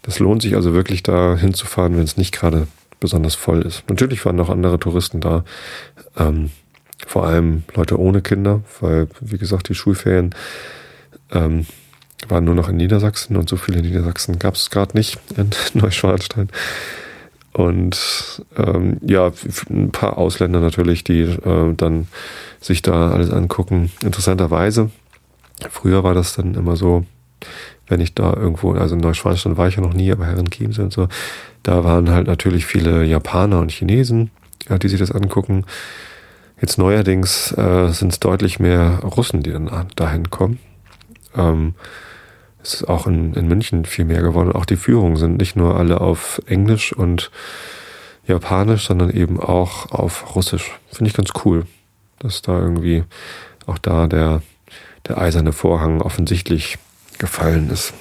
das 0.00 0.18
lohnt 0.18 0.42
sich 0.42 0.56
also 0.56 0.72
wirklich 0.72 1.02
da 1.02 1.36
hinzufahren, 1.36 1.96
wenn 1.96 2.04
es 2.04 2.16
nicht 2.16 2.32
gerade 2.32 2.66
besonders 2.98 3.34
voll 3.34 3.62
ist. 3.62 3.84
Natürlich 3.88 4.24
waren 4.24 4.36
noch 4.36 4.48
andere 4.48 4.78
Touristen 4.78 5.20
da. 5.20 5.44
Ähm, 6.16 6.50
vor 7.06 7.26
allem 7.26 7.64
Leute 7.74 7.98
ohne 7.98 8.22
Kinder, 8.22 8.62
weil, 8.80 9.08
wie 9.20 9.38
gesagt, 9.38 9.68
die 9.68 9.74
Schulferien 9.74 10.34
ähm, 11.32 11.66
waren 12.28 12.44
nur 12.44 12.54
noch 12.54 12.68
in 12.68 12.76
Niedersachsen 12.76 13.36
und 13.36 13.48
so 13.48 13.56
viele 13.56 13.82
Niedersachsen 13.82 14.38
gab 14.38 14.54
es 14.54 14.70
gerade 14.70 14.96
nicht 14.96 15.18
in 15.36 15.50
Neuschwanstein. 15.74 16.48
Und 17.52 18.44
ähm, 18.56 18.96
ja, 19.02 19.30
ein 19.68 19.90
paar 19.92 20.16
Ausländer 20.16 20.60
natürlich, 20.60 21.04
die 21.04 21.20
äh, 21.20 21.74
dann 21.76 22.08
sich 22.60 22.80
da 22.80 23.10
alles 23.10 23.30
angucken. 23.30 23.92
Interessanterweise, 24.02 24.90
früher 25.70 26.02
war 26.02 26.14
das 26.14 26.34
dann 26.34 26.54
immer 26.54 26.76
so, 26.76 27.04
wenn 27.88 28.00
ich 28.00 28.14
da 28.14 28.32
irgendwo, 28.34 28.72
also 28.72 28.94
in 28.94 29.00
Neuschwanstein 29.02 29.58
war 29.58 29.68
ich 29.68 29.76
ja 29.76 29.82
noch 29.82 29.92
nie, 29.92 30.10
aber 30.10 30.26
Herren 30.26 30.50
Chiemsee 30.50 30.82
und 30.82 30.92
so, 30.92 31.08
da 31.62 31.84
waren 31.84 32.10
halt 32.10 32.26
natürlich 32.26 32.64
viele 32.64 33.04
Japaner 33.04 33.60
und 33.60 33.70
Chinesen, 33.70 34.30
ja, 34.68 34.78
die 34.78 34.88
sich 34.88 34.98
das 34.98 35.12
angucken. 35.12 35.64
Jetzt 36.60 36.78
neuerdings 36.78 37.52
äh, 37.52 37.88
sind 37.88 38.12
es 38.12 38.20
deutlich 38.20 38.60
mehr 38.60 39.00
Russen, 39.02 39.42
die 39.42 39.50
dann 39.50 39.70
dahin 39.96 40.30
kommen. 40.30 40.58
Ähm, 41.36 41.74
es 42.62 42.74
ist 42.74 42.88
auch 42.88 43.06
in, 43.06 43.34
in 43.34 43.48
München 43.48 43.84
viel 43.84 44.04
mehr 44.04 44.22
geworden. 44.22 44.52
Auch 44.52 44.64
die 44.64 44.76
Führungen 44.76 45.16
sind 45.16 45.38
nicht 45.38 45.56
nur 45.56 45.76
alle 45.76 46.00
auf 46.00 46.40
Englisch 46.46 46.92
und 46.92 47.30
Japanisch, 48.26 48.86
sondern 48.86 49.10
eben 49.10 49.40
auch 49.40 49.90
auf 49.90 50.36
Russisch. 50.36 50.70
Finde 50.90 51.10
ich 51.10 51.16
ganz 51.16 51.30
cool, 51.44 51.66
dass 52.20 52.42
da 52.42 52.58
irgendwie 52.58 53.04
auch 53.66 53.78
da 53.78 54.06
der, 54.06 54.42
der 55.08 55.18
eiserne 55.18 55.52
Vorhang 55.52 56.00
offensichtlich 56.00 56.78
gefallen 57.18 57.70
ist. 57.70 57.94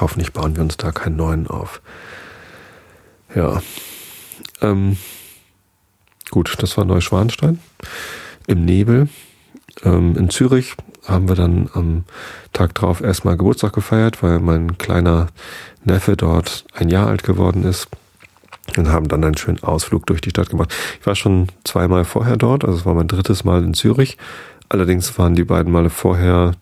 Hoffentlich 0.00 0.32
bauen 0.32 0.54
wir 0.56 0.62
uns 0.62 0.76
da 0.76 0.92
keinen 0.92 1.16
neuen 1.16 1.46
auf. 1.46 1.80
Ja. 3.34 3.62
Ähm, 4.60 4.96
gut, 6.30 6.54
das 6.58 6.76
war 6.76 6.84
Neuschwanstein. 6.84 7.58
Im 8.46 8.64
Nebel. 8.64 9.08
Ähm, 9.82 10.16
in 10.16 10.30
Zürich 10.30 10.74
haben 11.06 11.28
wir 11.28 11.36
dann 11.36 11.68
am 11.74 12.04
Tag 12.52 12.74
drauf 12.74 13.00
erstmal 13.00 13.36
Geburtstag 13.36 13.72
gefeiert, 13.72 14.22
weil 14.22 14.40
mein 14.40 14.78
kleiner 14.78 15.28
Neffe 15.84 16.16
dort 16.16 16.64
ein 16.74 16.88
Jahr 16.88 17.06
alt 17.06 17.22
geworden 17.22 17.64
ist. 17.64 17.88
Und 18.76 18.88
haben 18.88 19.06
dann 19.06 19.24
einen 19.24 19.36
schönen 19.36 19.62
Ausflug 19.62 20.06
durch 20.06 20.20
die 20.20 20.30
Stadt 20.30 20.50
gemacht. 20.50 20.74
Ich 21.00 21.06
war 21.06 21.14
schon 21.14 21.46
zweimal 21.62 22.04
vorher 22.04 22.36
dort, 22.36 22.64
also 22.64 22.76
es 22.76 22.84
war 22.84 22.94
mein 22.94 23.06
drittes 23.06 23.44
Mal 23.44 23.62
in 23.62 23.74
Zürich. 23.74 24.18
Allerdings 24.68 25.16
waren 25.18 25.36
die 25.36 25.44
beiden 25.44 25.72
Male 25.72 25.88
vorher 25.88 26.52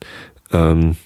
ähm, 0.52 0.96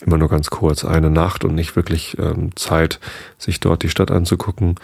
immer 0.00 0.16
nur 0.16 0.28
ganz 0.28 0.48
kurz, 0.48 0.84
eine 0.84 1.10
Nacht 1.10 1.44
und 1.44 1.54
nicht 1.54 1.76
wirklich 1.76 2.16
ähm, 2.18 2.56
Zeit, 2.56 2.98
sich 3.38 3.60
dort 3.60 3.82
die 3.82 3.90
Stadt 3.90 4.10
anzugucken. 4.10 4.76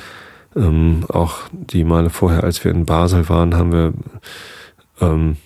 Ähm, 0.55 1.05
auch 1.09 1.39
die 1.51 1.84
Male 1.84 2.11
vorher, 2.11 2.45
als 2.45 2.62
wir 2.62 2.70
in 2.70 2.84
Basel 2.84 3.28
waren, 3.30 3.57
haben 3.57 3.72
wir 3.72 3.93
ähm, 5.01 5.36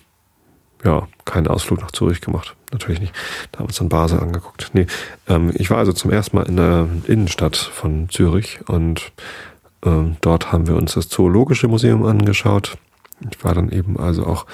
ja, 0.83 1.07
keinen 1.25 1.47
Ausflug 1.47 1.81
nach 1.81 1.91
Zürich 1.91 2.21
gemacht. 2.21 2.55
Natürlich 2.71 2.99
nicht. 2.99 3.13
Da 3.51 3.59
haben 3.59 3.65
wir 3.65 3.69
uns 3.69 3.77
dann 3.77 3.89
Basel 3.89 4.19
angeguckt. 4.19 4.71
Nee, 4.73 4.87
ähm, 5.27 5.51
ich 5.53 5.69
war 5.69 5.77
also 5.77 5.93
zum 5.93 6.11
ersten 6.11 6.35
Mal 6.35 6.43
in 6.43 6.57
der 6.57 6.87
Innenstadt 7.07 7.55
von 7.55 8.09
Zürich 8.09 8.59
und 8.67 9.11
ähm, 9.85 10.17
dort 10.21 10.51
haben 10.51 10.67
wir 10.67 10.75
uns 10.75 10.93
das 10.93 11.09
Zoologische 11.09 11.67
Museum 11.67 12.05
angeschaut. 12.05 12.77
Ich 13.31 13.43
war 13.43 13.53
dann 13.53 13.69
eben 13.69 13.99
also 13.99 14.25
auch 14.25 14.45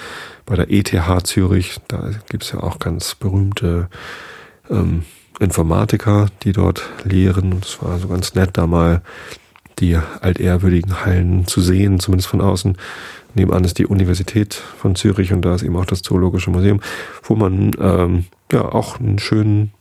bei 0.46 0.56
der 0.56 0.70
ETH 0.70 1.26
Zürich. 1.26 1.78
Da 1.88 2.10
gibt's 2.28 2.52
ja 2.52 2.60
auch 2.60 2.78
ganz 2.78 3.14
berühmte 3.14 3.88
ähm, 4.68 5.04
Informatiker, 5.40 6.26
die 6.42 6.52
dort 6.52 6.88
lehren. 7.04 7.60
Es 7.62 7.82
war 7.82 7.92
also 7.92 8.08
ganz 8.08 8.34
nett, 8.34 8.50
da 8.52 8.66
mal 8.66 9.02
die 9.80 9.96
altehrwürdigen 9.96 11.04
Hallen 11.04 11.46
zu 11.46 11.60
sehen, 11.60 12.00
zumindest 12.00 12.28
von 12.28 12.40
außen. 12.40 12.76
Nebenan 13.34 13.64
ist 13.64 13.78
die 13.78 13.86
Universität 13.86 14.54
von 14.54 14.94
Zürich 14.94 15.32
und 15.32 15.42
da 15.42 15.54
ist 15.54 15.62
eben 15.62 15.76
auch 15.76 15.84
das 15.84 16.02
Zoologische 16.02 16.50
Museum, 16.50 16.80
wo 17.22 17.36
man 17.36 17.70
ähm, 17.80 18.26
ja 18.52 18.62
auch 18.62 18.98
einen 18.98 19.18
schönen 19.18 19.72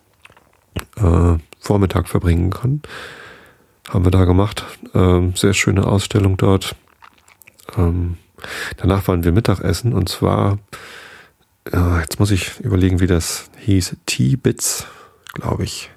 äh, 0.97 1.38
Vormittag 1.60 2.08
verbringen 2.08 2.52
kann. 2.52 2.82
Haben 3.89 4.06
wir 4.06 4.12
da 4.12 4.26
gemacht. 4.26 4.66
Ähm, 4.93 5.36
sehr 5.36 5.54
schöne 5.54 5.86
Ausstellung 5.88 6.38
dort. 6.38 6.76
Ähm, 7.76 8.18
danach 8.78 9.08
waren 9.08 9.24
wir 9.24 9.32
Mittagessen 9.32 9.93
und 9.93 10.10
zwar, 10.10 10.60
äh, 11.72 12.00
jetzt 12.02 12.20
muss 12.20 12.32
ich 12.32 12.60
überlegen, 12.60 13.00
wie 13.00 13.08
das 13.08 13.50
hieß, 13.58 13.95
T-Bits, 14.06 14.86
glaube 15.34 15.64
ich. 15.64 15.89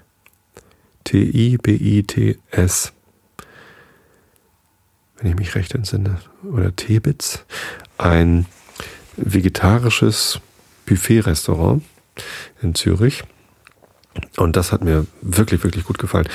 T-I-B-I-T-S 1.04 2.92
wenn 5.22 5.30
ich 5.30 5.38
mich 5.38 5.54
recht 5.54 5.74
entsinne, 5.74 6.18
oder 6.42 6.74
Tebitz, 6.74 7.44
ein 7.96 8.46
vegetarisches 9.16 10.40
Buffet-Restaurant 10.86 11.82
in 12.60 12.74
Zürich. 12.74 13.22
Und 14.36 14.56
das 14.56 14.72
hat 14.72 14.82
mir 14.82 15.06
wirklich, 15.22 15.62
wirklich 15.62 15.84
gut 15.84 15.98
gefallen. 15.98 16.28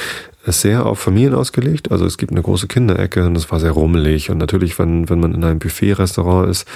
Ist 0.46 0.62
sehr 0.62 0.86
auf 0.86 1.00
Familien 1.00 1.36
ausgelegt. 1.36 1.92
Also 1.92 2.06
es 2.06 2.18
gibt 2.18 2.32
eine 2.32 2.42
große 2.42 2.68
Kinderecke 2.68 3.26
und 3.26 3.36
es 3.36 3.52
war 3.52 3.60
sehr 3.60 3.72
rummelig. 3.72 4.32
Und 4.32 4.38
natürlich, 4.38 4.80
wenn, 4.80 5.10
wenn 5.10 5.20
man 5.20 5.36
in 5.36 5.44
einem 5.44 5.60
Buffet-Restaurant 5.60 6.50
ist, 6.50 6.68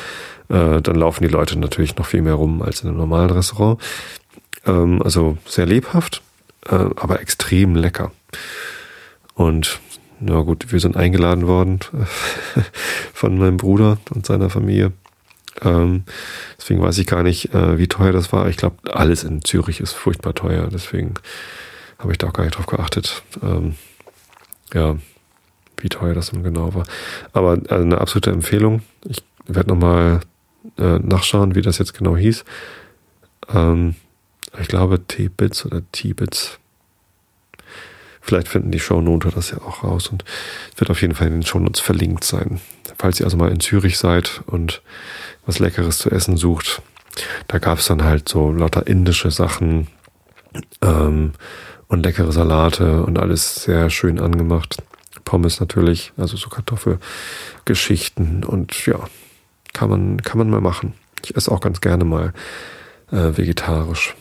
äh, 0.49 0.81
dann 0.81 0.95
laufen 0.95 1.23
die 1.23 1.29
Leute 1.29 1.57
natürlich 1.57 1.95
noch 1.95 2.05
viel 2.05 2.21
mehr 2.21 2.33
rum 2.33 2.61
als 2.61 2.81
in 2.81 2.89
einem 2.89 2.97
normalen 2.97 3.31
Restaurant. 3.31 3.81
Ähm, 4.65 5.01
also 5.01 5.37
sehr 5.45 5.65
lebhaft, 5.65 6.21
äh, 6.67 6.75
aber 6.75 7.21
extrem 7.21 7.75
lecker. 7.75 8.11
Und 9.33 9.79
na 10.21 10.41
gut, 10.41 10.71
wir 10.71 10.79
sind 10.79 10.95
eingeladen 10.95 11.47
worden 11.47 11.79
von 13.13 13.37
meinem 13.37 13.57
Bruder 13.57 13.97
und 14.13 14.25
seiner 14.25 14.49
Familie. 14.49 14.93
Ähm, 15.61 16.03
deswegen 16.57 16.81
weiß 16.81 16.97
ich 16.99 17.07
gar 17.07 17.23
nicht, 17.23 17.53
äh, 17.53 17.77
wie 17.77 17.87
teuer 17.87 18.11
das 18.11 18.31
war. 18.31 18.47
Ich 18.47 18.57
glaube, 18.57 18.93
alles 18.93 19.23
in 19.23 19.43
Zürich 19.43 19.81
ist 19.81 19.93
furchtbar 19.93 20.33
teuer. 20.33 20.69
Deswegen 20.71 21.15
habe 21.97 22.11
ich 22.11 22.17
da 22.17 22.27
auch 22.27 22.33
gar 22.33 22.43
nicht 22.43 22.57
drauf 22.57 22.67
geachtet. 22.67 23.23
Ähm, 23.43 23.75
ja, 24.73 24.97
wie 25.77 25.89
teuer 25.89 26.13
das 26.13 26.31
dann 26.31 26.43
genau 26.43 26.73
war. 26.73 26.85
Aber 27.33 27.59
also 27.67 27.83
eine 27.83 27.99
absolute 27.99 28.31
Empfehlung. 28.31 28.83
Ich 29.07 29.23
werde 29.47 29.69
nochmal 29.69 30.21
äh, 30.77 30.99
nachschauen, 30.99 31.55
wie 31.55 31.61
das 31.61 31.79
jetzt 31.79 31.93
genau 31.93 32.15
hieß. 32.15 32.45
Ähm, 33.53 33.95
ich 34.59 34.67
glaube 34.67 35.05
T-Bits 35.05 35.65
oder 35.65 35.81
T-Bits. 35.91 36.59
Vielleicht 38.21 38.47
finden 38.47 38.71
die 38.71 38.79
Shownote 38.79 39.29
das 39.33 39.51
ja 39.51 39.57
auch 39.57 39.83
raus 39.83 40.07
und 40.07 40.23
wird 40.77 40.89
auf 40.89 41.01
jeden 41.01 41.15
Fall 41.15 41.27
in 41.27 41.33
den 41.33 41.43
Shownotes 41.45 41.81
verlinkt 41.81 42.23
sein. 42.23 42.61
Falls 42.97 43.19
ihr 43.19 43.25
also 43.25 43.37
mal 43.37 43.51
in 43.51 43.59
Zürich 43.59 43.97
seid 43.97 44.41
und 44.45 44.81
was 45.45 45.59
Leckeres 45.59 45.97
zu 45.97 46.11
essen 46.11 46.37
sucht, 46.37 46.81
da 47.47 47.57
gab 47.57 47.79
es 47.79 47.87
dann 47.87 48.03
halt 48.03 48.29
so 48.29 48.51
lauter 48.51 48.85
indische 48.87 49.31
Sachen 49.31 49.87
ähm, 50.81 51.33
und 51.87 52.03
leckere 52.05 52.31
Salate 52.31 53.03
und 53.03 53.17
alles 53.17 53.63
sehr 53.63 53.89
schön 53.89 54.19
angemacht. 54.19 54.77
Pommes 55.25 55.59
natürlich, 55.59 56.13
also 56.17 56.37
so 56.37 56.49
Kartoffelgeschichten 56.49 58.43
und 58.43 58.85
ja, 58.85 58.99
kann 59.73 59.89
man, 59.89 60.21
kann 60.21 60.37
man 60.37 60.49
mal 60.49 60.61
machen. 60.61 60.93
Ich 61.23 61.35
esse 61.35 61.51
auch 61.51 61.59
ganz 61.59 61.81
gerne 61.81 62.05
mal 62.05 62.33
äh, 63.11 63.37
vegetarisch. 63.37 64.15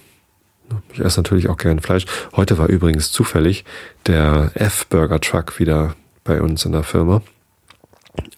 Ich 0.92 1.00
esse 1.00 1.20
natürlich 1.20 1.48
auch 1.48 1.56
gern 1.56 1.80
Fleisch. 1.80 2.04
Heute 2.36 2.58
war 2.58 2.68
übrigens 2.68 3.12
zufällig 3.12 3.64
der 4.06 4.50
F-Burger 4.54 5.20
Truck 5.20 5.58
wieder 5.58 5.94
bei 6.24 6.40
uns 6.40 6.64
in 6.64 6.72
der 6.72 6.82
Firma. 6.82 7.22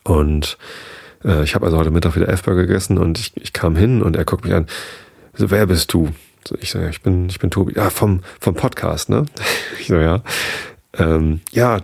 Und 0.05 0.59
äh, 1.24 1.45
ich 1.45 1.55
habe 1.55 1.66
also 1.66 1.78
heute 1.78 1.91
Mittag 1.91 2.16
wieder 2.16 2.28
F-Burger 2.28 2.62
gegessen 2.62 2.99
und 2.99 3.18
ich, 3.18 3.33
ich 3.37 3.53
kam 3.53 3.76
hin 3.76 4.03
und 4.03 4.16
er 4.16 4.24
guckt 4.24 4.45
mich 4.45 4.55
an. 4.55 4.66
So, 5.35 5.51
wer 5.51 5.66
bist 5.66 5.93
du? 5.93 6.11
So, 6.47 6.57
ich 6.61 6.70
sage, 6.70 6.91
ich 6.91 7.03
bin, 7.03 7.28
ich 7.28 7.39
bin 7.39 7.51
Tobi. 7.51 7.74
Ja, 7.74 7.91
vom, 7.91 8.22
vom 8.41 8.55
Podcast, 8.55 9.09
ne? 9.09 9.24
Ich 9.78 9.89
so, 9.89 9.97
ja. 9.97 10.22
Ähm, 10.95 11.41
ja, 11.53 11.80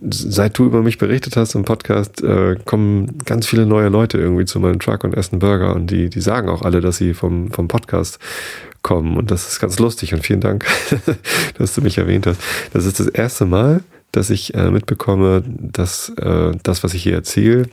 seit 0.00 0.58
du 0.58 0.64
über 0.64 0.82
mich 0.82 0.98
berichtet 0.98 1.36
hast 1.36 1.54
im 1.54 1.64
Podcast, 1.64 2.22
äh, 2.22 2.56
kommen 2.64 3.18
ganz 3.24 3.46
viele 3.46 3.66
neue 3.66 3.88
Leute 3.88 4.18
irgendwie 4.18 4.44
zu 4.44 4.58
meinem 4.60 4.80
Truck 4.80 5.04
und 5.04 5.14
essen 5.14 5.38
Burger 5.38 5.74
und 5.74 5.90
die, 5.90 6.10
die 6.10 6.20
sagen 6.20 6.48
auch 6.48 6.62
alle, 6.62 6.80
dass 6.80 6.96
sie 6.96 7.14
vom, 7.14 7.50
vom 7.50 7.68
Podcast 7.68 8.18
kommen 8.82 9.16
und 9.16 9.30
das 9.30 9.48
ist 9.48 9.60
ganz 9.60 9.78
lustig 9.78 10.12
und 10.12 10.24
vielen 10.24 10.40
Dank, 10.40 10.66
dass 11.58 11.74
du 11.74 11.80
mich 11.80 11.98
erwähnt 11.98 12.26
hast. 12.26 12.40
Das 12.72 12.84
ist 12.84 13.00
das 13.00 13.06
erste 13.06 13.46
Mal, 13.46 13.82
dass 14.12 14.30
ich 14.30 14.54
äh, 14.54 14.70
mitbekomme, 14.70 15.42
dass 15.46 16.10
äh, 16.10 16.52
das, 16.62 16.84
was 16.84 16.94
ich 16.94 17.02
hier 17.02 17.14
erzähle, 17.14 17.66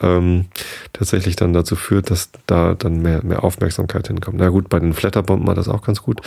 ähm, 0.00 0.46
tatsächlich 0.92 1.36
dann 1.36 1.52
dazu 1.52 1.76
führt, 1.76 2.10
dass 2.10 2.30
da 2.46 2.74
dann 2.74 3.00
mehr, 3.00 3.24
mehr 3.24 3.44
Aufmerksamkeit 3.44 4.06
hinkommt. 4.08 4.38
Na 4.38 4.48
gut, 4.48 4.68
bei 4.68 4.78
den 4.80 4.92
Flatterbomben 4.92 5.48
hat 5.48 5.58
das 5.58 5.68
auch 5.68 5.82
ganz 5.82 6.02
gut 6.02 6.20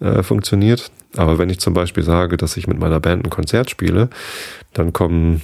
äh, 0.00 0.22
funktioniert. 0.22 0.90
Aber 1.16 1.38
wenn 1.38 1.50
ich 1.50 1.60
zum 1.60 1.74
Beispiel 1.74 2.02
sage, 2.02 2.36
dass 2.36 2.56
ich 2.56 2.66
mit 2.66 2.78
meiner 2.78 3.00
Band 3.00 3.24
ein 3.26 3.30
Konzert 3.30 3.70
spiele, 3.70 4.08
dann 4.72 4.92
kommen 4.92 5.42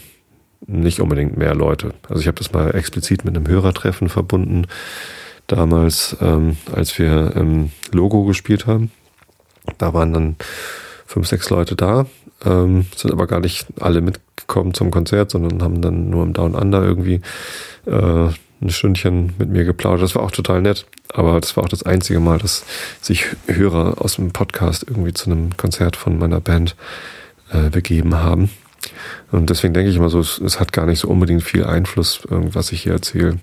nicht 0.66 1.00
unbedingt 1.00 1.36
mehr 1.36 1.54
Leute. 1.54 1.94
Also 2.08 2.20
ich 2.20 2.26
habe 2.26 2.38
das 2.38 2.52
mal 2.52 2.74
explizit 2.74 3.24
mit 3.24 3.36
einem 3.36 3.46
Hörertreffen 3.46 4.08
verbunden 4.08 4.66
damals, 5.46 6.16
ähm, 6.20 6.56
als 6.72 6.98
wir 6.98 7.34
ähm, 7.36 7.70
Logo 7.92 8.24
gespielt 8.24 8.66
haben. 8.66 8.90
Da 9.78 9.94
waren 9.94 10.12
dann 10.12 10.36
fünf, 11.06 11.26
sechs 11.26 11.50
Leute 11.50 11.74
da, 11.74 12.06
ähm, 12.44 12.86
sind 12.94 13.12
aber 13.12 13.26
gar 13.26 13.40
nicht 13.40 13.66
alle 13.80 14.00
mitgekommen 14.00 14.74
zum 14.74 14.90
Konzert, 14.90 15.30
sondern 15.30 15.62
haben 15.62 15.80
dann 15.80 16.10
nur 16.10 16.22
im 16.22 16.32
Down 16.32 16.54
Under 16.54 16.82
irgendwie 16.82 17.20
äh, 17.86 18.28
ein 18.60 18.70
Stündchen 18.70 19.34
mit 19.38 19.48
mir 19.48 19.64
geplaudert. 19.64 20.02
Das 20.02 20.14
war 20.14 20.22
auch 20.22 20.30
total 20.30 20.62
nett, 20.62 20.86
aber 21.12 21.40
das 21.40 21.56
war 21.56 21.64
auch 21.64 21.68
das 21.68 21.84
einzige 21.84 22.20
Mal, 22.20 22.38
dass 22.38 22.64
sich 23.00 23.26
Hörer 23.46 24.02
aus 24.02 24.16
dem 24.16 24.32
Podcast 24.32 24.84
irgendwie 24.88 25.12
zu 25.12 25.30
einem 25.30 25.56
Konzert 25.56 25.96
von 25.96 26.18
meiner 26.18 26.40
Band 26.40 26.76
äh, 27.52 27.70
begeben 27.70 28.16
haben. 28.16 28.50
Und 29.30 29.50
deswegen 29.50 29.74
denke 29.74 29.90
ich 29.90 29.96
immer 29.96 30.10
so, 30.10 30.20
es, 30.20 30.38
es, 30.38 30.60
hat 30.60 30.72
gar 30.72 30.86
nicht 30.86 31.00
so 31.00 31.08
unbedingt 31.08 31.42
viel 31.42 31.64
Einfluss, 31.64 32.20
was 32.28 32.72
ich 32.72 32.82
hier 32.82 32.92
erzähle. 32.92 33.38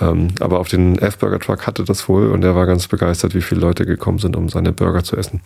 Ähm, 0.00 0.28
aber 0.38 0.60
auf 0.60 0.68
den 0.68 0.98
F-Burger 0.98 1.40
Truck 1.40 1.66
hatte 1.66 1.84
das 1.84 2.08
wohl 2.08 2.28
und 2.28 2.44
er 2.44 2.54
war 2.54 2.66
ganz 2.66 2.86
begeistert, 2.86 3.34
wie 3.34 3.42
viele 3.42 3.60
Leute 3.60 3.84
gekommen 3.84 4.18
sind, 4.18 4.36
um 4.36 4.48
seine 4.48 4.72
Burger 4.72 5.02
zu 5.02 5.16
essen. 5.16 5.40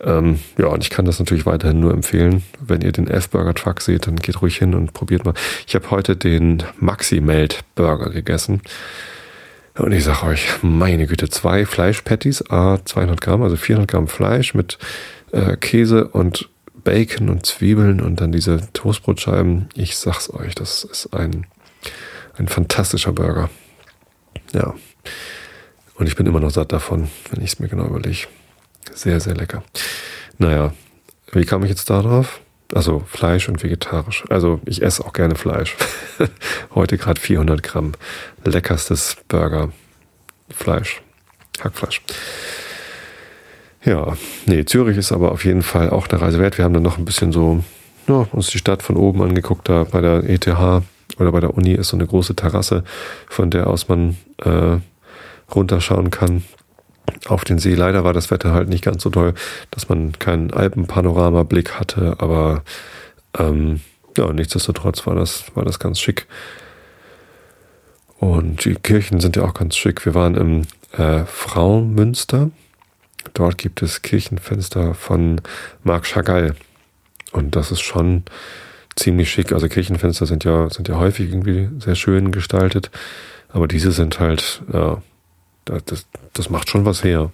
Ähm, 0.00 0.40
ja, 0.58 0.66
und 0.66 0.82
ich 0.82 0.90
kann 0.90 1.06
das 1.06 1.18
natürlich 1.18 1.46
weiterhin 1.46 1.80
nur 1.80 1.94
empfehlen. 1.94 2.42
Wenn 2.60 2.82
ihr 2.82 2.92
den 2.92 3.08
F-Burger 3.08 3.54
Truck 3.54 3.80
seht, 3.80 4.06
dann 4.06 4.16
geht 4.16 4.42
ruhig 4.42 4.58
hin 4.58 4.74
und 4.74 4.92
probiert 4.92 5.24
mal. 5.24 5.34
Ich 5.66 5.74
habe 5.74 5.90
heute 5.90 6.16
den 6.16 6.62
Maxi 6.78 7.20
Melt 7.20 7.60
Burger 7.74 8.10
gegessen. 8.10 8.60
Und 9.78 9.92
ich 9.92 10.04
sage 10.04 10.26
euch, 10.26 10.48
meine 10.62 11.06
Güte, 11.06 11.28
zwei 11.28 11.64
Fleischpatties, 11.64 12.50
a 12.50 12.78
200 12.84 13.20
Gramm, 13.20 13.42
also 13.42 13.56
400 13.56 13.88
Gramm 13.88 14.08
Fleisch 14.08 14.52
mit 14.52 14.76
äh, 15.32 15.56
Käse 15.56 16.08
und 16.08 16.48
Bacon 16.88 17.28
und 17.28 17.44
Zwiebeln 17.44 18.00
und 18.00 18.22
dann 18.22 18.32
diese 18.32 18.72
Toastbrotscheiben. 18.72 19.68
Ich 19.74 19.98
sag's 19.98 20.32
euch, 20.32 20.54
das 20.54 20.84
ist 20.84 21.12
ein, 21.12 21.46
ein 22.38 22.48
fantastischer 22.48 23.12
Burger. 23.12 23.50
Ja. 24.54 24.74
Und 25.96 26.06
ich 26.06 26.16
bin 26.16 26.24
immer 26.24 26.40
noch 26.40 26.50
satt 26.50 26.72
davon, 26.72 27.10
wenn 27.30 27.44
ich 27.44 27.52
es 27.52 27.58
mir 27.58 27.68
genau 27.68 27.84
überlege. 27.84 28.26
Sehr, 28.94 29.20
sehr 29.20 29.34
lecker. 29.34 29.62
Naja, 30.38 30.72
wie 31.32 31.44
kam 31.44 31.62
ich 31.62 31.68
jetzt 31.68 31.90
darauf? 31.90 32.40
Also 32.72 33.00
Fleisch 33.00 33.50
und 33.50 33.62
vegetarisch. 33.62 34.24
Also 34.30 34.62
ich 34.64 34.80
esse 34.80 35.04
auch 35.04 35.12
gerne 35.12 35.34
Fleisch. 35.34 35.76
Heute 36.74 36.96
gerade 36.96 37.20
400 37.20 37.62
Gramm. 37.62 37.92
Leckerstes 38.46 39.18
Burger. 39.28 39.72
Fleisch. 40.48 41.02
Hackfleisch. 41.60 42.00
Ja, 43.84 44.16
nee, 44.46 44.64
Zürich 44.64 44.96
ist 44.96 45.12
aber 45.12 45.32
auf 45.32 45.44
jeden 45.44 45.62
Fall 45.62 45.90
auch 45.90 46.08
eine 46.08 46.20
Reise 46.20 46.38
wert. 46.38 46.58
Wir 46.58 46.64
haben 46.64 46.74
dann 46.74 46.82
noch 46.82 46.98
ein 46.98 47.04
bisschen 47.04 47.32
so 47.32 47.62
ja, 48.08 48.26
uns 48.32 48.48
die 48.48 48.58
Stadt 48.58 48.82
von 48.82 48.96
oben 48.96 49.22
angeguckt, 49.22 49.68
da 49.68 49.84
bei 49.84 50.00
der 50.00 50.24
ETH 50.28 50.48
oder 50.48 51.32
bei 51.32 51.40
der 51.40 51.54
Uni 51.54 51.72
ist 51.72 51.88
so 51.88 51.96
eine 51.96 52.06
große 52.06 52.34
Terrasse, 52.34 52.84
von 53.28 53.50
der 53.50 53.66
aus 53.66 53.88
man 53.88 54.16
äh, 54.42 54.78
runterschauen 55.54 56.10
kann 56.10 56.42
auf 57.26 57.44
den 57.44 57.58
See. 57.58 57.74
Leider 57.74 58.04
war 58.04 58.12
das 58.12 58.30
Wetter 58.30 58.52
halt 58.52 58.68
nicht 58.68 58.84
ganz 58.84 59.02
so 59.02 59.10
toll, 59.10 59.34
dass 59.70 59.88
man 59.88 60.12
keinen 60.18 60.52
Alpenpanoramablick 60.52 61.78
hatte, 61.78 62.16
aber 62.18 62.62
ähm, 63.38 63.80
ja, 64.16 64.32
nichtsdestotrotz 64.32 65.06
war 65.06 65.14
das, 65.14 65.44
war 65.54 65.64
das 65.64 65.78
ganz 65.78 66.00
schick. 66.00 66.26
Und 68.18 68.64
die 68.64 68.74
Kirchen 68.74 69.20
sind 69.20 69.36
ja 69.36 69.44
auch 69.44 69.54
ganz 69.54 69.76
schick. 69.76 70.04
Wir 70.04 70.14
waren 70.14 70.34
im 70.34 70.62
äh, 70.92 71.24
Fraumünster. 71.24 72.50
Dort 73.34 73.58
gibt 73.58 73.82
es 73.82 74.02
Kirchenfenster 74.02 74.94
von 74.94 75.40
Marc 75.84 76.04
Chagall. 76.04 76.54
Und 77.32 77.56
das 77.56 77.70
ist 77.70 77.80
schon 77.80 78.24
ziemlich 78.96 79.30
schick. 79.30 79.52
Also 79.52 79.68
Kirchenfenster 79.68 80.26
sind 80.26 80.44
ja, 80.44 80.68
sind 80.70 80.88
ja 80.88 80.98
häufig 80.98 81.30
irgendwie 81.30 81.68
sehr 81.78 81.94
schön 81.94 82.32
gestaltet. 82.32 82.90
Aber 83.50 83.68
diese 83.68 83.92
sind 83.92 84.20
halt, 84.20 84.62
ja, 84.72 85.00
das, 85.64 86.06
das 86.32 86.50
macht 86.50 86.70
schon 86.70 86.84
was 86.84 87.04
her, 87.04 87.30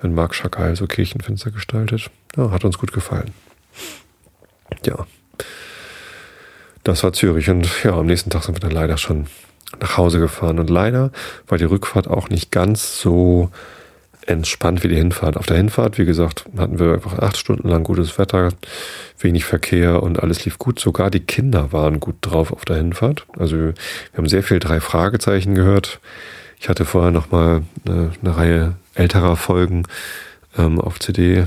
wenn 0.00 0.14
Marc 0.14 0.34
Chagall 0.34 0.76
so 0.76 0.86
Kirchenfenster 0.86 1.50
gestaltet. 1.50 2.10
Ja, 2.36 2.50
hat 2.50 2.64
uns 2.64 2.78
gut 2.78 2.92
gefallen. 2.92 3.32
Ja. 4.84 5.06
Das 6.82 7.02
war 7.02 7.12
Zürich 7.12 7.48
und 7.48 7.68
ja, 7.82 7.92
am 7.92 8.06
nächsten 8.06 8.30
Tag 8.30 8.44
sind 8.44 8.56
wir 8.56 8.60
dann 8.60 8.70
leider 8.70 8.98
schon 8.98 9.26
nach 9.80 9.96
Hause 9.96 10.20
gefahren 10.20 10.58
und 10.58 10.68
leider 10.68 11.10
war 11.48 11.58
die 11.58 11.64
Rückfahrt 11.64 12.08
auch 12.08 12.28
nicht 12.28 12.50
ganz 12.50 13.00
so 13.00 13.50
entspannt 14.26 14.82
wie 14.82 14.88
die 14.88 14.96
Hinfahrt. 14.96 15.36
Auf 15.36 15.46
der 15.46 15.56
Hinfahrt, 15.56 15.98
wie 15.98 16.04
gesagt, 16.04 16.44
hatten 16.56 16.78
wir 16.78 16.94
einfach 16.94 17.18
acht 17.18 17.36
Stunden 17.36 17.68
lang 17.68 17.84
gutes 17.84 18.18
Wetter, 18.18 18.50
wenig 19.18 19.44
Verkehr 19.44 20.02
und 20.02 20.22
alles 20.22 20.44
lief 20.44 20.58
gut. 20.58 20.80
Sogar 20.80 21.10
die 21.10 21.20
Kinder 21.20 21.72
waren 21.72 22.00
gut 22.00 22.16
drauf 22.20 22.52
auf 22.52 22.64
der 22.64 22.76
Hinfahrt. 22.76 23.26
Also 23.38 23.56
wir 23.56 23.74
haben 24.16 24.28
sehr 24.28 24.42
viel 24.42 24.58
drei 24.58 24.80
Fragezeichen 24.80 25.54
gehört. 25.54 26.00
Ich 26.58 26.68
hatte 26.68 26.84
vorher 26.84 27.10
noch 27.10 27.30
mal 27.30 27.62
eine, 27.86 28.12
eine 28.22 28.36
Reihe 28.36 28.74
älterer 28.94 29.36
Folgen 29.36 29.84
ähm, 30.56 30.80
auf 30.80 30.98
CD 30.98 31.46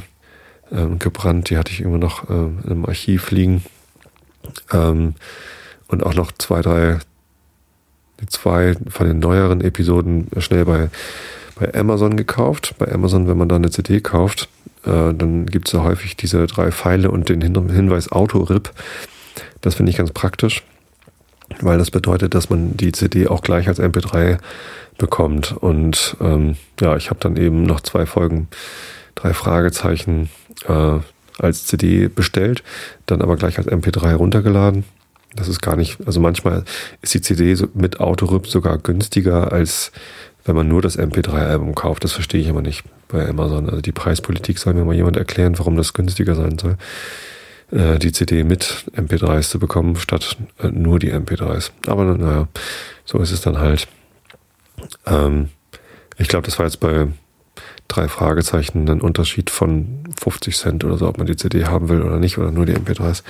ähm, 0.72 1.00
gebrannt. 1.00 1.50
Die 1.50 1.58
hatte 1.58 1.72
ich 1.72 1.82
immer 1.82 1.98
noch 1.98 2.30
ähm, 2.30 2.60
im 2.68 2.86
Archiv 2.86 3.32
liegen. 3.32 3.64
Ähm, 4.72 5.16
und 5.88 6.04
auch 6.04 6.14
noch 6.14 6.32
zwei, 6.34 6.62
drei, 6.62 7.00
zwei 8.28 8.76
von 8.90 9.08
den 9.08 9.20
neueren 9.20 9.62
Episoden 9.62 10.28
schnell 10.38 10.66
bei 10.66 10.90
bei 11.60 11.74
Amazon 11.74 12.18
gekauft. 12.18 12.76
Bei 12.78 12.92
Amazon, 12.92 13.28
wenn 13.28 13.38
man 13.38 13.50
da 13.50 13.56
eine 13.56 13.70
CD 13.70 14.00
kauft, 14.02 14.50
äh, 14.86 15.14
dann 15.14 15.46
gibt 15.46 15.68
es 15.68 15.74
ja 15.74 15.84
häufig 15.84 16.16
diese 16.16 16.46
drei 16.48 16.72
Pfeile 16.72 17.12
und 17.12 17.30
den 17.30 17.42
Hinweis 17.42 18.12
Autorip. 18.12 18.72
Das 19.62 19.76
finde 19.76 19.92
ich 19.92 19.98
ganz 19.98 20.12
praktisch, 20.12 20.64
weil 21.60 21.78
das 21.78 21.92
bedeutet, 21.92 22.34
dass 22.34 22.50
man 22.50 22.78
die 22.78 22.92
CD 22.92 23.28
auch 23.28 23.42
gleich 23.42 23.68
als 23.68 23.80
MP3 23.80 24.38
bekommt. 24.98 25.56
Und 25.60 26.16
ähm, 26.22 26.58
ja, 26.80 26.96
ich 26.96 27.10
habe 27.10 27.20
dann 27.20 27.38
eben 27.38 27.64
noch 27.64 27.82
zwei 27.82 28.06
Folgen, 28.06 28.48
drei 29.16 29.34
Fragezeichen 29.34 30.30
äh, 30.68 31.00
als 31.40 31.66
CD 31.66 32.08
bestellt, 32.08 32.64
dann 33.06 33.22
aber 33.22 33.36
gleich 33.36 33.58
als 33.58 33.68
MP3 33.68 34.16
runtergeladen. 34.16 34.86
Das 35.36 35.48
ist 35.48 35.62
gar 35.62 35.76
nicht, 35.76 35.98
also 36.06 36.20
manchmal 36.20 36.64
ist 37.02 37.14
die 37.14 37.22
CD 37.22 37.56
mit 37.74 38.00
Autorip 38.00 38.48
sogar 38.48 38.78
günstiger 38.80 39.52
als 39.52 39.92
wenn 40.48 40.56
man 40.56 40.68
nur 40.68 40.82
das 40.82 40.98
MP3-Album 40.98 41.76
kauft. 41.76 42.04
Das 42.04 42.14
verstehe 42.14 42.42
ich 42.42 42.48
immer 42.48 42.62
nicht 42.62 42.84
bei 43.10 43.28
Amazon. 43.28 43.70
Also 43.70 43.82
die 43.82 43.92
Preispolitik 43.92 44.58
soll 44.58 44.74
mir 44.74 44.86
mal 44.86 44.96
jemand 44.96 45.18
erklären, 45.18 45.60
warum 45.60 45.76
das 45.76 45.94
günstiger 45.94 46.36
sein 46.36 46.58
soll, 46.58 46.78
äh, 47.72 48.00
die 48.00 48.14
CD 48.14 48.44
mit 48.44 48.86
MP3s 48.96 49.50
zu 49.50 49.60
bekommen, 49.60 49.98
statt 49.98 50.38
äh, 50.60 50.70
nur 50.70 51.00
die 51.00 51.14
MP3s. 51.14 51.72
Aber 51.86 52.06
naja, 52.06 52.48
so 53.04 53.20
ist 53.20 53.32
es 53.32 53.42
dann 53.42 53.60
halt. 53.60 53.88
Ähm, 55.06 55.50
ich 56.18 56.30
glaube, 56.30 56.46
das 56.46 56.58
war 56.60 56.66
jetzt 56.66 56.80
bei 56.80 57.08
drei 57.90 58.08
Fragezeichen 58.08 58.90
ein 58.90 59.02
Unterschied 59.02 59.50
von 59.50 60.06
50 60.20 60.56
Cent 60.56 60.84
oder 60.86 60.98
so, 60.98 61.08
ob 61.08 61.18
man 61.18 61.28
die 61.28 61.36
CD 61.36 61.66
haben 61.66 61.90
will 61.90 62.02
oder 62.02 62.20
nicht, 62.20 62.38
oder 62.38 62.52
nur 62.52 62.66
die 62.66 62.76
MP3s. 62.76 63.22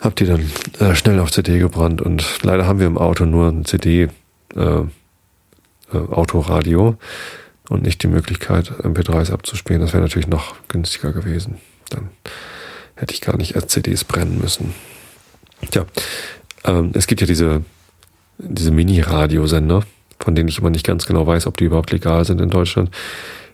Hab 0.00 0.16
die 0.16 0.26
dann 0.26 0.50
äh, 0.80 0.94
schnell 0.96 1.20
auf 1.20 1.30
CD 1.30 1.58
gebrannt 1.58 2.02
und 2.02 2.42
leider 2.42 2.66
haben 2.66 2.80
wir 2.80 2.86
im 2.86 2.98
Auto 2.98 3.26
nur 3.26 3.48
ein 3.48 3.64
CD 3.64 4.08
äh, 4.56 4.82
äh, 5.92 5.96
Autoradio 5.96 6.96
und 7.68 7.82
nicht 7.82 8.02
die 8.02 8.08
Möglichkeit, 8.08 8.70
MP3s 8.70 9.32
abzuspielen. 9.32 9.80
Das 9.80 9.92
wäre 9.92 10.02
natürlich 10.02 10.28
noch 10.28 10.56
günstiger 10.68 11.12
gewesen. 11.12 11.58
Dann 11.90 12.10
hätte 12.96 13.14
ich 13.14 13.20
gar 13.20 13.36
nicht 13.36 13.54
erst 13.54 13.70
CDs 13.70 14.04
brennen 14.04 14.38
müssen. 14.40 14.74
Tja, 15.70 15.86
ähm, 16.64 16.90
es 16.94 17.06
gibt 17.06 17.20
ja 17.20 17.26
diese, 17.26 17.62
diese 18.38 18.70
Mini-Radiosender, 18.70 19.82
von 20.18 20.34
denen 20.34 20.48
ich 20.48 20.58
immer 20.58 20.70
nicht 20.70 20.86
ganz 20.86 21.06
genau 21.06 21.26
weiß, 21.26 21.46
ob 21.46 21.56
die 21.56 21.64
überhaupt 21.64 21.92
legal 21.92 22.24
sind 22.24 22.40
in 22.40 22.50
Deutschland, 22.50 22.90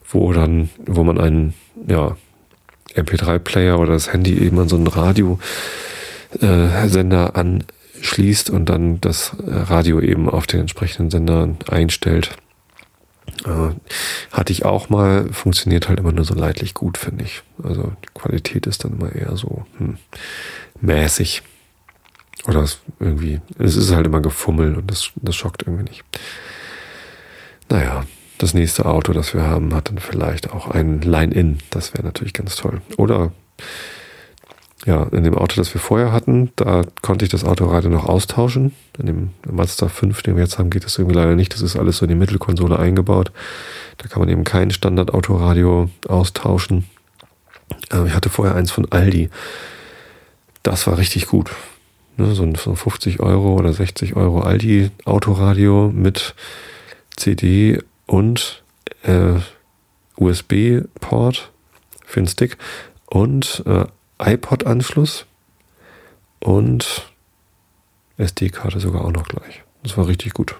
wo 0.08 0.32
dann, 0.32 0.70
wo 0.84 1.04
man 1.04 1.20
einen, 1.20 1.54
ja, 1.86 2.16
MP3-Player 2.94 3.78
oder 3.78 3.92
das 3.92 4.12
Handy 4.12 4.38
eben 4.38 4.58
an 4.58 4.68
so 4.68 4.76
einen 4.76 4.86
Radiosender 4.86 5.38
äh, 7.34 7.38
an 7.38 7.64
schließt 8.06 8.50
und 8.50 8.66
dann 8.66 9.00
das 9.00 9.36
Radio 9.44 10.00
eben 10.00 10.28
auf 10.28 10.46
den 10.46 10.60
entsprechenden 10.60 11.10
Sendern 11.10 11.58
einstellt. 11.68 12.36
Äh, 13.44 13.74
hatte 14.32 14.52
ich 14.52 14.64
auch 14.64 14.88
mal, 14.88 15.32
funktioniert 15.32 15.88
halt 15.88 16.00
immer 16.00 16.12
nur 16.12 16.24
so 16.24 16.34
leidlich 16.34 16.74
gut, 16.74 16.96
finde 16.96 17.24
ich. 17.24 17.42
Also 17.62 17.92
die 18.02 18.08
Qualität 18.14 18.66
ist 18.66 18.84
dann 18.84 18.92
immer 18.92 19.14
eher 19.14 19.36
so 19.36 19.66
hm, 19.78 19.98
mäßig. 20.80 21.42
Oder 22.46 22.60
es 22.60 22.78
irgendwie, 23.00 23.40
es 23.58 23.76
ist 23.76 23.92
halt 23.92 24.06
immer 24.06 24.20
gefummelt 24.20 24.76
und 24.76 24.90
das, 24.90 25.10
das 25.16 25.34
schockt 25.34 25.64
irgendwie 25.64 25.84
nicht. 25.84 26.04
Naja, 27.68 28.06
das 28.38 28.54
nächste 28.54 28.86
Auto, 28.86 29.12
das 29.12 29.34
wir 29.34 29.42
haben, 29.42 29.74
hat 29.74 29.88
dann 29.88 29.98
vielleicht 29.98 30.50
auch 30.52 30.68
ein 30.68 31.00
Line-In. 31.00 31.58
Das 31.70 31.94
wäre 31.94 32.04
natürlich 32.04 32.34
ganz 32.34 32.56
toll. 32.56 32.80
Oder 32.96 33.32
ja, 34.86 35.02
in 35.10 35.24
dem 35.24 35.36
Auto, 35.36 35.56
das 35.56 35.74
wir 35.74 35.80
vorher 35.80 36.12
hatten, 36.12 36.52
da 36.54 36.82
konnte 37.02 37.24
ich 37.24 37.30
das 37.30 37.44
Autoradio 37.44 37.90
noch 37.90 38.06
austauschen. 38.06 38.72
In 38.98 39.06
dem 39.06 39.30
Mazda 39.50 39.88
5, 39.88 40.22
den 40.22 40.36
wir 40.36 40.44
jetzt 40.44 40.60
haben, 40.60 40.70
geht 40.70 40.84
das 40.84 40.96
irgendwie 40.96 41.16
leider 41.16 41.34
nicht. 41.34 41.52
Das 41.52 41.60
ist 41.60 41.76
alles 41.76 41.98
so 41.98 42.04
in 42.04 42.10
die 42.10 42.14
Mittelkonsole 42.14 42.78
eingebaut. 42.78 43.32
Da 43.98 44.06
kann 44.06 44.20
man 44.20 44.28
eben 44.28 44.44
kein 44.44 44.70
Standard-Autoradio 44.70 45.90
austauschen. 46.06 46.84
Äh, 47.92 48.06
ich 48.06 48.14
hatte 48.14 48.30
vorher 48.30 48.54
eins 48.54 48.70
von 48.70 48.86
Aldi. 48.92 49.28
Das 50.62 50.86
war 50.86 50.98
richtig 50.98 51.26
gut. 51.26 51.50
Ne, 52.16 52.32
so 52.36 52.44
ein 52.44 52.54
50 52.54 53.18
Euro 53.18 53.54
oder 53.54 53.72
60 53.72 54.14
Euro 54.14 54.40
Aldi-Autoradio 54.40 55.90
mit 55.92 56.36
CD 57.16 57.82
und 58.06 58.62
äh, 59.02 59.40
USB-Port 60.16 61.50
für 62.04 62.20
den 62.20 62.28
Stick 62.28 62.56
und 63.06 63.64
äh, 63.66 63.84
iPod-Anschluss 64.18 65.26
und 66.40 67.10
SD-Karte 68.18 68.80
sogar 68.80 69.04
auch 69.04 69.12
noch 69.12 69.28
gleich. 69.28 69.62
Das 69.82 69.96
war 69.96 70.08
richtig 70.08 70.34
gut. 70.34 70.56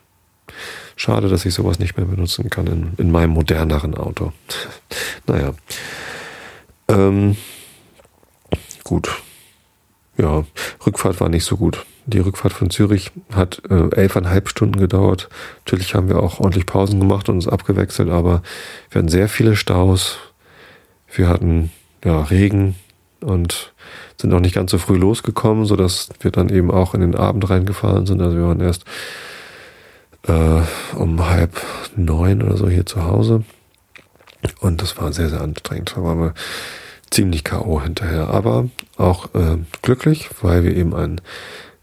Schade, 0.95 1.29
dass 1.29 1.45
ich 1.45 1.55
sowas 1.55 1.79
nicht 1.79 1.97
mehr 1.97 2.07
benutzen 2.07 2.49
kann 2.51 2.67
in, 2.67 2.93
in 2.97 3.11
meinem 3.11 3.31
moderneren 3.31 3.95
Auto. 3.95 4.33
naja. 5.27 5.55
Ähm, 6.89 7.37
gut. 8.85 9.11
Ja, 10.17 10.45
Rückfahrt 10.87 11.21
war 11.21 11.29
nicht 11.29 11.45
so 11.45 11.57
gut. 11.57 11.85
Die 12.07 12.21
Rückfahrt 12.21 12.53
von 12.53 12.71
Zürich 12.71 13.11
hat 13.35 13.63
äh, 13.69 13.91
elfeinhalb 13.95 14.49
Stunden 14.49 14.79
gedauert. 14.79 15.29
Natürlich 15.65 15.95
haben 15.95 16.09
wir 16.09 16.23
auch 16.23 16.41
ordentlich 16.41 16.65
Pausen 16.65 17.01
gemacht 17.01 17.29
und 17.29 17.37
uns 17.37 17.49
abgewechselt, 17.49 18.09
aber 18.09 18.43
wir 18.91 19.01
hatten 19.01 19.09
sehr 19.09 19.29
viele 19.29 19.57
Staus. 19.57 20.19
Wir 21.13 21.29
hatten 21.29 21.71
ja, 22.05 22.23
Regen, 22.23 22.77
und 23.21 23.73
sind 24.21 24.33
auch 24.33 24.41
nicht 24.41 24.55
ganz 24.55 24.71
so 24.71 24.79
früh 24.79 24.97
losgekommen, 24.97 25.67
so 25.67 25.77
dass 25.77 26.09
wir 26.21 26.31
dann 26.31 26.49
eben 26.49 26.71
auch 26.71 26.95
in 26.95 27.01
den 27.01 27.15
Abend 27.15 27.49
reingefahren 27.49 28.07
sind. 28.07 28.21
Also 28.21 28.37
wir 28.37 28.45
waren 28.45 28.61
erst 28.61 28.85
äh, 30.27 30.63
um 30.97 31.29
halb 31.29 31.61
neun 31.97 32.43
oder 32.43 32.57
so 32.57 32.69
hier 32.69 32.87
zu 32.87 33.05
Hause. 33.05 33.45
Und 34.61 34.83
das 34.83 34.97
war 34.99 35.13
sehr, 35.13 35.29
sehr 35.29 35.41
anstrengend. 35.41 35.95
Da 35.97 36.03
waren 36.03 36.21
wir 36.21 36.35
ziemlich 37.11 37.45
K.O. 37.45 37.81
hinterher. 37.83 38.29
Aber 38.29 38.69
auch 38.97 39.35
äh, 39.35 39.59
glücklich, 39.83 40.29
weil 40.43 40.65
wir 40.65 40.77
eben 40.77 40.95
einen 40.95 41.21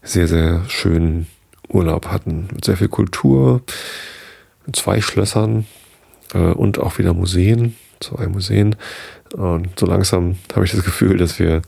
sehr, 0.02 0.28
sehr 0.28 0.64
schönen 0.68 1.26
Urlaub 1.68 2.08
hatten. 2.08 2.48
Mit 2.52 2.64
sehr 2.64 2.76
viel 2.76 2.88
Kultur, 2.88 3.62
zwei 4.72 5.00
Schlössern 5.00 5.66
äh, 6.32 6.38
und 6.38 6.78
auch 6.78 6.98
wieder 6.98 7.14
Museen, 7.14 7.76
zwei 8.00 8.26
Museen. 8.26 8.76
Und 9.34 9.80
so 9.80 9.86
langsam 9.86 10.36
habe 10.54 10.64
ich 10.64 10.70
das 10.70 10.84
Gefühl, 10.84 11.18
dass 11.18 11.40
wir 11.40 11.62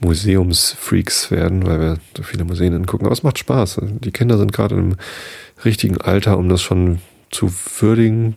Museumsfreaks 0.00 1.30
werden, 1.30 1.64
weil 1.64 1.78
wir 1.78 1.98
so 2.16 2.24
viele 2.24 2.44
Museen 2.44 2.74
angucken. 2.74 3.06
Aber 3.06 3.12
es 3.12 3.22
macht 3.22 3.38
Spaß. 3.38 3.80
Die 3.80 4.10
Kinder 4.10 4.36
sind 4.38 4.52
gerade 4.52 4.74
im 4.74 4.96
richtigen 5.64 6.00
Alter, 6.00 6.36
um 6.36 6.48
das 6.48 6.62
schon 6.62 6.98
zu 7.30 7.52
würdigen, 7.78 8.34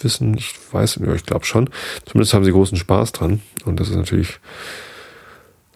wissen. 0.00 0.36
Ich 0.36 0.56
weiß, 0.72 0.98
ja, 1.06 1.14
ich 1.14 1.24
glaube 1.24 1.44
schon. 1.44 1.70
Zumindest 2.04 2.34
haben 2.34 2.44
sie 2.44 2.50
großen 2.50 2.76
Spaß 2.76 3.12
dran. 3.12 3.40
Und 3.64 3.78
das 3.78 3.90
ist 3.90 3.96
natürlich 3.96 4.40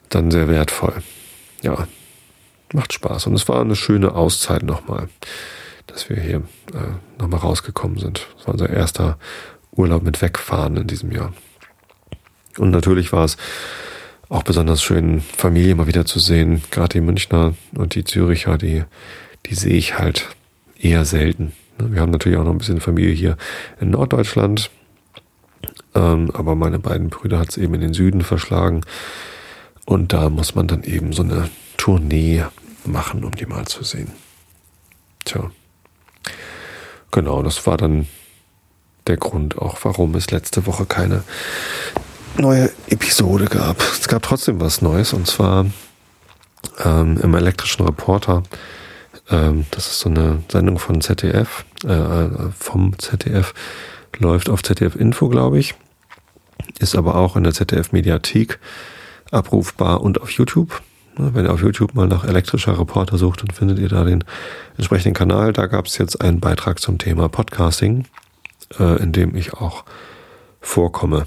dann 0.08 0.32
sehr 0.32 0.48
wertvoll. 0.48 0.94
Ja, 1.62 1.86
macht 2.72 2.92
Spaß. 2.92 3.28
Und 3.28 3.34
es 3.34 3.48
war 3.48 3.60
eine 3.60 3.76
schöne 3.76 4.12
Auszeit 4.16 4.64
nochmal, 4.64 5.08
dass 5.86 6.08
wir 6.08 6.16
hier 6.16 6.42
äh, 6.74 7.20
nochmal 7.20 7.38
rausgekommen 7.38 7.98
sind. 7.98 8.26
Das 8.36 8.48
war 8.48 8.54
unser 8.54 8.70
erster 8.70 9.18
Urlaub 9.70 10.02
mit 10.02 10.20
Wegfahren 10.20 10.76
in 10.76 10.88
diesem 10.88 11.12
Jahr. 11.12 11.32
Und 12.56 12.70
natürlich 12.70 13.12
war 13.12 13.24
es 13.24 13.36
auch 14.28 14.42
besonders 14.42 14.82
schön, 14.82 15.20
Familie 15.20 15.74
mal 15.74 15.86
wieder 15.86 16.04
zu 16.04 16.18
sehen. 16.18 16.62
Gerade 16.70 16.94
die 16.94 17.00
Münchner 17.00 17.54
und 17.74 17.94
die 17.94 18.04
Züricher, 18.04 18.58
die, 18.58 18.84
die 19.46 19.54
sehe 19.54 19.76
ich 19.76 19.98
halt 19.98 20.28
eher 20.78 21.04
selten. 21.04 21.52
Ne, 21.78 21.92
wir 21.92 22.00
haben 22.00 22.10
natürlich 22.10 22.38
auch 22.38 22.44
noch 22.44 22.52
ein 22.52 22.58
bisschen 22.58 22.80
Familie 22.80 23.12
hier 23.12 23.36
in 23.80 23.90
Norddeutschland. 23.90 24.70
Ähm, 25.94 26.30
aber 26.34 26.54
meine 26.54 26.78
beiden 26.78 27.08
Brüder 27.08 27.38
hat 27.38 27.50
es 27.50 27.56
eben 27.56 27.74
in 27.74 27.80
den 27.80 27.94
Süden 27.94 28.22
verschlagen. 28.22 28.82
Und 29.86 30.12
da 30.12 30.28
muss 30.28 30.54
man 30.54 30.66
dann 30.66 30.84
eben 30.84 31.12
so 31.12 31.22
eine 31.22 31.48
Tournee 31.78 32.44
machen, 32.84 33.24
um 33.24 33.34
die 33.34 33.46
mal 33.46 33.66
zu 33.66 33.82
sehen. 33.84 34.12
Tja. 35.24 35.50
Genau, 37.10 37.42
das 37.42 37.66
war 37.66 37.78
dann 37.78 38.06
der 39.06 39.16
Grund 39.16 39.56
auch, 39.56 39.78
warum 39.82 40.14
es 40.14 40.30
letzte 40.30 40.66
Woche 40.66 40.84
keine 40.84 41.24
neue 42.38 42.70
Episode 42.88 43.46
gab. 43.46 43.80
Es 43.80 44.08
gab 44.08 44.22
trotzdem 44.22 44.60
was 44.60 44.82
Neues 44.82 45.12
und 45.12 45.26
zwar 45.26 45.66
ähm, 46.84 47.18
im 47.22 47.34
elektrischen 47.34 47.84
Reporter. 47.84 48.42
Ähm, 49.30 49.66
das 49.70 49.88
ist 49.88 50.00
so 50.00 50.08
eine 50.08 50.42
Sendung 50.50 50.78
von 50.78 51.00
ZDF, 51.00 51.64
äh, 51.84 51.92
äh 51.92 52.50
vom 52.58 52.98
ZDF, 52.98 53.54
läuft 54.18 54.48
auf 54.48 54.62
ZDF 54.62 54.96
Info, 54.96 55.28
glaube 55.28 55.58
ich, 55.58 55.74
ist 56.78 56.96
aber 56.96 57.16
auch 57.16 57.36
in 57.36 57.44
der 57.44 57.52
ZDF 57.52 57.92
Mediathek 57.92 58.58
abrufbar 59.30 60.00
und 60.00 60.20
auf 60.20 60.30
YouTube. 60.30 60.82
Wenn 61.16 61.46
ihr 61.46 61.52
auf 61.52 61.62
YouTube 61.62 61.94
mal 61.94 62.06
nach 62.06 62.24
elektrischer 62.24 62.78
Reporter 62.78 63.18
sucht, 63.18 63.42
dann 63.42 63.50
findet 63.50 63.80
ihr 63.80 63.88
da 63.88 64.04
den 64.04 64.22
entsprechenden 64.76 65.14
Kanal. 65.14 65.52
Da 65.52 65.66
gab 65.66 65.86
es 65.86 65.98
jetzt 65.98 66.20
einen 66.20 66.38
Beitrag 66.38 66.78
zum 66.78 66.98
Thema 66.98 67.28
Podcasting, 67.28 68.06
äh, 68.78 69.02
in 69.02 69.10
dem 69.10 69.34
ich 69.34 69.54
auch 69.54 69.84
vorkomme. 70.60 71.26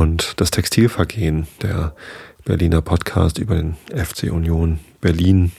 Und 0.00 0.40
das 0.40 0.50
Textilvergehen, 0.50 1.46
der 1.60 1.94
Berliner 2.46 2.80
Podcast 2.80 3.36
über 3.36 3.54
den 3.54 3.76
FC 3.94 4.32
Union 4.32 4.78
Berlin 5.02 5.52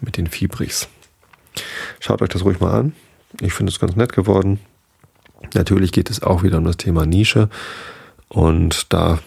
mit 0.00 0.16
den 0.16 0.26
Fibrichs. 0.26 0.88
Schaut 2.00 2.20
euch 2.20 2.28
das 2.30 2.44
ruhig 2.44 2.58
mal 2.58 2.76
an. 2.76 2.94
Ich 3.40 3.52
finde 3.52 3.70
es 3.70 3.78
ganz 3.78 3.94
nett 3.94 4.12
geworden. 4.12 4.58
Natürlich 5.54 5.92
geht 5.92 6.10
es 6.10 6.20
auch 6.20 6.42
wieder 6.42 6.58
um 6.58 6.64
das 6.64 6.78
Thema 6.78 7.06
Nische. 7.06 7.48
Und 8.26 8.92
da 8.92 9.20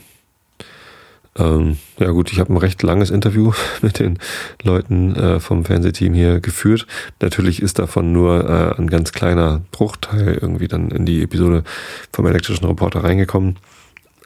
ähm, 1.38 1.78
ja 1.98 2.10
gut, 2.10 2.34
ich 2.34 2.42
habe 2.42 2.52
ein 2.52 2.58
recht 2.58 2.84
langes 2.84 3.12
Interview 3.12 3.54
mit 3.82 4.00
den 4.00 4.20
Leuten 4.62 5.16
äh, 5.16 5.40
vom 5.40 5.64
Fernsehteam 5.64 6.14
hier 6.14 6.42
geführt. 6.42 6.86
Natürlich 7.22 7.62
ist 7.62 7.80
davon 7.80 8.12
nur 8.12 8.44
äh, 8.44 8.78
ein 8.78 8.90
ganz 8.90 9.14
kleiner 9.14 9.62
Bruchteil 9.72 10.38
irgendwie 10.42 10.68
dann 10.68 10.92
in 10.92 11.06
die 11.06 11.24
Episode 11.24 11.64
vom 12.12 12.26
elektrischen 12.26 12.66
Reporter 12.66 13.06
reingekommen. 13.06 13.56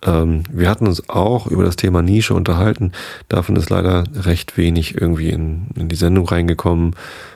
Ähm, 0.06 0.44
wir 0.52 0.70
hatten 0.70 0.88
uns 0.88 1.10
auch 1.10 1.48
über 1.48 1.64
das 1.64 1.76
Thema 1.76 2.02
Nische 2.02 2.34
unterhalten. 2.34 2.92
Davon 3.30 3.56
ist 3.56 3.70
leider 3.70 4.04
recht 4.14 4.58
wenig 4.58 5.00
irgendwie 5.00 5.30
in, 5.30 5.68
in 5.76 5.90
die 5.90 5.96
Sendung 5.96 6.28
reingekommen. 6.28 6.96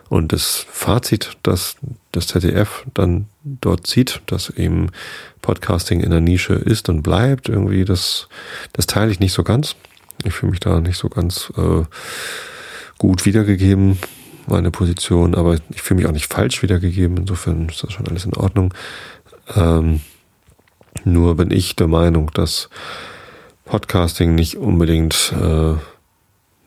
Und 0.09 0.31
das 0.31 0.65
Fazit, 0.69 1.37
das 1.43 1.75
das 2.17 2.27
ZDF 2.27 2.85
dann 2.93 3.27
dort 3.43 3.85
zieht, 3.85 4.21
dass 4.25 4.49
eben 4.49 4.87
Podcasting 5.41 5.99
in 5.99 6.09
der 6.09 6.19
Nische 6.21 6.53
ist 6.53 6.89
und 6.89 7.03
bleibt, 7.03 7.47
irgendwie, 7.47 7.85
das, 7.85 8.27
das 8.73 8.87
teile 8.87 9.11
ich 9.11 9.19
nicht 9.19 9.33
so 9.33 9.43
ganz. 9.43 9.75
Ich 10.23 10.33
fühle 10.33 10.51
mich 10.51 10.59
da 10.59 10.79
nicht 10.79 10.97
so 10.97 11.09
ganz 11.09 11.53
äh, 11.57 11.83
gut 12.97 13.25
wiedergegeben, 13.25 13.99
meine 14.47 14.71
Position, 14.71 15.35
aber 15.35 15.57
ich 15.69 15.81
fühle 15.81 15.99
mich 15.99 16.07
auch 16.07 16.13
nicht 16.13 16.31
falsch 16.31 16.63
wiedergegeben. 16.63 17.17
Insofern 17.17 17.69
ist 17.69 17.83
das 17.83 17.93
schon 17.93 18.07
alles 18.07 18.25
in 18.25 18.33
Ordnung. 18.33 18.73
Ähm, 19.55 20.01
nur 21.05 21.35
bin 21.35 21.51
ich 21.51 21.75
der 21.75 21.87
Meinung, 21.87 22.31
dass 22.33 22.69
Podcasting 23.65 24.35
nicht 24.35 24.57
unbedingt 24.57 25.33
äh, 25.33 25.75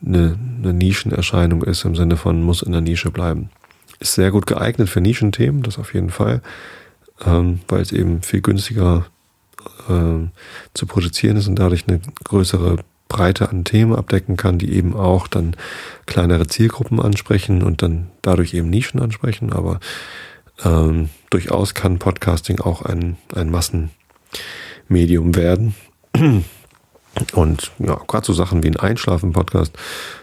eine, 0.07 0.39
eine 0.63 0.73
Nischenerscheinung 0.73 1.63
ist, 1.63 1.85
im 1.85 1.97
Sinne 1.97 2.17
von 2.17 2.43
muss 2.43 2.63
in 2.63 2.73
der 2.73 2.81
Nische 2.81 3.11
bleiben. 3.11 3.51
Ist 3.99 4.15
sehr 4.15 4.31
gut 4.31 4.47
geeignet 4.47 4.89
für 4.89 5.01
Nischenthemen, 5.01 5.63
das 5.63 5.79
auf 5.79 5.95
jeden 5.95 6.11
Fall, 6.11 6.43
ähm, 7.25 7.61
weil 7.69 7.81
es 7.81 7.93
eben 7.93 8.23
viel 8.23 8.41
günstiger 8.41 9.07
äh, 9.89 10.29
zu 10.75 10.87
produzieren 10.87 11.37
ist 11.37 11.49
und 11.49 11.59
dadurch 11.59 11.87
eine 11.89 12.01
größere 12.25 12.77
Breite 13.09 13.51
an 13.51 13.65
Themen 13.65 13.95
abdecken 13.95 14.37
kann, 14.37 14.59
die 14.59 14.73
eben 14.73 14.95
auch 14.95 15.27
dann 15.27 15.57
kleinere 16.07 16.47
Zielgruppen 16.47 17.01
ansprechen 17.01 17.63
und 17.63 17.83
dann 17.83 18.07
dadurch 18.23 18.55
eben 18.55 18.71
Nischen 18.71 19.01
ansprechen. 19.01 19.53
Aber 19.53 19.81
ähm, 20.65 21.11
durchaus 21.29 21.75
kann 21.75 21.99
Podcasting 21.99 22.61
auch 22.61 22.83
ein, 22.83 23.17
ein 23.35 23.51
Massen 23.51 23.91
Medium 24.89 25.37
werden. 25.37 25.75
Und 27.33 27.73
ja, 27.79 28.01
gerade 28.07 28.27
so 28.27 28.33
Sachen 28.33 28.63
wie 28.63 28.69
ein 28.69 28.77
Einschlafen-Podcast, 28.77 29.73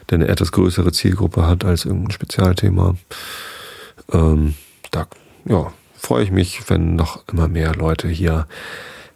der 0.09 0.15
eine 0.15 0.27
etwas 0.27 0.51
größere 0.51 0.91
Zielgruppe 0.91 1.45
hat 1.45 1.65
als 1.65 1.85
irgendein 1.85 2.11
Spezialthema. 2.11 2.95
Ähm, 4.11 4.55
da 4.91 5.07
ja, 5.45 5.71
freue 5.97 6.23
ich 6.23 6.31
mich, 6.31 6.69
wenn 6.69 6.95
noch 6.95 7.27
immer 7.27 7.47
mehr 7.47 7.75
Leute 7.75 8.07
hier 8.07 8.47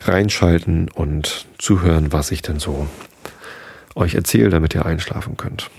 reinschalten 0.01 0.89
und 0.89 1.45
zuhören, 1.57 2.11
was 2.11 2.31
ich 2.31 2.41
denn 2.41 2.59
so 2.59 2.87
euch 3.95 4.15
erzähle, 4.15 4.49
damit 4.49 4.73
ihr 4.73 4.85
einschlafen 4.85 5.37
könnt. 5.37 5.69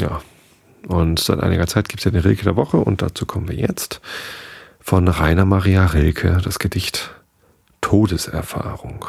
Ja, 0.00 0.20
und 0.86 1.18
seit 1.20 1.40
einiger 1.40 1.66
Zeit 1.66 1.88
gibt 1.88 2.00
es 2.00 2.04
ja 2.04 2.10
den 2.10 2.22
Rilke 2.22 2.44
der 2.44 2.56
Woche 2.56 2.78
und 2.78 3.02
dazu 3.02 3.26
kommen 3.26 3.48
wir 3.48 3.56
jetzt 3.56 4.00
von 4.80 5.06
Rainer 5.06 5.44
Maria 5.44 5.86
Rilke, 5.86 6.40
das 6.42 6.58
Gedicht 6.58 7.10
Todeserfahrung. 7.82 9.04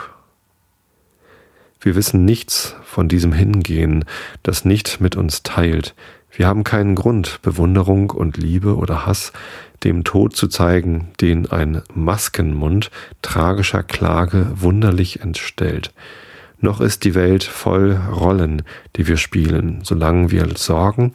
Wir 1.79 1.95
wissen 1.95 2.25
nichts 2.25 2.75
von 2.83 3.07
diesem 3.07 3.31
Hingehen, 3.31 4.03
das 4.43 4.65
nicht 4.65 4.99
mit 4.99 5.15
uns 5.15 5.43
teilt. 5.43 5.95
Wir 6.31 6.47
haben 6.47 6.63
keinen 6.63 6.95
Grund, 6.95 7.41
Bewunderung 7.41 8.09
und 8.09 8.37
Liebe 8.37 8.75
oder 8.75 9.05
Hass 9.05 9.31
dem 9.83 10.03
Tod 10.03 10.35
zu 10.35 10.47
zeigen, 10.47 11.09
den 11.21 11.51
ein 11.51 11.81
Maskenmund 11.93 12.89
tragischer 13.21 13.83
Klage 13.83 14.47
wunderlich 14.55 15.21
entstellt. 15.21 15.93
Noch 16.59 16.79
ist 16.79 17.03
die 17.03 17.15
Welt 17.15 17.43
voll 17.43 17.99
Rollen, 18.09 18.61
die 18.95 19.07
wir 19.07 19.17
spielen, 19.17 19.81
solange 19.83 20.31
wir 20.31 20.47
sorgen, 20.55 21.13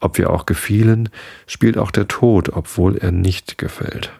ob 0.00 0.18
wir 0.18 0.30
auch 0.30 0.46
gefielen, 0.46 1.08
spielt 1.46 1.78
auch 1.78 1.90
der 1.90 2.06
Tod, 2.06 2.50
obwohl 2.50 2.96
er 2.96 3.12
nicht 3.12 3.58
gefällt. 3.58 4.12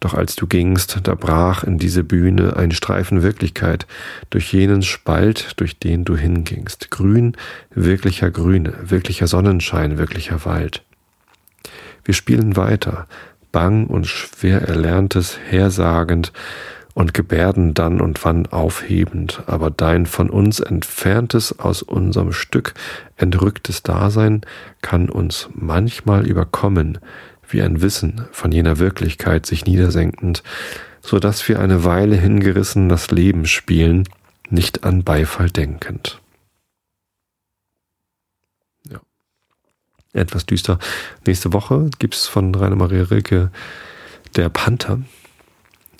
Doch 0.00 0.14
als 0.14 0.36
du 0.36 0.46
gingst, 0.46 1.00
da 1.04 1.14
brach 1.14 1.64
in 1.64 1.78
diese 1.78 2.04
Bühne 2.04 2.56
ein 2.56 2.72
Streifen 2.72 3.22
Wirklichkeit, 3.22 3.86
durch 4.30 4.52
jenen 4.52 4.82
Spalt, 4.82 5.52
durch 5.56 5.78
den 5.78 6.04
du 6.04 6.16
hingingst. 6.16 6.90
Grün, 6.90 7.36
wirklicher 7.74 8.30
Grüne, 8.30 8.74
wirklicher 8.82 9.26
Sonnenschein, 9.26 9.98
wirklicher 9.98 10.44
Wald. 10.44 10.82
Wir 12.04 12.14
spielen 12.14 12.56
weiter, 12.56 13.06
bang 13.52 13.86
und 13.86 14.06
schwer 14.06 14.62
erlerntes 14.62 15.38
hersagend, 15.48 16.32
und 16.94 17.14
Gebärden 17.14 17.74
dann 17.74 18.00
und 18.00 18.24
wann 18.24 18.46
aufhebend, 18.46 19.42
aber 19.46 19.70
dein 19.70 20.06
von 20.06 20.28
uns 20.28 20.60
entferntes, 20.60 21.58
aus 21.58 21.82
unserem 21.82 22.32
Stück 22.32 22.74
entrücktes 23.16 23.82
Dasein 23.82 24.42
kann 24.82 25.08
uns 25.08 25.48
manchmal 25.54 26.26
überkommen, 26.26 26.98
wie 27.48 27.62
ein 27.62 27.82
Wissen 27.82 28.26
von 28.32 28.52
jener 28.52 28.78
Wirklichkeit 28.78 29.46
sich 29.46 29.64
niedersenkend, 29.64 30.42
so 31.00 31.18
dass 31.18 31.48
wir 31.48 31.60
eine 31.60 31.84
Weile 31.84 32.16
hingerissen 32.16 32.88
das 32.88 33.10
Leben 33.10 33.46
spielen, 33.46 34.08
nicht 34.50 34.84
an 34.84 35.02
Beifall 35.02 35.50
denkend. 35.50 36.20
Ja. 38.88 39.00
Etwas 40.12 40.46
düster. 40.46 40.78
Nächste 41.26 41.52
Woche 41.52 41.90
gibt's 41.98 42.26
von 42.26 42.54
Rainer 42.54 42.76
Maria 42.76 43.04
Rilke 43.04 43.50
der 44.36 44.48
Panther 44.48 45.00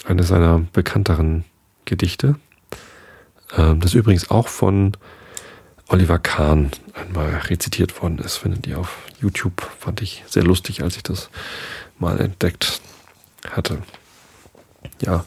eines 0.05 0.28
seiner 0.28 0.61
bekannteren 0.72 1.44
Gedichte. 1.84 2.36
Ähm, 3.57 3.80
das 3.80 3.94
übrigens 3.94 4.30
auch 4.30 4.48
von 4.48 4.96
Oliver 5.88 6.18
Kahn 6.18 6.70
einmal 6.94 7.30
rezitiert 7.48 8.00
worden 8.03 8.18
ist. 8.18 8.38
Findet 8.38 8.66
ihr 8.66 8.78
auf 8.78 8.98
YouTube. 9.20 9.62
Fand 9.78 10.03
ich 10.03 10.24
sehr 10.26 10.44
lustig, 10.44 10.82
als 10.82 10.96
ich 10.96 11.03
das 11.03 11.30
mal 11.98 12.20
entdeckt 12.20 12.80
hatte. 13.50 13.78
Ja, 15.00 15.24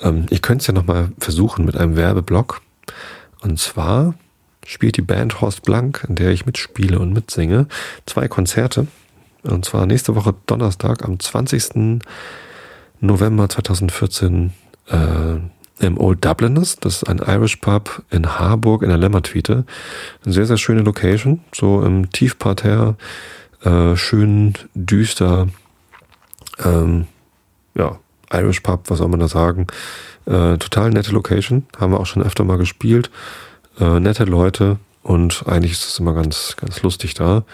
ähm, 0.00 0.26
ich 0.30 0.42
könnte 0.42 0.62
es 0.62 0.66
ja 0.66 0.74
nochmal 0.74 1.12
versuchen 1.18 1.64
mit 1.64 1.76
einem 1.76 1.96
Werbeblock. 1.96 2.62
Und 3.42 3.58
zwar 3.58 4.14
spielt 4.64 4.96
die 4.96 5.02
Band 5.02 5.40
Horst 5.40 5.62
Blank, 5.62 6.06
in 6.08 6.14
der 6.14 6.30
ich 6.30 6.46
mitspiele 6.46 6.98
und 6.98 7.12
mitsinge, 7.12 7.66
zwei 8.06 8.28
Konzerte. 8.28 8.86
Und 9.42 9.66
zwar 9.66 9.86
nächste 9.86 10.14
Woche 10.14 10.34
Donnerstag 10.46 11.04
am 11.04 11.20
20. 11.20 12.00
November 13.06 13.48
2014 13.48 14.52
äh, 14.88 14.96
im 15.84 15.98
Old 15.98 16.24
Dubliners. 16.24 16.76
Das 16.76 16.96
ist 16.96 17.04
ein 17.04 17.18
Irish 17.18 17.56
Pub 17.56 18.02
in 18.10 18.38
Harburg 18.38 18.82
in 18.82 18.88
der 18.88 18.98
Lemmertwiete. 18.98 19.64
Eine 20.24 20.34
sehr, 20.34 20.46
sehr 20.46 20.56
schöne 20.56 20.82
Location. 20.82 21.40
So 21.54 21.82
im 21.82 22.10
Tiefparterre. 22.10 22.96
Äh, 23.62 23.96
schön 23.96 24.54
düster. 24.74 25.48
Ähm, 26.64 27.06
ja, 27.74 27.98
Irish 28.32 28.60
Pub, 28.60 28.88
was 28.88 28.98
soll 28.98 29.08
man 29.08 29.20
da 29.20 29.28
sagen? 29.28 29.66
Äh, 30.26 30.58
total 30.58 30.90
nette 30.90 31.12
Location. 31.12 31.66
Haben 31.78 31.92
wir 31.92 32.00
auch 32.00 32.06
schon 32.06 32.22
öfter 32.22 32.44
mal 32.44 32.58
gespielt. 32.58 33.10
Äh, 33.78 34.00
nette 34.00 34.24
Leute. 34.24 34.78
Und 35.02 35.44
eigentlich 35.46 35.72
ist 35.72 35.86
es 35.86 35.98
immer 35.98 36.14
ganz, 36.14 36.56
ganz 36.56 36.82
lustig 36.82 37.14
da. 37.14 37.44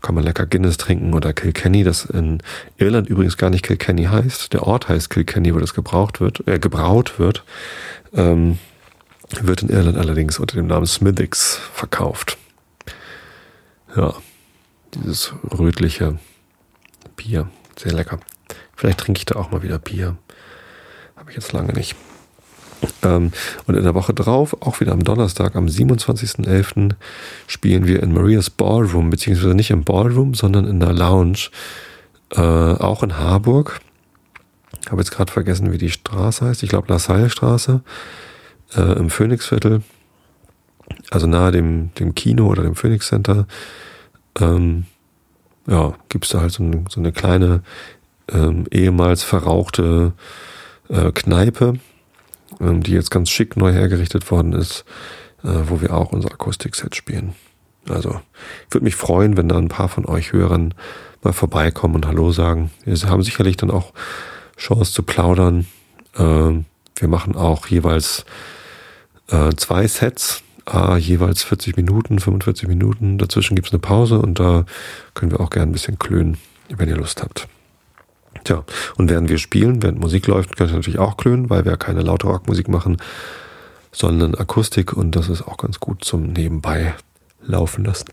Kann 0.00 0.14
man 0.14 0.24
lecker 0.24 0.46
Guinness 0.46 0.76
trinken 0.76 1.14
oder 1.14 1.32
Kilkenny, 1.32 1.84
das 1.84 2.04
in 2.04 2.42
Irland 2.76 3.08
übrigens 3.08 3.36
gar 3.36 3.50
nicht 3.50 3.64
Kilkenny 3.64 4.04
heißt. 4.04 4.52
Der 4.52 4.62
Ort 4.62 4.88
heißt 4.88 5.10
Kilkenny, 5.10 5.54
wo 5.54 5.58
das 5.58 5.74
gebraucht 5.74 6.20
wird, 6.20 6.46
äh, 6.48 6.58
gebraut 6.58 7.18
wird. 7.18 7.44
Ähm, 8.12 8.58
wird 9.40 9.62
in 9.62 9.68
Irland 9.68 9.96
allerdings 9.96 10.38
unter 10.38 10.56
dem 10.56 10.66
Namen 10.66 10.86
Smithix 10.86 11.60
verkauft. 11.72 12.38
Ja, 13.94 14.14
dieses 14.94 15.32
rötliche 15.56 16.18
Bier, 17.16 17.48
sehr 17.76 17.92
lecker. 17.92 18.18
Vielleicht 18.74 19.00
trinke 19.00 19.18
ich 19.18 19.26
da 19.26 19.36
auch 19.36 19.50
mal 19.50 19.62
wieder 19.62 19.78
Bier. 19.78 20.16
Habe 21.16 21.30
ich 21.30 21.36
jetzt 21.36 21.52
lange 21.52 21.72
nicht. 21.72 21.94
Ähm, 23.02 23.32
und 23.66 23.76
in 23.76 23.84
der 23.84 23.94
Woche 23.94 24.14
drauf, 24.14 24.56
auch 24.60 24.80
wieder 24.80 24.92
am 24.92 25.04
Donnerstag, 25.04 25.56
am 25.56 25.66
27.11., 25.66 26.94
spielen 27.46 27.86
wir 27.86 28.02
in 28.02 28.12
Marias 28.12 28.50
Ballroom, 28.50 29.10
beziehungsweise 29.10 29.54
nicht 29.54 29.70
im 29.70 29.84
Ballroom, 29.84 30.34
sondern 30.34 30.66
in 30.66 30.80
der 30.80 30.92
Lounge, 30.92 31.50
äh, 32.32 32.40
auch 32.40 33.02
in 33.02 33.18
Harburg. 33.18 33.80
Habe 34.88 35.02
jetzt 35.02 35.10
gerade 35.10 35.32
vergessen, 35.32 35.72
wie 35.72 35.78
die 35.78 35.90
Straße 35.90 36.44
heißt. 36.44 36.62
Ich 36.62 36.70
glaube, 36.70 36.88
La 36.88 36.98
Salle 36.98 37.28
Straße 37.28 37.82
äh, 38.76 38.98
im 38.98 39.10
Phoenixviertel, 39.10 39.82
also 41.10 41.26
nahe 41.26 41.52
dem, 41.52 41.92
dem 41.94 42.14
Kino 42.14 42.46
oder 42.46 42.62
dem 42.62 42.76
Phoenix 42.76 43.08
Center. 43.08 43.46
Ähm, 44.40 44.86
ja, 45.66 45.94
gibt 46.08 46.24
es 46.24 46.30
da 46.30 46.40
halt 46.40 46.52
so, 46.52 46.62
ein, 46.62 46.86
so 46.88 47.00
eine 47.00 47.12
kleine 47.12 47.62
ähm, 48.32 48.66
ehemals 48.70 49.22
verrauchte 49.22 50.12
äh, 50.88 51.12
Kneipe 51.12 51.74
ähm, 52.60 52.82
die 52.82 52.92
jetzt 52.92 53.10
ganz 53.10 53.30
schick 53.30 53.56
neu 53.56 53.72
hergerichtet 53.72 54.30
worden 54.30 54.52
ist, 54.52 54.84
äh, 55.42 55.48
wo 55.66 55.80
wir 55.80 55.94
auch 55.94 56.12
unser 56.12 56.32
Akustikset 56.32 56.96
spielen. 56.96 57.34
Also 57.88 58.20
ich 58.68 58.74
würde 58.74 58.84
mich 58.84 58.96
freuen, 58.96 59.36
wenn 59.36 59.48
da 59.48 59.56
ein 59.56 59.68
paar 59.68 59.88
von 59.88 60.06
euch 60.06 60.32
Hörern 60.32 60.74
mal 61.22 61.32
vorbeikommen 61.32 61.94
und 61.94 62.06
Hallo 62.06 62.32
sagen. 62.32 62.70
Wir 62.84 62.96
haben 63.08 63.22
sicherlich 63.22 63.56
dann 63.56 63.70
auch 63.70 63.92
Chance 64.56 64.92
zu 64.92 65.02
plaudern. 65.02 65.66
Ähm, 66.16 66.66
wir 66.96 67.08
machen 67.08 67.36
auch 67.36 67.66
jeweils 67.66 68.24
äh, 69.28 69.50
zwei 69.56 69.86
Sets, 69.86 70.42
ah, 70.66 70.96
jeweils 70.96 71.42
40 71.42 71.76
Minuten, 71.76 72.18
45 72.18 72.68
Minuten. 72.68 73.18
Dazwischen 73.18 73.54
gibt 73.54 73.68
es 73.68 73.72
eine 73.72 73.80
Pause 73.80 74.20
und 74.20 74.38
da 74.38 74.64
können 75.14 75.32
wir 75.32 75.40
auch 75.40 75.50
gerne 75.50 75.70
ein 75.70 75.72
bisschen 75.72 75.98
klönen, 75.98 76.36
wenn 76.68 76.88
ihr 76.88 76.96
Lust 76.96 77.22
habt. 77.22 77.48
Tja, 78.44 78.64
und 78.96 79.10
während 79.10 79.28
wir 79.28 79.38
spielen, 79.38 79.82
während 79.82 80.00
Musik 80.00 80.26
läuft, 80.26 80.56
könnt 80.56 80.70
ihr 80.70 80.76
natürlich 80.76 80.98
auch 80.98 81.16
klönen, 81.16 81.50
weil 81.50 81.64
wir 81.64 81.76
keine 81.76 82.02
laute 82.02 82.26
Rockmusik 82.26 82.68
machen, 82.68 82.96
sondern 83.92 84.34
Akustik 84.34 84.92
und 84.92 85.16
das 85.16 85.28
ist 85.28 85.42
auch 85.42 85.56
ganz 85.56 85.80
gut 85.80 86.04
zum 86.04 86.32
Nebenbei 86.32 86.94
laufen 87.42 87.84
lassen. 87.84 88.06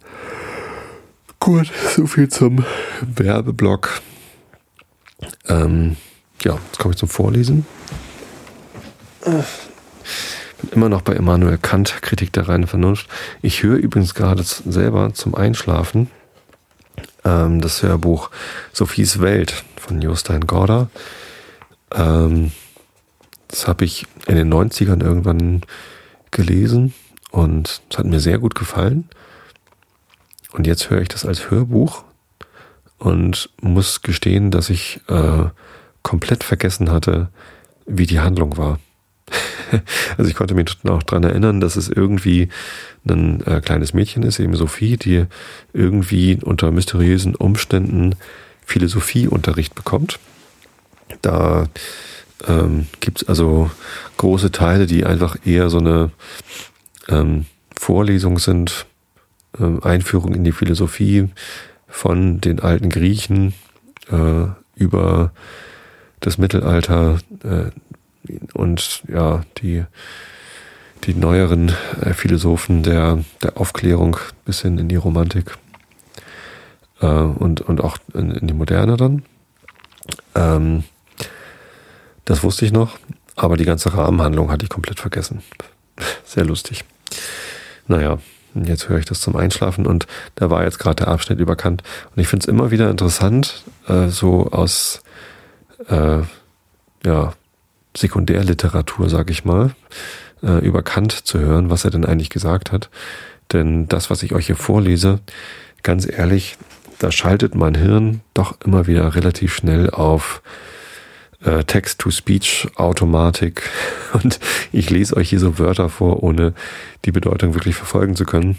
Gut, 1.40 1.72
so 1.96 2.08
viel 2.08 2.30
zum 2.30 2.66
Werbeblock. 3.02 4.02
Ähm, 5.48 5.96
ja, 6.44 6.58
jetzt 6.66 6.80
komme 6.80 6.94
ich 6.94 7.00
zum 7.00 7.10
Vorlesen. 7.10 7.66
Bin 9.24 10.72
immer 10.72 10.90
noch 10.90 11.02
bei 11.02 11.14
Immanuel 11.14 11.58
Kant, 11.58 12.02
Kritik 12.02 12.34
der 12.34 12.50
reinen 12.50 12.68
Vernunft. 12.68 13.08
Ich 13.42 13.64
höre 13.64 13.78
übrigens 13.78 14.16
gerade 14.16 14.44
selber 14.44 15.14
zum 15.14 15.36
Einschlafen 15.36 16.10
ähm, 17.28 17.62
das 17.62 17.84
Hörbuch 17.84 18.30
Sophies 18.74 19.20
Welt 19.20 19.64
von 19.76 20.02
Jostein 20.02 20.48
Gorda. 20.48 20.90
Ähm, 21.94 22.52
das 23.48 23.68
habe 23.68 23.86
ich 23.86 24.06
in 24.28 24.36
den 24.36 24.54
90ern 24.54 25.04
irgendwann 25.04 25.62
gelesen 26.32 26.94
und 27.32 27.82
es 27.90 27.98
hat 27.98 28.06
mir 28.06 28.20
sehr 28.20 28.40
gut 28.40 28.56
gefallen. 28.56 29.10
Und 30.52 30.66
jetzt 30.68 30.90
höre 30.90 31.02
ich 31.02 31.10
das 31.10 31.26
als 31.26 31.50
Hörbuch 31.50 32.04
und 32.98 33.50
muss 33.62 34.02
gestehen, 34.02 34.52
dass 34.52 34.70
ich 34.70 35.02
äh, 35.08 35.46
komplett 36.04 36.44
vergessen 36.44 36.92
hatte, 36.92 37.30
wie 37.86 38.06
die 38.06 38.20
Handlung 38.20 38.58
war. 38.58 38.80
also 40.18 40.30
ich 40.30 40.36
konnte 40.36 40.56
mich 40.56 40.84
noch 40.84 41.04
dran 41.04 41.24
erinnern, 41.24 41.60
dass 41.60 41.76
es 41.76 41.90
irgendwie 41.90 42.50
ein 43.08 43.46
äh, 43.46 43.62
kleines 43.62 43.94
Mädchen 43.94 44.24
ist, 44.24 44.40
eben 44.40 44.56
Sophie, 44.56 44.98
die 44.98 45.26
irgendwie 45.74 46.40
unter 46.42 46.72
mysteriösen 46.72 47.36
Umständen 47.36 48.16
Philosophieunterricht 48.66 49.76
bekommt. 49.76 50.20
Da 51.22 51.68
ähm, 52.48 52.88
gibt 53.00 53.22
es 53.22 53.28
also 53.30 53.72
große 54.18 54.52
Teile, 54.52 54.86
die 54.86 55.06
einfach 55.06 55.38
eher 55.46 55.70
so 55.70 55.80
eine 55.80 56.12
ähm, 57.08 57.46
Vorlesung 57.76 58.40
sind, 58.40 58.86
ähm, 59.60 59.82
Einführung 59.84 60.36
in 60.36 60.44
die 60.44 60.52
Philosophie 60.52 61.30
von 61.88 62.42
den 62.42 62.60
alten 62.60 62.90
Griechen 62.90 63.54
äh, 64.12 64.48
über 64.76 65.32
das 66.20 66.38
Mittelalter, 66.38 67.20
äh, 67.44 67.72
und 68.54 69.04
ja, 69.08 69.44
die, 69.58 69.84
die 71.04 71.14
neueren 71.14 71.72
äh, 72.02 72.14
Philosophen 72.14 72.84
der, 72.84 73.24
der 73.42 73.58
Aufklärung 73.58 74.18
bis 74.46 74.62
hin 74.62 74.78
in 74.78 74.88
die 74.88 74.96
Romantik 74.96 75.58
äh, 77.02 77.06
und, 77.06 77.62
und 77.62 77.82
auch 77.82 77.98
in, 78.14 78.32
in 78.32 78.48
die 78.48 78.54
Moderne 78.54 78.98
dann. 78.98 79.24
Ähm, 80.36 80.84
das 82.26 82.44
wusste 82.44 82.66
ich 82.66 82.72
noch, 82.72 82.98
aber 83.36 83.58
die 83.58 83.66
ganze 83.66 83.94
Rahmenhandlung 83.94 84.52
hatte 84.52 84.64
ich 84.64 84.70
komplett 84.70 85.00
vergessen. 85.00 85.42
Sehr 86.26 86.46
lustig. 86.46 86.84
Naja, 87.88 88.20
jetzt 88.54 88.90
höre 88.90 89.00
ich 89.00 89.06
das 89.06 89.22
zum 89.22 89.36
Einschlafen 89.36 89.86
und 89.86 90.08
da 90.36 90.50
war 90.50 90.64
jetzt 90.64 90.80
gerade 90.80 91.04
der 91.04 91.08
Abschnitt 91.08 91.40
über 91.40 91.56
Kant. 91.56 91.84
Und 92.16 92.22
ich 92.22 92.28
finde 92.28 92.44
es 92.44 92.48
immer 92.48 92.72
wieder 92.72 92.90
interessant, 92.90 93.64
äh, 93.88 94.08
so 94.08 94.48
aus 94.52 95.02
äh, 95.88 96.22
ja, 97.06 97.34
Sekundärliteratur, 97.98 99.10
sag 99.10 99.30
ich 99.30 99.46
mal, 99.46 99.72
äh, 100.44 100.66
über 100.66 100.84
Kant 100.84 101.12
zu 101.12 101.40
hören, 101.40 101.70
was 101.70 101.86
er 101.86 101.92
denn 101.92 102.06
eigentlich 102.06 102.30
gesagt 102.30 102.72
hat. 102.72 102.90
Denn 103.54 103.88
das, 103.88 104.10
was 104.10 104.24
ich 104.24 104.34
euch 104.34 104.48
hier 104.48 104.56
vorlese, 104.56 105.20
ganz 105.84 106.08
ehrlich, 106.10 106.58
da 107.00 107.12
schaltet 107.12 107.56
mein 107.56 107.76
Hirn 107.76 108.22
doch 108.34 108.58
immer 108.66 108.88
wieder 108.88 109.16
relativ 109.16 109.56
schnell 109.56 109.90
auf 109.90 110.42
äh, 111.44 111.64
Text-to-Speech-Automatik 111.64 113.70
und 114.14 114.40
ich 114.72 114.90
lese 114.90 115.16
euch 115.16 115.30
hier 115.30 115.40
so 115.40 115.60
Wörter 115.60 115.90
vor, 115.90 116.24
ohne 116.24 116.54
die 117.06 117.12
Bedeutung 117.12 117.54
wirklich 117.54 117.76
verfolgen 117.76 118.16
zu 118.16 118.26
können. 118.26 118.58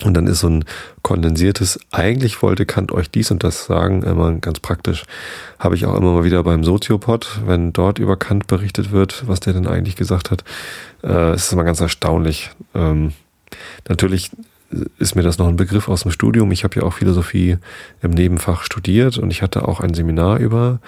Und 0.00 0.14
dann 0.14 0.26
ist 0.26 0.40
so 0.40 0.48
ein 0.48 0.64
kondensiertes, 1.02 1.78
eigentlich 1.90 2.42
wollte 2.42 2.66
Kant 2.66 2.92
euch 2.92 3.10
dies 3.10 3.30
und 3.30 3.44
das 3.44 3.66
sagen, 3.66 4.02
immer 4.02 4.32
ganz 4.32 4.58
praktisch. 4.58 5.04
Habe 5.58 5.76
ich 5.76 5.86
auch 5.86 5.94
immer 5.96 6.12
mal 6.12 6.24
wieder 6.24 6.42
beim 6.42 6.64
Soziopod, 6.64 7.40
wenn 7.46 7.72
dort 7.72 7.98
über 7.98 8.16
Kant 8.16 8.46
berichtet 8.46 8.90
wird, 8.90 9.28
was 9.28 9.40
der 9.40 9.52
denn 9.52 9.66
eigentlich 9.66 9.96
gesagt 9.96 10.30
hat. 10.30 10.44
Äh, 11.02 11.32
es 11.32 11.44
ist 11.44 11.52
immer 11.52 11.64
ganz 11.64 11.80
erstaunlich. 11.80 12.50
Ähm, 12.74 13.12
natürlich 13.88 14.30
ist 14.98 15.14
mir 15.14 15.22
das 15.22 15.38
noch 15.38 15.48
ein 15.48 15.56
Begriff 15.56 15.88
aus 15.88 16.02
dem 16.02 16.10
Studium. 16.10 16.50
Ich 16.52 16.64
habe 16.64 16.80
ja 16.80 16.82
auch 16.82 16.94
Philosophie 16.94 17.58
im 18.00 18.10
Nebenfach 18.10 18.64
studiert 18.64 19.18
und 19.18 19.30
ich 19.30 19.42
hatte 19.42 19.68
auch 19.68 19.80
ein 19.80 19.94
Seminar 19.94 20.38
über 20.38 20.80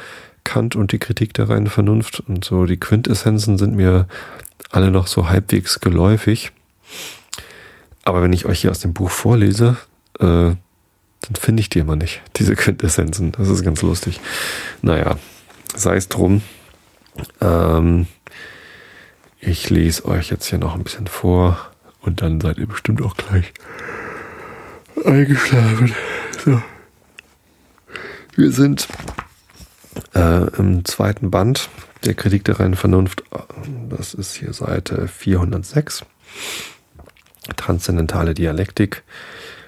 Kant 0.44 0.76
und 0.76 0.92
die 0.92 0.98
Kritik 0.98 1.34
der 1.34 1.48
reinen 1.48 1.68
Vernunft 1.68 2.22
und 2.26 2.44
so 2.44 2.66
die 2.66 2.78
Quintessenzen 2.78 3.58
sind 3.58 3.74
mir 3.76 4.06
alle 4.70 4.90
noch 4.90 5.06
so 5.06 5.28
halbwegs 5.28 5.80
geläufig. 5.80 6.52
Aber 8.04 8.22
wenn 8.22 8.32
ich 8.32 8.44
euch 8.46 8.60
hier 8.60 8.70
aus 8.70 8.80
dem 8.80 8.92
Buch 8.92 9.10
vorlese, 9.10 9.76
äh, 10.18 10.24
dann 10.24 11.36
finde 11.40 11.60
ich 11.60 11.70
die 11.70 11.78
immer 11.78 11.96
nicht, 11.96 12.22
diese 12.36 12.54
Quintessenzen. 12.54 13.32
Das 13.32 13.48
ist 13.48 13.64
ganz 13.64 13.80
lustig. 13.82 14.20
Naja, 14.82 15.16
sei 15.74 15.96
es 15.96 16.08
drum. 16.08 16.42
Ähm, 17.40 18.06
ich 19.40 19.70
lese 19.70 20.04
euch 20.04 20.30
jetzt 20.30 20.46
hier 20.46 20.58
noch 20.58 20.74
ein 20.74 20.84
bisschen 20.84 21.06
vor 21.06 21.58
und 22.00 22.20
dann 22.20 22.40
seid 22.40 22.58
ihr 22.58 22.66
bestimmt 22.66 23.00
auch 23.02 23.16
gleich 23.16 23.52
eingeschlafen. 25.04 25.94
So. 26.44 26.62
Wir 28.36 28.50
sind 28.50 28.88
äh, 30.14 30.46
im 30.58 30.84
zweiten 30.84 31.30
Band 31.30 31.70
der 32.04 32.14
Kritik 32.14 32.44
der 32.44 32.60
reinen 32.60 32.74
Vernunft. 32.74 33.22
Das 33.88 34.12
ist 34.12 34.34
hier 34.34 34.52
Seite 34.52 35.08
406 35.08 36.04
transzendentale 37.56 38.34
Dialektik, 38.34 39.02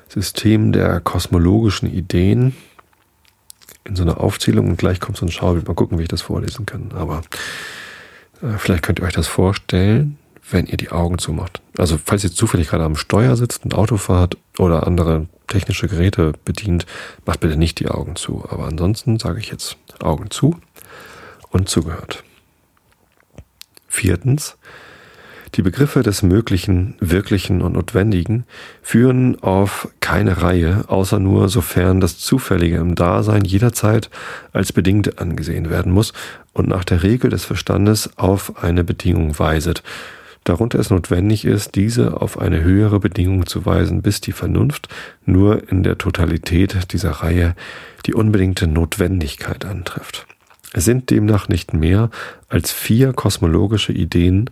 System 0.08 0.72
der 0.72 1.00
kosmologischen 1.00 1.92
Ideen 1.92 2.56
in 3.84 3.96
so 3.96 4.02
einer 4.02 4.20
Aufzählung 4.20 4.68
und 4.68 4.78
gleich 4.78 5.00
kommt 5.00 5.16
so 5.16 5.26
ein 5.26 5.30
Schaubild. 5.30 5.66
Mal 5.68 5.74
gucken, 5.74 5.98
wie 5.98 6.02
ich 6.02 6.08
das 6.08 6.22
vorlesen 6.22 6.66
kann. 6.66 6.90
Aber 6.94 7.22
äh, 8.42 8.58
vielleicht 8.58 8.82
könnt 8.82 8.98
ihr 8.98 9.04
euch 9.04 9.12
das 9.12 9.26
vorstellen, 9.26 10.18
wenn 10.50 10.66
ihr 10.66 10.76
die 10.76 10.90
Augen 10.90 11.18
zumacht. 11.18 11.60
Also 11.76 11.98
falls 12.02 12.24
ihr 12.24 12.32
zufällig 12.32 12.68
gerade 12.68 12.84
am 12.84 12.96
Steuer 12.96 13.36
sitzt, 13.36 13.64
ein 13.64 13.72
Auto 13.72 13.96
fahrt 13.96 14.36
oder 14.58 14.86
andere 14.86 15.26
technische 15.46 15.88
Geräte 15.88 16.32
bedient, 16.44 16.86
macht 17.24 17.40
bitte 17.40 17.56
nicht 17.56 17.80
die 17.80 17.88
Augen 17.88 18.16
zu. 18.16 18.44
Aber 18.48 18.66
ansonsten 18.66 19.18
sage 19.18 19.40
ich 19.40 19.50
jetzt 19.50 19.76
Augen 20.00 20.30
zu 20.30 20.56
und 21.50 21.68
zugehört. 21.68 22.22
Viertens, 23.88 24.56
Die 25.56 25.62
Begriffe 25.62 26.02
des 26.02 26.22
Möglichen, 26.22 26.96
Wirklichen 27.00 27.62
und 27.62 27.72
Notwendigen 27.72 28.44
führen 28.82 29.42
auf 29.42 29.88
keine 30.00 30.42
Reihe, 30.42 30.84
außer 30.88 31.18
nur 31.18 31.48
sofern 31.48 31.98
das 31.98 32.18
Zufällige 32.18 32.76
im 32.76 32.94
Dasein 32.94 33.42
jederzeit 33.42 34.10
als 34.52 34.74
bedingt 34.74 35.18
angesehen 35.18 35.70
werden 35.70 35.92
muss 35.92 36.12
und 36.52 36.68
nach 36.68 36.84
der 36.84 37.02
Regel 37.02 37.30
des 37.30 37.46
Verstandes 37.46 38.18
auf 38.18 38.62
eine 38.62 38.84
Bedingung 38.84 39.38
weiset, 39.38 39.82
darunter 40.44 40.78
es 40.78 40.90
notwendig 40.90 41.46
ist, 41.46 41.74
diese 41.74 42.20
auf 42.20 42.38
eine 42.38 42.62
höhere 42.62 43.00
Bedingung 43.00 43.46
zu 43.46 43.64
weisen, 43.64 44.02
bis 44.02 44.20
die 44.20 44.32
Vernunft 44.32 44.88
nur 45.24 45.70
in 45.70 45.82
der 45.82 45.96
Totalität 45.96 46.92
dieser 46.92 47.12
Reihe 47.12 47.54
die 48.04 48.12
unbedingte 48.12 48.66
Notwendigkeit 48.66 49.64
antrifft. 49.64 50.26
Es 50.74 50.84
sind 50.84 51.08
demnach 51.08 51.48
nicht 51.48 51.72
mehr 51.72 52.10
als 52.50 52.70
vier 52.72 53.14
kosmologische 53.14 53.92
Ideen 53.92 54.50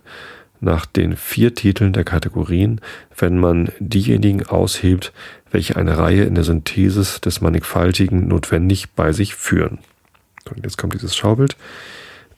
nach 0.65 0.85
den 0.85 1.15
vier 1.15 1.55
Titeln 1.55 1.93
der 1.93 2.03
Kategorien, 2.03 2.81
wenn 3.17 3.39
man 3.39 3.71
diejenigen 3.79 4.45
aushebt, 4.45 5.13
welche 5.51 5.77
eine 5.77 5.97
Reihe 5.97 6.23
in 6.23 6.35
der 6.35 6.43
Synthesis 6.43 7.21
des 7.21 7.39
Mannigfaltigen 7.39 8.27
notwendig 8.27 8.91
bei 8.91 9.13
sich 9.13 9.35
führen. 9.35 9.79
Und 10.49 10.63
jetzt 10.63 10.77
kommt 10.77 10.93
dieses 10.93 11.15
Schaubild. 11.15 11.55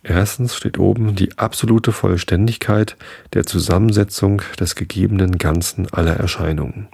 Erstens 0.03 0.55
steht 0.55 0.77
oben 0.77 1.15
die 1.15 1.37
absolute 1.37 1.91
Vollständigkeit 1.91 2.95
der 3.33 3.45
Zusammensetzung 3.45 4.41
des 4.59 4.75
gegebenen 4.75 5.37
Ganzen 5.37 5.91
aller 5.91 6.15
Erscheinungen. 6.15 6.87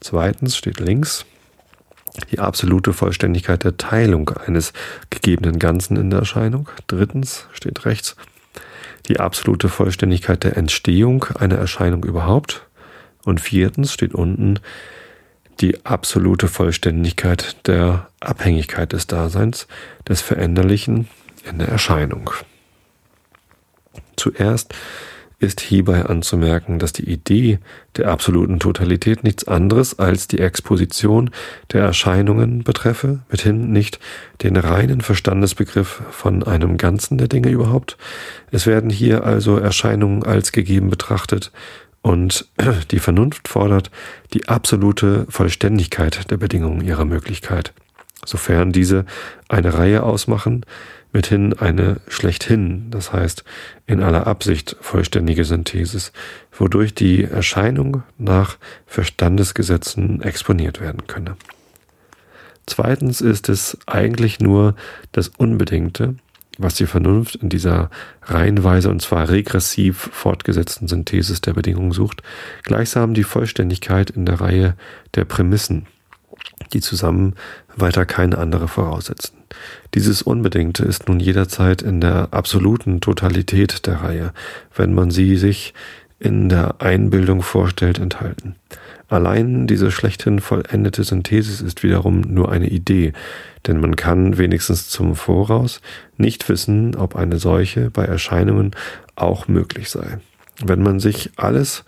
Zweitens 0.00 0.56
steht 0.56 0.78
links 0.78 1.24
die 2.30 2.38
absolute 2.38 2.92
Vollständigkeit 2.92 3.64
der 3.64 3.76
Teilung 3.76 4.28
eines 4.30 4.72
gegebenen 5.10 5.58
Ganzen 5.58 5.96
in 5.96 6.10
der 6.10 6.20
Erscheinung. 6.20 6.68
Drittens 6.86 7.46
steht 7.52 7.86
rechts 7.86 8.16
die 9.08 9.20
absolute 9.20 9.68
Vollständigkeit 9.68 10.44
der 10.44 10.56
Entstehung 10.56 11.24
einer 11.38 11.56
Erscheinung 11.56 12.04
überhaupt. 12.04 12.66
Und 13.24 13.40
viertens 13.40 13.92
steht 13.92 14.14
unten 14.14 14.58
die 15.60 15.84
absolute 15.84 16.48
Vollständigkeit 16.48 17.56
der 17.66 18.08
Abhängigkeit 18.20 18.92
des 18.92 19.06
Daseins, 19.06 19.66
des 20.08 20.20
Veränderlichen 20.20 21.08
in 21.44 21.58
der 21.58 21.68
Erscheinung. 21.68 22.30
Zuerst 24.16 24.74
ist 25.42 25.60
hierbei 25.60 26.04
anzumerken, 26.04 26.78
dass 26.78 26.92
die 26.92 27.10
Idee 27.10 27.58
der 27.96 28.08
absoluten 28.08 28.60
Totalität 28.60 29.24
nichts 29.24 29.46
anderes 29.46 29.98
als 29.98 30.28
die 30.28 30.38
Exposition 30.38 31.30
der 31.72 31.82
Erscheinungen 31.82 32.62
betreffe, 32.62 33.20
mithin 33.30 33.72
nicht 33.72 33.98
den 34.42 34.56
reinen 34.56 35.00
Verstandesbegriff 35.00 36.02
von 36.10 36.42
einem 36.44 36.76
Ganzen 36.76 37.18
der 37.18 37.28
Dinge 37.28 37.50
überhaupt. 37.50 37.98
Es 38.50 38.66
werden 38.66 38.90
hier 38.90 39.24
also 39.24 39.56
Erscheinungen 39.56 40.22
als 40.24 40.52
gegeben 40.52 40.90
betrachtet, 40.90 41.50
und 42.02 42.48
die 42.90 42.98
Vernunft 42.98 43.48
fordert 43.48 43.90
die 44.34 44.48
absolute 44.48 45.26
Vollständigkeit 45.28 46.30
der 46.30 46.36
Bedingungen 46.36 46.82
ihrer 46.82 47.04
Möglichkeit. 47.04 47.72
Sofern 48.24 48.72
diese 48.72 49.04
eine 49.48 49.74
Reihe 49.74 50.02
ausmachen, 50.02 50.64
mithin 51.12 51.52
eine 51.52 52.00
schlechthin, 52.08 52.90
das 52.90 53.12
heißt 53.12 53.44
in 53.86 54.02
aller 54.02 54.26
Absicht 54.26 54.76
vollständige 54.80 55.44
Synthesis, 55.44 56.12
wodurch 56.50 56.94
die 56.94 57.24
Erscheinung 57.24 58.02
nach 58.18 58.56
Verstandesgesetzen 58.86 60.22
exponiert 60.22 60.80
werden 60.80 61.06
könne. 61.06 61.36
Zweitens 62.66 63.20
ist 63.20 63.48
es 63.48 63.76
eigentlich 63.86 64.40
nur 64.40 64.74
das 65.10 65.28
Unbedingte, 65.28 66.16
was 66.58 66.74
die 66.74 66.86
Vernunft 66.86 67.34
in 67.36 67.48
dieser 67.48 67.90
reihenweise 68.22 68.88
und 68.88 69.02
zwar 69.02 69.28
regressiv 69.28 70.10
fortgesetzten 70.12 70.86
Synthesis 70.86 71.40
der 71.40 71.54
Bedingungen 71.54 71.92
sucht, 71.92 72.22
gleichsam 72.62 73.14
die 73.14 73.24
Vollständigkeit 73.24 74.10
in 74.10 74.26
der 74.26 74.40
Reihe 74.40 74.76
der 75.14 75.24
Prämissen, 75.24 75.86
die 76.72 76.80
zusammen 76.80 77.34
weiter 77.76 78.04
keine 78.06 78.38
andere 78.38 78.68
voraussetzen. 78.68 79.36
Dieses 79.94 80.22
Unbedingte 80.22 80.84
ist 80.84 81.08
nun 81.08 81.20
jederzeit 81.20 81.82
in 81.82 82.00
der 82.00 82.28
absoluten 82.30 83.00
Totalität 83.00 83.86
der 83.86 84.02
Reihe, 84.02 84.32
wenn 84.74 84.94
man 84.94 85.10
sie 85.10 85.36
sich 85.36 85.74
in 86.18 86.48
der 86.48 86.80
Einbildung 86.80 87.42
vorstellt, 87.42 87.98
enthalten. 87.98 88.54
Allein 89.08 89.66
diese 89.66 89.90
schlechthin 89.90 90.40
vollendete 90.40 91.04
Synthesis 91.04 91.60
ist 91.60 91.82
wiederum 91.82 92.22
nur 92.22 92.50
eine 92.50 92.68
Idee, 92.68 93.12
denn 93.66 93.78
man 93.78 93.96
kann 93.96 94.38
wenigstens 94.38 94.88
zum 94.88 95.16
Voraus 95.16 95.82
nicht 96.16 96.48
wissen, 96.48 96.94
ob 96.94 97.16
eine 97.16 97.38
solche 97.38 97.90
bei 97.90 98.04
Erscheinungen 98.04 98.70
auch 99.14 99.48
möglich 99.48 99.90
sei. 99.90 100.18
Wenn 100.64 100.82
man 100.82 100.98
sich 100.98 101.30
alles 101.36 101.84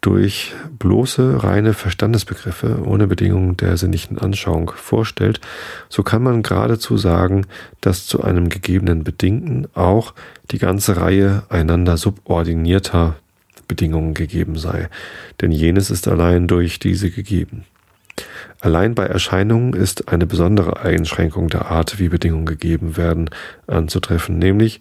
durch 0.00 0.54
bloße 0.78 1.42
reine 1.42 1.74
Verstandesbegriffe 1.74 2.82
ohne 2.84 3.06
Bedingungen 3.06 3.56
der 3.56 3.76
sinnlichen 3.76 4.18
Anschauung 4.18 4.72
vorstellt, 4.74 5.40
so 5.88 6.02
kann 6.02 6.22
man 6.22 6.42
geradezu 6.42 6.96
sagen, 6.96 7.46
dass 7.80 8.06
zu 8.06 8.22
einem 8.22 8.48
gegebenen 8.48 9.04
Bedingten 9.04 9.68
auch 9.74 10.14
die 10.50 10.58
ganze 10.58 10.96
Reihe 10.96 11.42
einander 11.48 11.96
subordinierter 11.96 13.16
Bedingungen 13.68 14.14
gegeben 14.14 14.56
sei, 14.58 14.88
denn 15.40 15.52
jenes 15.52 15.90
ist 15.90 16.08
allein 16.08 16.48
durch 16.48 16.78
diese 16.80 17.10
gegeben. 17.10 17.64
Allein 18.60 18.94
bei 18.94 19.06
Erscheinungen 19.06 19.72
ist 19.74 20.08
eine 20.08 20.26
besondere 20.26 20.80
Einschränkung 20.80 21.48
der 21.48 21.70
Art, 21.70 21.98
wie 21.98 22.08
Bedingungen 22.08 22.46
gegeben 22.46 22.96
werden, 22.96 23.30
anzutreffen, 23.66 24.38
nämlich 24.38 24.80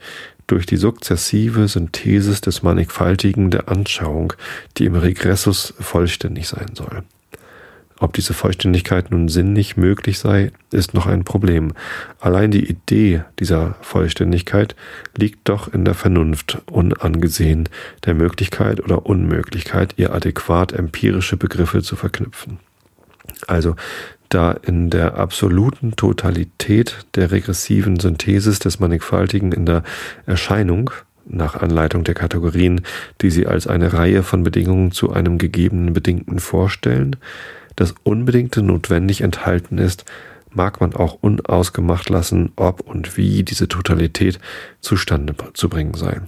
durch 0.50 0.66
die 0.66 0.78
sukzessive 0.78 1.68
Synthesis 1.68 2.42
des 2.42 2.64
Mannigfaltigen 2.64 3.52
der 3.52 3.70
Anschauung, 3.70 4.34
die 4.78 4.86
im 4.86 4.96
Regressus 4.96 5.74
vollständig 5.80 6.48
sein 6.48 6.72
soll. 6.74 7.04
Ob 8.00 8.14
diese 8.14 8.34
Vollständigkeit 8.34 9.12
nun 9.12 9.28
sinnlich 9.28 9.76
möglich 9.76 10.20
sei, 10.20 10.54
ist 10.72 10.94
noch 10.94 11.06
ein 11.06 11.26
Problem. 11.26 11.74
Allein 12.20 12.50
die 12.50 12.66
Idee 12.66 13.24
dieser 13.40 13.76
Vollständigkeit 13.82 14.76
liegt 15.18 15.50
doch 15.50 15.72
in 15.74 15.84
der 15.84 15.96
Vernunft, 15.96 16.62
unangesehen 16.72 17.68
der 18.06 18.14
Möglichkeit 18.14 18.80
oder 18.80 19.06
Unmöglichkeit, 19.06 19.96
ihr 19.98 20.14
adäquat 20.14 20.72
empirische 20.72 21.36
Begriffe 21.36 21.84
zu 21.84 21.98
verknüpfen. 21.98 22.60
Also 23.48 23.76
da 24.30 24.52
in 24.52 24.90
der 24.90 25.16
absoluten 25.18 25.96
Totalität 25.96 27.06
der 27.16 27.32
regressiven 27.32 28.00
Synthesis 28.00 28.60
des 28.60 28.80
Mannigfaltigen 28.80 29.52
in 29.52 29.66
der 29.66 29.84
Erscheinung 30.26 30.92
nach 31.26 31.56
Anleitung 31.56 32.04
der 32.04 32.16
Kategorien, 32.16 32.82
die 33.22 33.30
sie 33.30 33.46
als 33.46 33.68
eine 33.68 33.94
Reihe 33.94 34.24
von 34.24 34.44
Bedingungen 34.44 34.92
zu 34.92 35.12
einem 35.12 35.38
gegebenen 35.38 35.94
Bedingten 35.94 36.40
vorstellen, 36.40 37.16
das 37.76 37.94
Unbedingte 38.04 38.62
notwendig 38.62 39.22
enthalten 39.22 39.78
ist, 39.78 40.06
mag 40.52 40.82
man 40.82 40.96
auch 40.96 41.18
unausgemacht 41.22 42.10
lassen, 42.10 42.52
ob 42.56 42.82
und 42.82 43.18
wie 43.18 43.44
diese 43.44 43.68
Totalität 43.68 44.40
zustande 44.82 45.36
zu 45.54 45.70
bringen 45.70 45.94
sei. 45.94 46.22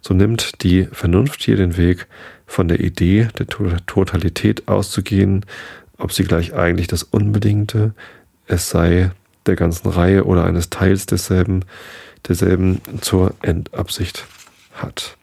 So 0.00 0.14
nimmt 0.14 0.62
die 0.62 0.84
Vernunft 0.90 1.42
hier 1.42 1.56
den 1.56 1.76
Weg, 1.76 2.06
von 2.46 2.66
der 2.66 2.80
Idee 2.80 3.28
der 3.38 3.46
Totalität 3.46 4.68
auszugehen, 4.68 5.44
ob 5.98 6.12
sie 6.12 6.24
gleich 6.24 6.54
eigentlich 6.54 6.86
das 6.86 7.02
Unbedingte, 7.02 7.94
es 8.46 8.70
sei 8.70 9.10
der 9.46 9.56
ganzen 9.56 9.88
Reihe 9.88 10.24
oder 10.24 10.44
eines 10.44 10.70
Teils 10.70 11.06
desselben, 11.06 11.64
derselben 12.26 12.80
zur 13.00 13.34
Endabsicht 13.42 14.26
hat. 14.72 15.16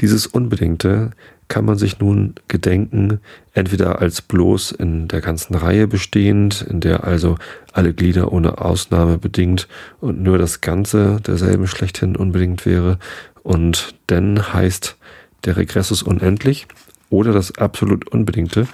Dieses 0.00 0.26
Unbedingte 0.26 1.12
kann 1.48 1.64
man 1.64 1.78
sich 1.78 2.00
nun 2.00 2.34
gedenken, 2.48 3.20
entweder 3.52 4.00
als 4.00 4.20
bloß 4.20 4.72
in 4.72 5.06
der 5.08 5.20
ganzen 5.20 5.54
Reihe 5.54 5.86
bestehend, 5.86 6.62
in 6.62 6.80
der 6.80 7.04
also 7.04 7.36
alle 7.72 7.94
Glieder 7.94 8.32
ohne 8.32 8.58
Ausnahme 8.58 9.16
bedingt 9.18 9.68
und 10.00 10.20
nur 10.20 10.38
das 10.38 10.60
Ganze 10.60 11.20
derselben 11.20 11.66
schlechthin 11.68 12.16
unbedingt 12.16 12.66
wäre, 12.66 12.98
und 13.42 13.94
denn 14.10 14.52
heißt 14.52 14.96
der 15.44 15.56
Regressus 15.56 16.02
unendlich, 16.02 16.66
oder 17.10 17.32
das 17.32 17.56
absolut 17.58 18.08
Unbedingte 18.08 18.66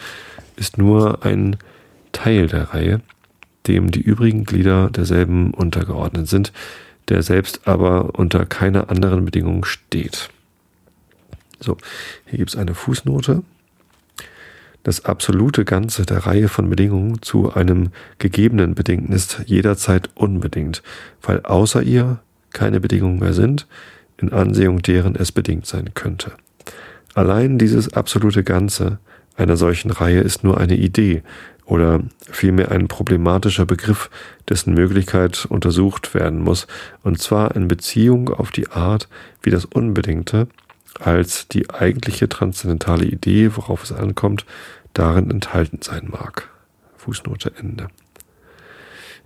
ist 0.57 0.79
nur 0.79 1.25
ein 1.25 1.57
Teil 2.13 2.47
der 2.47 2.75
Reihe, 2.75 3.01
dem 3.67 3.91
die 3.91 4.01
übrigen 4.01 4.45
Glieder 4.45 4.91
derselben 4.91 5.53
untergeordnet 5.53 6.29
sind, 6.29 6.53
der 7.09 7.23
selbst 7.23 7.67
aber 7.67 8.19
unter 8.19 8.47
keiner 8.47 8.91
anderen 8.91 9.25
Bedingung 9.25 9.65
steht. 9.65 10.31
So, 11.61 11.77
hier 12.27 12.39
gibt 12.39 12.51
es 12.51 12.57
eine 12.57 12.75
Fußnote. 12.75 13.43
Das 14.83 15.05
absolute 15.05 15.65
Ganze 15.65 16.05
der 16.05 16.27
Reihe 16.27 16.49
von 16.49 16.69
Bedingungen 16.69 17.23
zu 17.23 17.53
einem 17.53 17.91
gegebenen 18.19 18.75
Bedingten 18.75 19.15
ist 19.15 19.43
jederzeit 19.47 20.11
unbedingt, 20.15 20.83
weil 21.23 21.41
außer 21.43 21.83
ihr 21.83 22.19
keine 22.53 22.81
Bedingungen 22.81 23.21
mehr 23.21 23.33
sind, 23.33 23.69
in 24.19 24.33
Ansehung 24.33 24.83
deren 24.83 25.15
es 25.15 25.31
bedingt 25.31 25.67
sein 25.67 25.95
könnte. 25.95 26.33
Allein 27.15 27.59
dieses 27.59 27.93
absolute 27.93 28.43
Ganze 28.43 28.99
einer 29.37 29.57
solchen 29.57 29.91
Reihe 29.91 30.21
ist 30.21 30.45
nur 30.45 30.59
eine 30.59 30.77
Idee 30.77 31.23
oder 31.65 32.01
vielmehr 32.31 32.71
ein 32.71 32.89
problematischer 32.89 33.67
Begriff, 33.67 34.11
dessen 34.49 34.75
Möglichkeit 34.75 35.47
untersucht 35.47 36.15
werden 36.15 36.41
muss, 36.41 36.67
und 37.03 37.21
zwar 37.21 37.55
in 37.55 37.69
Beziehung 37.69 38.29
auf 38.31 38.51
die 38.51 38.69
Art, 38.69 39.09
wie 39.43 39.51
das 39.51 39.65
Unbedingte 39.65 40.49
als 41.01 41.49
die 41.49 41.71
eigentliche 41.71 42.29
transzendentale 42.29 43.05
Idee, 43.05 43.57
worauf 43.57 43.85
es 43.85 43.93
ankommt, 43.93 44.45
darin 44.93 45.31
enthalten 45.31 45.79
sein 45.81 46.09
mag. 46.11 46.51
Fußnote 46.97 47.53
Ende. 47.59 47.89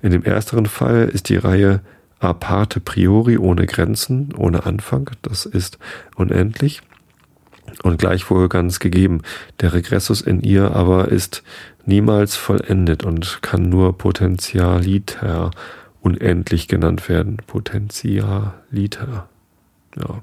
In 0.02 0.12
dem 0.12 0.22
ersteren 0.22 0.66
Fall 0.66 1.10
ist 1.12 1.28
die 1.28 1.36
Reihe 1.36 1.80
aparte 2.20 2.80
priori 2.80 3.38
ohne 3.38 3.66
Grenzen, 3.66 4.32
ohne 4.36 4.64
Anfang, 4.64 5.10
das 5.22 5.46
ist 5.46 5.78
unendlich 6.14 6.82
und 7.82 7.98
gleichwohl 7.98 8.48
ganz 8.48 8.78
gegeben. 8.78 9.22
Der 9.60 9.72
Regressus 9.72 10.20
in 10.20 10.40
ihr 10.40 10.74
aber 10.74 11.08
ist 11.08 11.42
niemals 11.84 12.36
vollendet 12.36 13.04
und 13.04 13.42
kann 13.42 13.68
nur 13.68 13.96
potentialiter 13.96 15.50
unendlich 16.00 16.68
genannt 16.68 17.08
werden. 17.08 17.38
Potentialiter. 17.46 19.28
Ja. 19.96 20.22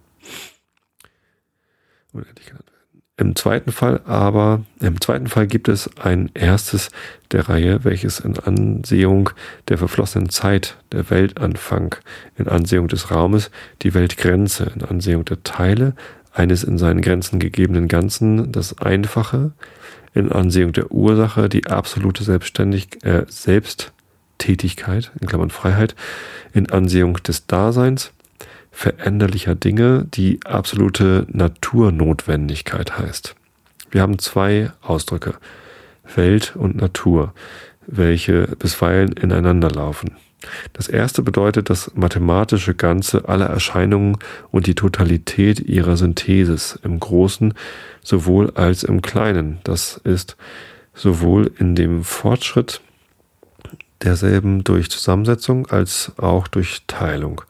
Unendlich 2.11 2.47
genannt 2.47 2.67
werden. 2.67 2.73
Im 3.15 3.35
zweiten 3.35 3.71
Fall 3.71 4.01
aber, 4.05 4.63
im 4.79 4.99
zweiten 4.99 5.27
Fall 5.27 5.45
gibt 5.45 5.67
es 5.67 5.97
ein 5.97 6.31
erstes 6.33 6.89
der 7.31 7.47
Reihe, 7.47 7.83
welches 7.83 8.19
in 8.19 8.39
Ansehung 8.39 9.29
der 9.67 9.77
verflossenen 9.77 10.29
Zeit, 10.29 10.77
der 10.91 11.11
Weltanfang, 11.11 11.95
in 12.37 12.47
Ansehung 12.47 12.87
des 12.87 13.11
Raumes, 13.11 13.51
die 13.83 13.93
Weltgrenze, 13.93 14.71
in 14.73 14.83
Ansehung 14.83 15.25
der 15.25 15.43
Teile, 15.43 15.93
eines 16.33 16.63
in 16.63 16.77
seinen 16.77 17.01
Grenzen 17.01 17.39
gegebenen 17.39 17.87
Ganzen, 17.87 18.51
das 18.51 18.77
Einfache, 18.79 19.51
in 20.13 20.31
Ansehung 20.31 20.73
der 20.73 20.91
Ursache, 20.91 21.49
die 21.49 21.67
absolute 21.67 22.23
Selbstständig 22.23 23.03
äh, 23.03 23.25
Selbsttätigkeit, 23.27 25.11
in 25.19 25.27
Klammern 25.27 25.49
Freiheit, 25.49 25.95
in 26.53 26.69
Ansehung 26.69 27.15
des 27.23 27.47
Daseins, 27.47 28.11
veränderlicher 28.71 29.55
Dinge, 29.55 30.05
die 30.13 30.39
absolute 30.45 31.27
Naturnotwendigkeit 31.29 32.97
heißt. 32.97 33.35
Wir 33.91 34.01
haben 34.01 34.17
zwei 34.17 34.71
Ausdrücke, 34.81 35.35
Welt 36.15 36.55
und 36.55 36.75
Natur, 36.75 37.33
welche 37.85 38.47
bisweilen 38.57 39.11
ineinander 39.11 39.69
laufen. 39.69 40.15
Das 40.73 40.87
erste 40.87 41.21
bedeutet 41.21 41.69
das 41.69 41.91
mathematische 41.95 42.73
Ganze 42.73 43.27
aller 43.27 43.47
Erscheinungen 43.47 44.17
und 44.51 44.67
die 44.67 44.75
Totalität 44.75 45.59
ihrer 45.59 45.97
Synthesis 45.97 46.79
im 46.83 46.99
Großen 46.99 47.53
sowohl 48.01 48.51
als 48.51 48.83
im 48.83 49.01
Kleinen. 49.01 49.59
Das 49.63 49.99
ist 50.03 50.37
sowohl 50.93 51.51
in 51.57 51.75
dem 51.75 52.03
Fortschritt 52.03 52.81
derselben 54.03 54.63
durch 54.63 54.89
Zusammensetzung 54.91 55.67
als 55.67 56.11
auch 56.17 56.47
durch 56.47 56.83
Teilung. 56.87 57.41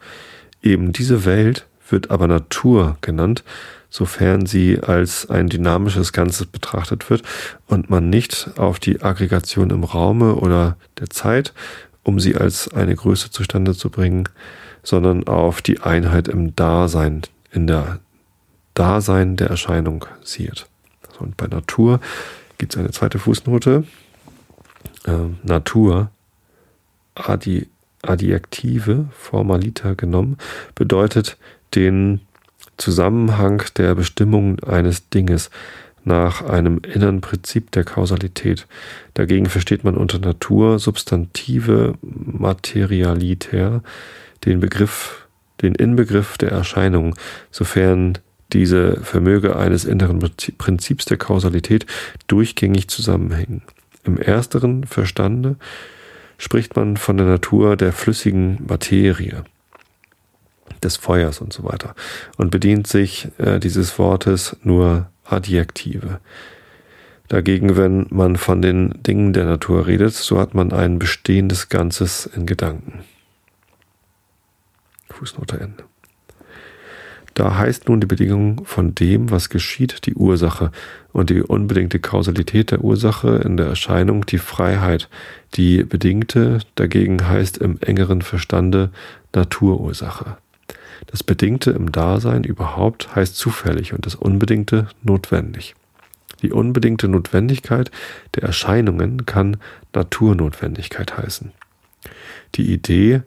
Eben 0.62 0.92
diese 0.92 1.24
Welt 1.24 1.66
wird 1.88 2.10
aber 2.10 2.26
Natur 2.26 2.96
genannt, 3.00 3.44
sofern 3.90 4.46
sie 4.46 4.80
als 4.80 5.30
ein 5.30 5.48
dynamisches 5.48 6.12
Ganzes 6.12 6.46
betrachtet 6.46 7.10
wird 7.10 7.22
und 7.66 7.90
man 7.90 8.10
nicht 8.10 8.50
auf 8.56 8.78
die 8.78 9.02
Aggregation 9.02 9.70
im 9.70 9.84
Raume 9.84 10.34
oder 10.36 10.76
der 10.98 11.10
Zeit 11.10 11.52
um 12.04 12.20
sie 12.20 12.36
als 12.36 12.72
eine 12.72 12.94
Größe 12.94 13.30
zustande 13.30 13.74
zu 13.74 13.90
bringen, 13.90 14.28
sondern 14.82 15.26
auf 15.26 15.62
die 15.62 15.80
Einheit 15.80 16.28
im 16.28 16.54
Dasein, 16.54 17.22
in 17.50 17.66
der 17.66 18.00
Dasein 18.74 19.36
der 19.36 19.48
Erscheinung 19.48 20.04
sieht. 20.22 20.66
Und 21.18 21.36
bei 21.36 21.46
Natur 21.46 22.00
gibt 22.58 22.74
es 22.74 22.80
eine 22.80 22.90
zweite 22.90 23.18
Fußnote. 23.18 23.84
Ähm, 25.06 25.38
Natur, 25.42 26.10
Adi, 27.14 27.68
Adjektive, 28.02 29.06
Formalita 29.12 29.94
genommen, 29.94 30.38
bedeutet 30.74 31.36
den 31.74 32.20
Zusammenhang 32.76 33.62
der 33.76 33.94
Bestimmung 33.94 34.58
eines 34.64 35.08
Dinges 35.08 35.50
nach 36.04 36.42
einem 36.42 36.78
inneren 36.78 37.20
Prinzip 37.20 37.70
der 37.70 37.84
Kausalität. 37.84 38.66
Dagegen 39.14 39.46
versteht 39.46 39.84
man 39.84 39.96
unter 39.96 40.18
Natur 40.18 40.78
Substantive 40.78 41.94
materialitär 42.02 43.82
den 44.44 44.60
Begriff, 44.60 45.26
den 45.62 45.74
Inbegriff 45.74 46.36
der 46.38 46.50
Erscheinung, 46.50 47.14
sofern 47.50 48.18
diese 48.52 49.00
Vermöge 49.00 49.56
eines 49.56 49.84
inneren 49.84 50.18
Prinzips 50.58 51.06
der 51.06 51.16
Kausalität 51.16 51.86
durchgängig 52.26 52.88
zusammenhängen. 52.88 53.62
Im 54.04 54.18
ersteren 54.18 54.84
Verstande 54.84 55.56
spricht 56.36 56.76
man 56.76 56.96
von 56.96 57.16
der 57.16 57.26
Natur 57.26 57.76
der 57.76 57.92
flüssigen 57.92 58.58
Materie, 58.68 59.44
des 60.82 60.96
Feuers 60.96 61.40
und 61.40 61.52
so 61.52 61.64
weiter 61.64 61.94
und 62.36 62.50
bedient 62.50 62.86
sich 62.86 63.28
äh, 63.38 63.58
dieses 63.58 63.98
Wortes 63.98 64.56
nur 64.62 65.08
Adjektive. 65.24 66.20
Dagegen, 67.28 67.76
wenn 67.76 68.06
man 68.10 68.36
von 68.36 68.60
den 68.60 69.02
Dingen 69.02 69.32
der 69.32 69.46
Natur 69.46 69.86
redet, 69.86 70.12
so 70.12 70.38
hat 70.38 70.54
man 70.54 70.72
ein 70.72 70.98
bestehendes 70.98 71.68
Ganzes 71.68 72.26
in 72.26 72.46
Gedanken. 72.46 73.04
Fußnote 75.08 75.58
Ende. 75.58 75.84
Da 77.34 77.58
heißt 77.58 77.88
nun 77.88 78.00
die 78.00 78.06
Bedingung 78.06 78.64
von 78.64 78.94
dem, 78.94 79.30
was 79.30 79.48
geschieht, 79.48 80.06
die 80.06 80.14
Ursache 80.14 80.70
und 81.12 81.30
die 81.30 81.42
unbedingte 81.42 81.98
Kausalität 81.98 82.70
der 82.70 82.84
Ursache 82.84 83.40
in 83.44 83.56
der 83.56 83.66
Erscheinung 83.66 84.24
die 84.24 84.38
Freiheit. 84.38 85.08
Die 85.54 85.82
bedingte 85.82 86.60
dagegen 86.76 87.28
heißt 87.28 87.58
im 87.58 87.78
engeren 87.80 88.22
Verstande 88.22 88.90
Naturursache. 89.34 90.36
Das 91.06 91.22
Bedingte 91.22 91.70
im 91.70 91.92
Dasein 91.92 92.44
überhaupt 92.44 93.14
heißt 93.14 93.36
zufällig 93.36 93.92
und 93.92 94.06
das 94.06 94.14
Unbedingte 94.14 94.88
notwendig. 95.02 95.74
Die 96.42 96.52
unbedingte 96.52 97.08
Notwendigkeit 97.08 97.90
der 98.34 98.42
Erscheinungen 98.42 99.24
kann 99.24 99.56
Naturnotwendigkeit 99.94 101.16
heißen. 101.16 101.52
Die 102.56 102.72
Idee, 102.72 103.22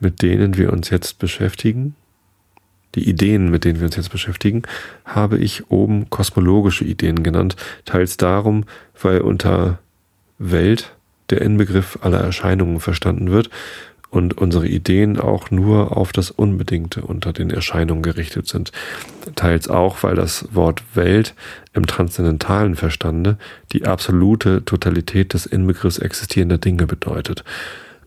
mit 0.00 0.22
denen 0.22 0.56
wir 0.56 0.72
uns 0.72 0.90
jetzt 0.90 1.18
beschäftigen, 1.18 1.94
die 2.94 3.08
Ideen, 3.08 3.50
mit 3.50 3.64
denen 3.64 3.80
wir 3.80 3.86
uns 3.86 3.96
jetzt 3.96 4.10
beschäftigen, 4.10 4.62
habe 5.04 5.38
ich 5.38 5.70
oben 5.70 6.10
kosmologische 6.10 6.84
Ideen 6.84 7.22
genannt, 7.22 7.56
teils 7.86 8.18
darum, 8.18 8.64
weil 9.00 9.22
unter 9.22 9.78
Welt 10.38 10.94
der 11.30 11.40
Inbegriff 11.40 11.98
aller 12.02 12.20
Erscheinungen 12.20 12.80
verstanden 12.80 13.30
wird 13.30 13.48
und 14.12 14.36
unsere 14.36 14.68
Ideen 14.68 15.18
auch 15.18 15.50
nur 15.50 15.96
auf 15.96 16.12
das 16.12 16.30
Unbedingte 16.30 17.00
unter 17.00 17.32
den 17.32 17.48
Erscheinungen 17.48 18.02
gerichtet 18.02 18.46
sind. 18.46 18.70
Teils 19.36 19.68
auch, 19.68 20.02
weil 20.02 20.14
das 20.14 20.46
Wort 20.52 20.82
Welt 20.92 21.34
im 21.72 21.86
transzendentalen 21.86 22.76
Verstande 22.76 23.38
die 23.72 23.86
absolute 23.86 24.66
Totalität 24.66 25.32
des 25.32 25.46
Inbegriffs 25.46 25.96
existierender 25.96 26.58
Dinge 26.58 26.86
bedeutet 26.86 27.42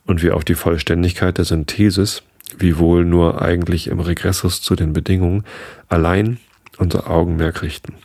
und 0.05 0.21
wir 0.21 0.35
auf 0.35 0.45
die 0.45 0.53
Vollständigkeit 0.53 1.39
der 1.39 1.45
Synthesis, 1.45 2.21
wiewohl 2.55 3.03
nur 3.03 3.41
eigentlich 3.41 3.87
im 3.87 3.99
Regressus 3.99 4.61
zu 4.61 4.75
den 4.75 4.93
Bedingungen, 4.93 5.43
allein 5.89 6.37
unser 6.77 7.09
Augenmerk 7.09 7.63
richten. 7.63 7.95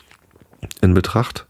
In 0.80 0.94
Betracht 0.94 1.44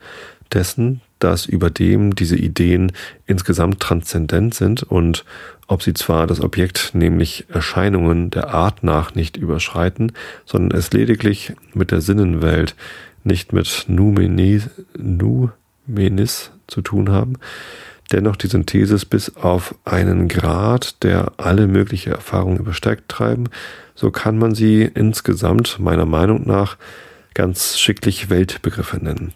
dessen, 0.52 1.00
dass 1.20 1.46
über 1.46 1.70
dem 1.70 2.16
diese 2.16 2.36
Ideen 2.36 2.90
insgesamt 3.26 3.78
transzendent 3.78 4.54
sind 4.54 4.82
und 4.82 5.24
ob 5.70 5.84
sie 5.84 5.94
zwar 5.94 6.26
das 6.26 6.40
Objekt, 6.40 6.90
nämlich 6.94 7.46
Erscheinungen 7.48 8.30
der 8.30 8.52
Art 8.52 8.82
nach 8.82 9.14
nicht 9.14 9.36
überschreiten, 9.36 10.12
sondern 10.44 10.76
es 10.76 10.92
lediglich 10.92 11.52
mit 11.74 11.92
der 11.92 12.00
Sinnenwelt, 12.00 12.74
nicht 13.22 13.52
mit 13.52 13.84
Numenis, 13.86 14.68
Numenis 14.98 16.50
zu 16.66 16.82
tun 16.82 17.10
haben, 17.10 17.34
dennoch 18.10 18.34
die 18.34 18.48
Synthesis 18.48 19.04
bis 19.04 19.36
auf 19.36 19.76
einen 19.84 20.26
Grad, 20.26 21.04
der 21.04 21.34
alle 21.36 21.68
mögliche 21.68 22.10
Erfahrungen 22.10 22.58
übersteigt 22.58 23.08
treiben, 23.08 23.44
so 23.94 24.10
kann 24.10 24.38
man 24.38 24.56
sie 24.56 24.82
insgesamt 24.82 25.78
meiner 25.78 26.06
Meinung 26.06 26.48
nach 26.48 26.78
ganz 27.32 27.78
schicklich 27.78 28.28
Weltbegriffe 28.28 28.96
nennen. 28.96 29.34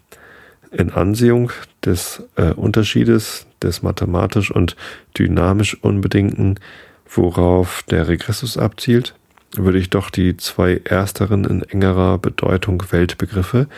In 0.73 0.91
Ansehung 0.91 1.53
des 1.85 2.25
äh, 2.35 2.51
Unterschiedes 2.55 3.47
des 3.65 3.83
mathematisch 3.83 4.51
und 4.51 4.77
dynamisch 5.19 5.77
Unbedingten, 5.83 6.61
worauf 7.09 7.83
der 7.85 8.09
Regressus 8.09 8.57
abzielt, 8.57 9.15
würde 9.57 9.79
ich 9.79 9.91
doch 9.91 10.11
die 10.11 10.37
zwei 10.37 10.81
ersteren 10.85 11.45
in 11.45 11.63
engerer 11.63 12.19
Bedeutung 12.19 12.83
Weltbegriffe, 12.91 13.69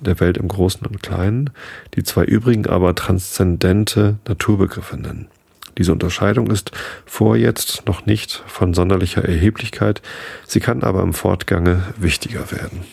der 0.00 0.20
Welt 0.20 0.36
im 0.36 0.48
Großen 0.48 0.86
und 0.86 1.02
Kleinen, 1.02 1.50
die 1.94 2.02
zwei 2.02 2.24
übrigen 2.24 2.66
aber 2.66 2.94
transzendente 2.94 4.16
Naturbegriffe 4.26 4.96
nennen. 4.96 5.28
Diese 5.78 5.92
Unterscheidung 5.92 6.50
ist 6.50 6.70
vor 7.04 7.36
jetzt 7.36 7.86
noch 7.86 8.06
nicht 8.06 8.42
von 8.46 8.74
sonderlicher 8.74 9.24
Erheblichkeit, 9.24 10.02
sie 10.46 10.60
kann 10.60 10.82
aber 10.82 11.02
im 11.02 11.14
Fortgange 11.14 11.82
wichtiger 11.96 12.50
werden. 12.52 12.84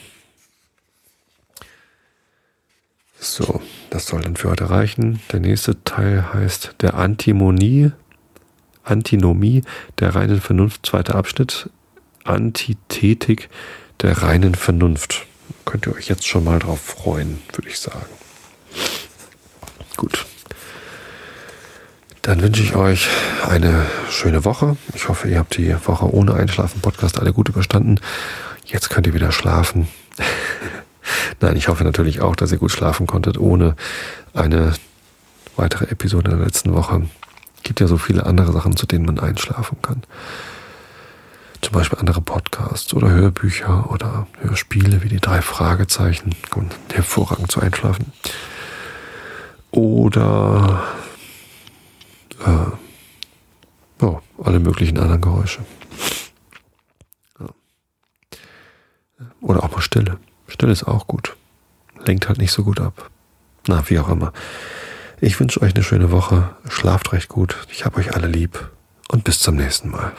So, 3.20 3.62
das 3.92 4.08
soll 4.08 4.22
dann 4.22 4.38
für 4.38 4.50
heute 4.50 4.70
reichen. 4.70 5.22
Der 5.32 5.42
nächste 5.42 5.84
Teil 5.84 6.34
heißt 6.34 6.76
der 6.82 6.96
Antimonie, 6.96 7.92
Antinomie 8.84 9.64
der 10.00 10.16
reinen 10.16 10.40
Vernunft, 10.42 10.86
zweiter 10.86 11.16
Abschnitt, 11.16 11.70
Antithetik 12.24 13.50
der 14.02 14.24
reinen 14.24 14.56
Vernunft. 14.56 15.28
könnt 15.66 15.86
ihr 15.88 15.94
euch 15.94 16.08
jetzt 16.08 16.26
schon 16.26 16.46
mal 16.46 16.58
drauf 16.58 16.80
freuen, 16.80 17.42
würde 17.54 17.70
ich 17.70 17.80
sagen. 17.80 18.06
Gut. 19.98 20.26
Dann 22.22 22.42
wünsche 22.42 22.64
ich 22.64 22.76
euch 22.76 23.10
eine 23.46 23.86
schöne 24.10 24.46
Woche. 24.46 24.78
Ich 24.96 25.10
hoffe, 25.10 25.28
ihr 25.28 25.38
habt 25.38 25.58
die 25.58 25.76
Woche 25.86 26.14
ohne 26.14 26.34
Einschlafen-Podcast 26.34 27.20
alle 27.20 27.34
gut 27.34 27.50
überstanden. 27.50 28.00
Jetzt 28.66 28.90
könnt 28.90 29.06
ihr 29.06 29.14
wieder 29.14 29.34
schlafen. 29.34 29.90
Nein, 31.40 31.56
ich 31.56 31.68
hoffe 31.68 31.84
natürlich 31.84 32.22
auch, 32.22 32.36
dass 32.36 32.52
ihr 32.52 32.58
gut 32.58 32.72
schlafen 32.72 33.08
konntet, 33.08 33.38
ohne 33.38 33.76
eine 34.34 34.74
weitere 35.56 35.86
Episode 35.86 36.32
der 36.32 36.40
letzten 36.40 36.74
Woche. 36.74 37.08
Es 37.58 37.64
gibt 37.64 37.80
ja 37.80 37.88
so 37.88 37.98
viele 37.98 38.26
andere 38.26 38.52
Sachen, 38.52 38.76
zu 38.76 38.86
denen 38.86 39.06
man 39.06 39.20
einschlafen 39.20 39.82
kann. 39.82 40.04
Zum 41.62 41.74
Beispiel 41.74 42.00
andere 42.00 42.22
Podcasts 42.22 42.92
oder 42.94 43.12
Hörbücher 43.12 43.92
oder 43.92 44.28
Hörspiele 44.40 45.04
wie 45.04 45.10
die 45.10 45.20
drei 45.20 45.44
Fragezeichen. 45.44 46.36
Und 46.56 46.74
hervorragend 46.92 47.52
zu 47.52 47.62
einschlafen. 47.62 48.12
Oder 49.70 50.84
äh, 52.46 54.04
oh, 54.04 54.20
alle 54.44 54.60
möglichen 54.60 54.98
anderen 54.98 55.22
Geräusche. 55.22 55.60
Oder 59.42 59.64
auch 59.64 59.72
mal 59.72 59.82
Stille. 59.82 60.18
Stille 60.52 60.74
ist 60.74 60.84
auch 60.84 61.08
gut. 61.08 61.36
Lenkt 62.06 62.28
halt 62.28 62.38
nicht 62.38 62.52
so 62.52 62.64
gut 62.64 62.80
ab. 62.80 63.10
Na, 63.68 63.90
wie 63.90 64.00
auch 64.00 64.10
immer. 64.10 64.34
Ich 65.22 65.40
wünsche 65.40 65.62
euch 65.62 65.74
eine 65.74 65.84
schöne 65.84 66.12
Woche. 66.12 66.50
Schlaft 66.68 67.14
recht 67.14 67.30
gut. 67.30 67.56
Ich 67.72 67.86
habe 67.86 67.98
euch 68.00 68.16
alle 68.16 68.28
lieb. 68.28 68.70
Und 69.08 69.24
bis 69.24 69.40
zum 69.40 69.56
nächsten 69.56 69.90
Mal. 69.90 70.12